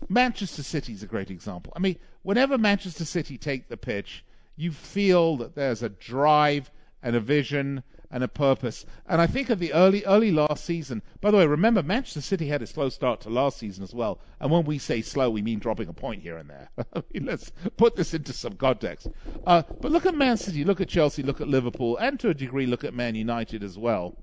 Manchester 0.09 0.63
City 0.63 0.93
is 0.93 1.03
a 1.03 1.07
great 1.07 1.31
example. 1.31 1.73
I 1.77 1.79
mean, 1.79 1.97
whenever 2.23 2.59
Manchester 2.59 3.05
City 3.05 3.39
take 3.39 3.69
the 3.69 3.77
pitch, 3.77 4.25
you 4.57 4.73
feel 4.73 5.37
that 5.37 5.55
there's 5.55 5.83
a 5.83 5.89
drive 5.89 6.71
and 7.03 7.15
a 7.15 7.21
vision 7.21 7.83
and 8.11 8.23
a 8.23 8.29
purpose. 8.29 8.87
And 9.07 9.21
I 9.21 9.27
think 9.27 9.51
of 9.51 9.59
the 9.59 9.73
early, 9.73 10.05
early 10.05 10.31
last 10.31 10.65
season. 10.65 11.03
By 11.21 11.31
the 11.31 11.37
way, 11.39 11.47
remember 11.47 11.83
Manchester 11.83 12.21
City 12.21 12.49
had 12.49 12.63
a 12.63 12.67
slow 12.67 12.89
start 12.89 13.21
to 13.23 13.31
last 13.31 13.59
season 13.59 13.83
as 13.83 13.95
well. 13.95 14.21
And 14.41 14.51
when 14.51 14.65
we 14.65 14.79
say 14.79 15.03
slow, 15.03 15.31
we 15.31 15.43
mean 15.43 15.59
dropping 15.59 15.89
a 15.89 15.93
point 15.93 16.23
here 16.23 16.37
and 16.37 16.49
there. 16.49 16.71
Let's 17.21 17.53
put 17.77 17.97
this 17.97 18.15
into 18.15 18.33
some 18.33 18.55
context. 18.55 19.09
Uh, 19.47 19.63
but 19.81 19.93
look 19.93 20.07
at 20.07 20.15
Man 20.15 20.37
City, 20.37 20.65
look 20.65 20.81
at 20.81 20.89
Chelsea, 20.89 21.23
look 21.23 21.41
at 21.41 21.49
Liverpool, 21.49 21.97
and 21.97 22.19
to 22.21 22.31
a 22.31 22.35
degree, 22.35 22.67
look 22.67 22.85
at 22.85 22.95
Man 22.95 23.15
United 23.15 23.63
as 23.63 23.77
well. 23.77 24.17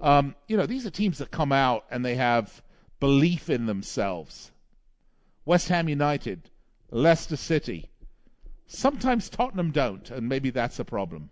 Um, 0.00 0.34
you 0.48 0.56
know, 0.56 0.66
these 0.66 0.86
are 0.86 0.90
teams 0.90 1.18
that 1.18 1.30
come 1.30 1.52
out 1.52 1.84
and 1.90 2.04
they 2.04 2.16
have 2.16 2.62
belief 2.98 3.48
in 3.48 3.66
themselves. 3.66 4.52
West 5.44 5.68
Ham 5.68 5.88
United, 5.88 6.50
Leicester 6.90 7.36
City. 7.36 7.90
Sometimes 8.66 9.28
Tottenham 9.28 9.70
don't, 9.70 10.10
and 10.10 10.28
maybe 10.28 10.50
that's 10.50 10.78
a 10.78 10.84
problem. 10.84 11.30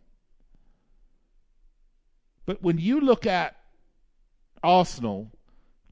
But 2.47 2.63
when 2.63 2.79
you 2.79 3.01
look 3.01 3.27
at 3.27 3.57
Arsenal, 4.63 5.31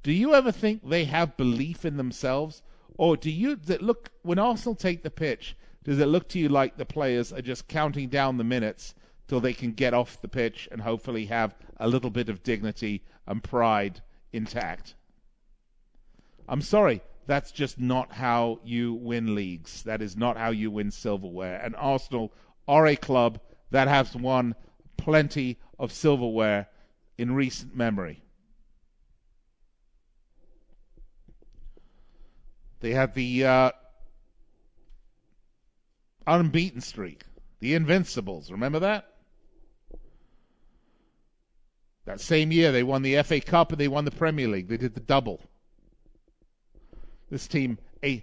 do 0.03 0.13
you 0.13 0.35
ever 0.35 0.51
think 0.51 0.89
they 0.89 1.05
have 1.05 1.37
belief 1.37 1.85
in 1.85 1.97
themselves? 1.97 2.63
Or 2.97 3.17
do 3.17 3.31
you 3.31 3.57
that 3.57 3.83
look 3.83 4.11
when 4.23 4.39
Arsenal 4.39 4.75
take 4.75 5.03
the 5.03 5.11
pitch, 5.11 5.57
does 5.85 5.99
it 5.99 6.07
look 6.07 6.29
to 6.31 6.39
you 6.39 6.49
like 6.49 6.77
the 6.77 6.87
players 6.87 7.33
are 7.33 7.43
just 7.43 7.69
counting 7.69 8.09
down 8.09 8.39
the 8.39 8.45
minutes 8.45 8.95
till 9.29 9.41
they 9.41 9.53
can 9.53 9.73
get 9.73 9.95
off 9.95 10.21
the 10.21 10.29
pitch 10.29 10.69
and 10.73 10.81
hopefully 10.81 11.27
have 11.27 11.55
a 11.77 11.89
little 11.89 12.11
bit 12.11 12.29
of 12.29 12.43
dignity 12.43 13.05
and 13.27 13.45
pride 13.45 14.01
intact? 14.33 14.95
I'm 16.49 16.63
sorry, 16.63 17.03
that's 17.27 17.51
just 17.51 17.79
not 17.79 18.13
how 18.13 18.61
you 18.65 18.95
win 18.95 19.35
leagues. 19.35 19.83
That 19.83 20.01
is 20.01 20.17
not 20.17 20.37
how 20.37 20.51
you 20.51 20.71
win 20.71 20.91
silverware. 20.91 21.61
And 21.63 21.75
Arsenal 21.77 22.33
are 22.69 22.87
a 22.87 22.97
club 22.97 23.41
that 23.71 23.89
has 23.89 24.15
won 24.15 24.55
plenty 24.97 25.59
of 25.79 25.93
silverware 25.93 26.69
in 27.19 27.35
recent 27.35 27.77
memory. 27.77 28.23
They 32.81 32.93
have 32.93 33.15
the 33.15 33.45
uh, 33.45 33.71
unbeaten 36.27 36.81
streak, 36.81 37.25
the 37.61 37.75
Invincibles. 37.75 38.51
Remember 38.51 38.79
that? 38.81 39.13
That 42.05 42.21
same 42.21 42.53
year, 42.53 42.71
they 42.71 42.85
won 42.85 43.03
the 43.03 43.21
FA 43.25 43.41
Cup 43.41 43.73
and 43.73 43.81
they 43.81 43.89
won 43.89 44.05
the 44.05 44.13
Premier 44.13 44.47
League. 44.47 44.69
They 44.69 44.77
did 44.77 44.95
the 44.95 45.01
double. 45.01 45.41
This 47.31 47.49
team, 47.49 47.79
a 48.03 48.23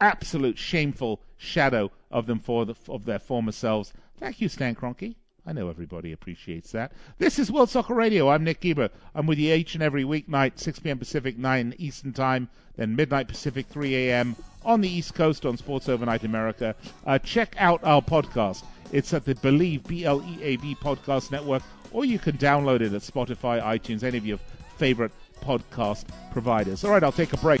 absolute 0.00 0.58
shameful 0.58 1.20
shadow 1.36 1.90
of 2.10 2.26
them 2.26 2.38
for 2.38 2.64
the, 2.64 2.74
of 2.88 3.04
their 3.04 3.18
former 3.18 3.52
selves. 3.52 3.92
Thank 4.18 4.40
you, 4.40 4.48
Stan 4.48 4.74
Kroenke. 4.74 5.16
I 5.46 5.52
know 5.52 5.68
everybody 5.68 6.12
appreciates 6.12 6.72
that. 6.72 6.92
This 7.18 7.38
is 7.38 7.52
World 7.52 7.68
Soccer 7.68 7.94
Radio. 7.94 8.30
I'm 8.30 8.44
Nick 8.44 8.60
Geber. 8.60 8.88
I'm 9.14 9.26
with 9.26 9.38
you 9.38 9.52
each 9.52 9.74
and 9.74 9.82
every 9.82 10.04
weeknight, 10.04 10.58
6 10.58 10.78
p.m. 10.78 10.98
Pacific, 10.98 11.36
9 11.36 11.74
Eastern 11.76 12.14
Time, 12.14 12.48
then 12.76 12.96
midnight 12.96 13.28
Pacific, 13.28 13.66
3 13.66 13.94
a.m. 14.08 14.36
on 14.64 14.80
the 14.80 14.88
East 14.88 15.14
Coast 15.14 15.44
on 15.44 15.58
Sports 15.58 15.88
Overnight 15.88 16.24
America. 16.24 16.74
Uh, 17.06 17.18
check 17.18 17.54
out 17.58 17.84
our 17.84 18.00
podcast. 18.00 18.64
It's 18.90 19.12
at 19.12 19.26
the 19.26 19.34
Bleav, 19.34 19.86
B 19.86 20.04
L 20.04 20.22
E 20.22 20.42
A 20.42 20.56
V 20.56 20.76
Podcast 20.76 21.30
Network, 21.30 21.62
or 21.92 22.04
you 22.04 22.18
can 22.18 22.38
download 22.38 22.80
it 22.80 22.92
at 22.94 23.02
Spotify, 23.02 23.62
iTunes, 23.62 24.02
any 24.02 24.16
of 24.16 24.24
your 24.24 24.38
favorite 24.78 25.12
podcast 25.42 26.04
providers. 26.32 26.84
All 26.84 26.90
right, 26.90 27.02
I'll 27.02 27.12
take 27.12 27.32
a 27.32 27.38
break. 27.38 27.60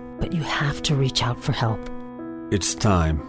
but 0.21 0.31
you 0.31 0.43
have 0.43 0.81
to 0.83 0.95
reach 0.95 1.23
out 1.23 1.43
for 1.43 1.51
help. 1.51 1.79
It's 2.51 2.75
time. 2.75 3.19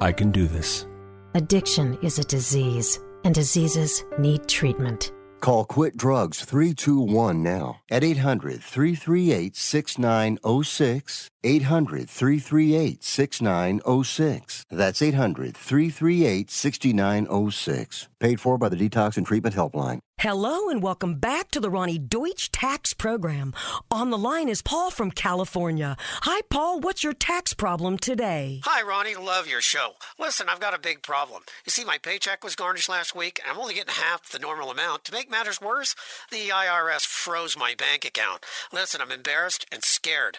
I 0.00 0.12
can 0.12 0.30
do 0.30 0.46
this. 0.46 0.86
Addiction 1.34 1.98
is 2.00 2.18
a 2.18 2.24
disease, 2.24 3.00
and 3.24 3.34
diseases 3.34 4.04
need 4.18 4.48
treatment. 4.48 5.12
Call 5.40 5.64
Quit 5.64 5.96
Drugs 5.96 6.42
321 6.44 7.42
now 7.42 7.80
at 7.90 8.04
800 8.04 8.62
338 8.62 9.56
6906. 9.56 11.28
800 11.44 12.08
338 12.08 13.04
6906. 13.04 14.64
That's 14.70 15.02
800 15.02 15.56
338 15.56 16.50
6906. 16.50 18.08
Paid 18.18 18.40
for 18.40 18.56
by 18.56 18.70
the 18.70 18.76
Detox 18.76 19.18
and 19.18 19.26
Treatment 19.26 19.54
Helpline. 19.54 20.00
Hello 20.18 20.70
and 20.70 20.80
welcome 20.80 21.16
back 21.16 21.50
to 21.50 21.60
the 21.60 21.68
Ronnie 21.68 21.98
Deutsch 21.98 22.50
Tax 22.52 22.94
Program. 22.94 23.52
On 23.90 24.10
the 24.10 24.16
line 24.16 24.48
is 24.48 24.62
Paul 24.62 24.90
from 24.90 25.10
California. 25.10 25.96
Hi, 26.22 26.40
Paul. 26.48 26.80
What's 26.80 27.02
your 27.02 27.12
tax 27.12 27.52
problem 27.52 27.98
today? 27.98 28.60
Hi, 28.64 28.80
Ronnie. 28.86 29.16
Love 29.16 29.48
your 29.48 29.60
show. 29.60 29.94
Listen, 30.18 30.48
I've 30.48 30.60
got 30.60 30.72
a 30.72 30.78
big 30.78 31.02
problem. 31.02 31.42
You 31.66 31.70
see, 31.70 31.84
my 31.84 31.98
paycheck 31.98 32.44
was 32.44 32.54
garnished 32.54 32.88
last 32.88 33.14
week, 33.14 33.40
and 33.42 33.52
I'm 33.52 33.60
only 33.60 33.74
getting 33.74 33.92
half 33.92 34.30
the 34.30 34.38
normal 34.38 34.70
amount. 34.70 35.04
To 35.04 35.12
make 35.12 35.30
matters 35.30 35.60
worse, 35.60 35.96
the 36.30 36.48
IRS 36.48 37.04
froze 37.04 37.58
my 37.58 37.74
bank 37.76 38.04
account. 38.04 38.44
Listen, 38.72 39.00
I'm 39.02 39.10
embarrassed 39.10 39.66
and 39.70 39.82
scared. 39.82 40.38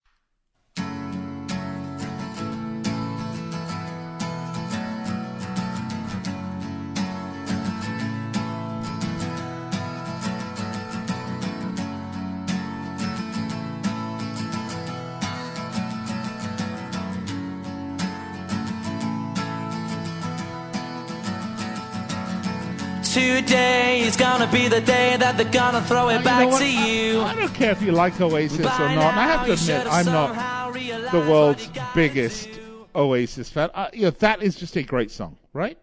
Today 23.35 24.01
is 24.01 24.17
gonna 24.17 24.51
be 24.51 24.67
the 24.67 24.81
day 24.81 25.15
that 25.17 25.37
they're 25.37 25.51
gonna 25.51 25.81
throw 25.81 26.09
it 26.09 26.21
back 26.21 26.49
to 26.59 26.69
you. 26.69 27.21
I 27.21 27.33
don't 27.33 27.53
care 27.53 27.71
if 27.71 27.81
you 27.81 27.93
like 27.93 28.19
Oasis 28.19 28.59
or 28.59 28.63
not. 28.65 29.15
I 29.15 29.23
have 29.23 29.45
to 29.45 29.53
admit, 29.53 29.87
I'm 29.89 30.05
not 30.05 30.73
the 31.11 31.19
world's 31.19 31.69
biggest 31.95 32.49
Oasis 32.93 33.49
fan. 33.49 33.69
Uh, 33.73 33.89
you 33.93 34.03
know, 34.03 34.09
that 34.09 34.43
is 34.43 34.55
just 34.55 34.75
a 34.75 34.83
great 34.83 35.11
song, 35.11 35.37
right? 35.53 35.77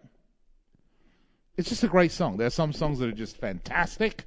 It's 1.57 1.67
just 1.67 1.83
a 1.83 1.87
great 1.87 2.11
song. 2.11 2.37
There 2.37 2.47
are 2.47 2.51
some 2.51 2.71
songs 2.71 2.99
that 2.99 3.09
are 3.09 3.13
just 3.13 3.35
fantastic. 3.37 4.25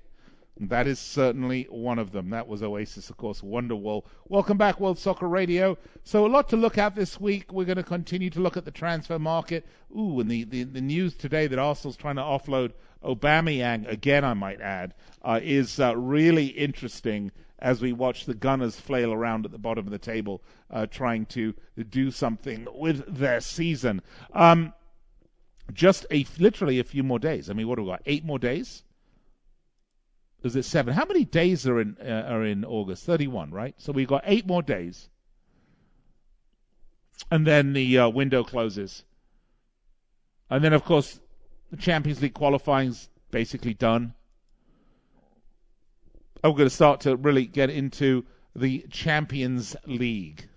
That 0.61 0.87
is 0.87 0.99
certainly 0.99 1.67
one 1.71 1.99
of 1.99 2.13
them. 2.13 2.31
That 2.31 2.47
was 2.47 2.63
Oasis, 2.63 3.09
of 3.09 3.17
course, 3.17 3.41
Wonderwall. 3.41 4.05
Welcome 4.29 4.59
back, 4.59 4.79
World 4.81 4.99
Soccer 4.99 5.29
Radio. 5.29 5.79
So, 6.05 6.27
a 6.27 6.29
lot 6.29 6.49
to 6.51 6.57
look 6.57 6.77
at 6.77 6.95
this 6.95 7.19
week. 7.19 7.53
We're 7.53 7.65
going 7.65 7.77
to 7.77 7.83
continue 7.83 8.31
to 8.31 8.41
look 8.41 8.57
at 8.57 8.65
the 8.65 8.71
transfer 8.71 9.19
market. 9.19 9.67
Ooh, 9.97 10.21
and 10.21 10.31
the, 10.31 10.45
the, 10.45 10.65
the 10.65 10.81
news 10.81 11.15
today 11.15 11.47
that 11.47 11.59
Arsenal's 11.59 11.97
trying 11.97 12.17
to 12.17 12.23
offload 12.23 12.73
Aubameyang, 13.05 13.89
again, 13.89 14.25
I 14.25 14.35
might 14.35 14.61
add, 14.61 14.95
uh, 15.23 15.41
is 15.43 15.81
uh, 15.81 15.97
really 15.97 16.47
interesting 16.47 17.33
as 17.59 17.81
we 17.81 17.93
watch 17.93 18.27
the 18.27 18.35
Gunners 18.35 18.81
flail 18.81 19.13
around 19.13 19.45
at 19.45 19.53
the 19.53 19.59
bottom 19.59 19.87
of 19.87 19.93
the 19.93 19.99
table, 19.99 20.43
uh, 20.71 20.87
trying 20.87 21.27
to 21.27 21.55
do 21.89 22.11
something 22.11 22.67
with 22.75 23.05
their 23.07 23.41
season. 23.41 24.03
Um, 24.33 24.73
just 25.73 26.05
a 26.11 26.27
literally 26.39 26.81
a 26.81 26.85
few 26.85 27.03
more 27.05 27.21
days. 27.21 27.49
I 27.49 27.53
mean, 27.53 27.69
what 27.69 27.77
do 27.77 27.83
we 27.83 27.91
got? 27.91 28.03
Eight 28.05 28.25
more 28.25 28.39
days. 28.39 28.83
Is 30.43 30.57
it 30.57 30.65
seven? 30.65 30.95
How 30.95 31.05
many 31.05 31.25
days 31.25 31.67
are 31.69 31.81
in 31.81 31.97
uh, 32.05 32.27
are 32.29 32.45
in 32.45 32.65
August? 32.65 33.07
Thirty-one, 33.07 33.53
right? 33.53 33.77
So 33.79 33.93
we've 33.93 34.09
got 34.09 34.25
eight 34.27 34.45
more 34.45 34.61
days, 34.61 35.09
and 37.31 37.47
then 37.47 37.75
the 37.75 37.97
uh, 37.97 38.09
window 38.09 38.43
closes. 38.43 39.05
And 40.51 40.63
then, 40.63 40.73
of 40.73 40.85
course, 40.85 41.21
the 41.73 41.79
Champions 41.79 42.21
League 42.21 42.35
qualifying's 42.35 43.09
basically 43.31 43.73
done. 43.73 44.13
We're 46.45 46.51
going 46.51 46.65
to 46.65 46.71
start 46.71 47.01
to 47.01 47.17
really 47.17 47.47
get 47.47 47.71
into 47.71 48.27
the 48.55 48.85
Champions 48.91 49.75
League. 49.87 50.49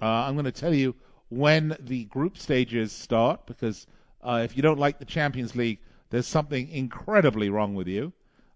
Uh, 0.00 0.06
I'm 0.06 0.34
going 0.34 0.46
to 0.46 0.52
tell 0.52 0.74
you 0.74 0.96
when 1.28 1.76
the 1.78 2.06
group 2.06 2.36
stages 2.36 2.90
start 2.90 3.46
because 3.46 3.86
uh, 4.22 4.40
if 4.42 4.56
you 4.56 4.62
don't 4.62 4.80
like 4.80 4.98
the 4.98 5.04
Champions 5.04 5.54
League, 5.54 5.78
there's 6.10 6.26
something 6.26 6.68
incredibly 6.68 7.48
wrong 7.48 7.74
with 7.74 7.86
you. 7.86 8.12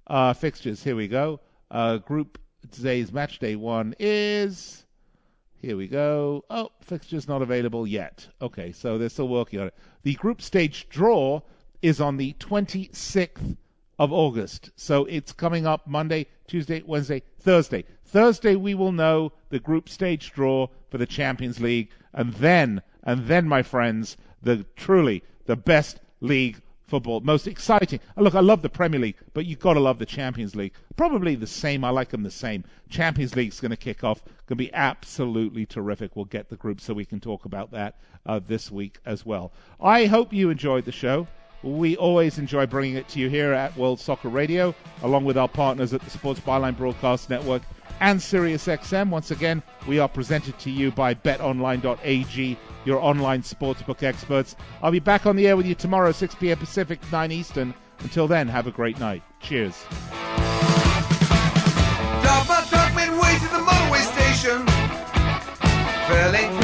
Uh, 0.09 0.33
fixtures, 0.33 0.83
here 0.83 0.97
we 0.97 1.07
go. 1.07 1.41
Uh, 1.71 1.99
group 1.99 2.39
today's 2.73 3.13
match 3.13 3.39
day 3.39 3.55
one 3.55 3.95
is. 4.01 4.86
Here 5.67 5.77
we 5.77 5.89
go. 5.89 6.45
Oh, 6.49 6.71
fixtures 6.81 7.27
not 7.27 7.43
available 7.43 7.89
yet. 7.89 8.29
Okay, 8.41 8.71
so 8.71 8.99
they're 8.99 9.09
still 9.09 9.27
working 9.27 9.59
on 9.59 9.67
it. 9.67 9.75
The 10.05 10.15
group 10.15 10.41
stage 10.41 10.89
draw 10.89 11.41
is 11.83 12.01
on 12.01 12.19
the 12.19 12.35
26th 12.35 13.57
of 13.99 14.13
August. 14.13 14.71
So 14.77 15.07
it's 15.07 15.33
coming 15.33 15.67
up 15.67 15.85
Monday, 15.89 16.29
Tuesday, 16.47 16.85
Wednesday, 16.87 17.25
Thursday. 17.41 17.85
Thursday 18.05 18.55
we 18.55 18.77
will 18.77 18.93
know 18.93 19.33
the 19.49 19.59
group 19.59 19.89
stage 19.89 20.31
draw 20.31 20.69
for 20.89 20.99
the 20.99 21.05
Champions 21.05 21.59
League 21.59 21.91
and 22.13 22.35
then 22.35 22.81
and 23.03 23.27
then 23.27 23.49
my 23.49 23.65
friends, 23.65 24.17
the 24.41 24.65
truly 24.77 25.25
the 25.47 25.57
best 25.57 25.99
league 26.21 26.61
football, 26.87 27.21
most 27.21 27.47
exciting. 27.47 28.01
Look, 28.17 28.35
I 28.35 28.41
love 28.41 28.63
the 28.63 28.69
Premier 28.69 29.01
League, 29.01 29.17
but 29.35 29.47
you've 29.47 29.59
got 29.59 29.75
to 29.75 29.81
love 29.81 29.99
the 29.99 30.07
Champions 30.07 30.55
League. 30.55 30.73
Probably 30.97 31.35
the 31.35 31.47
same. 31.47 31.85
I 31.85 31.91
like 31.91 32.11
them 32.11 32.23
the 32.23 32.31
same. 32.31 32.65
Champions 32.89 33.35
League's 33.35 33.61
going 33.61 33.71
to 33.71 33.77
kick 33.77 34.05
off. 34.05 34.25
Going 34.25 34.35
to 34.49 34.57
be 34.57 34.73
absolutely 34.73 35.67
terrific. 35.67 36.17
We'll 36.17 36.25
get 36.25 36.49
the 36.49 36.57
group 36.57 36.81
so 36.81 36.95
we 36.95 37.05
can 37.05 37.21
talk 37.21 37.45
about 37.45 37.71
that 37.73 37.97
uh, 38.25 38.41
this 38.47 38.71
week 38.71 38.99
as 39.05 39.27
well. 39.27 39.53
I 39.81 40.07
hope 40.07 40.33
you 40.33 40.51
enjoyed 40.51 40.85
the 40.85 40.93
show. 40.93 41.27
We 41.67 41.97
always 41.97 42.39
enjoy 42.39 42.67
bringing 42.67 42.95
it 42.95 43.09
to 43.09 43.19
you 43.19 43.29
here 43.29 43.53
at 43.53 43.77
World 43.77 43.99
Soccer 43.99 44.29
Radio, 44.29 44.73
along 45.03 45.25
with 45.25 45.37
our 45.37 45.49
partners 45.49 45.93
at 45.93 46.01
the 46.01 46.11
Sports 46.11 46.39
Byline 46.39 46.77
Broadcast 46.77 47.29
Network 47.29 47.63
and 48.01 48.21
SiriusXM. 48.21 49.11
Once 49.11 49.33
again, 49.33 49.65
we 49.89 49.99
are 49.99 50.09
presented 50.09 50.57
to 50.61 50.71
you 50.71 50.93
by 50.93 51.13
betonline.ag, 51.13 52.57
your 52.85 53.01
online 53.01 53.43
sportsbook 53.43 54.05
experts. 54.05 54.55
I'll 54.81 54.93
be 54.93 55.01
back 55.01 55.27
on 55.27 55.35
the 55.35 55.49
air 55.49 55.57
with 55.57 55.67
you 55.67 55.75
tomorrow, 55.75 56.13
6 56.13 56.37
p.m. 56.37 56.57
Pacific, 56.57 57.01
9 57.11 57.33
Eastern. 57.33 57.75
Until 57.99 58.29
then, 58.29 58.47
have 58.47 58.69
a 58.69 58.71
great 58.71 59.01
night. 59.01 59.25
Cheers. 59.41 59.85
Drop 62.23 62.47
truck 62.47 62.95
to 62.95 63.49
the 63.49 63.59
motorway 63.59 64.03
station. 64.15 64.65
Fairly 66.07 66.56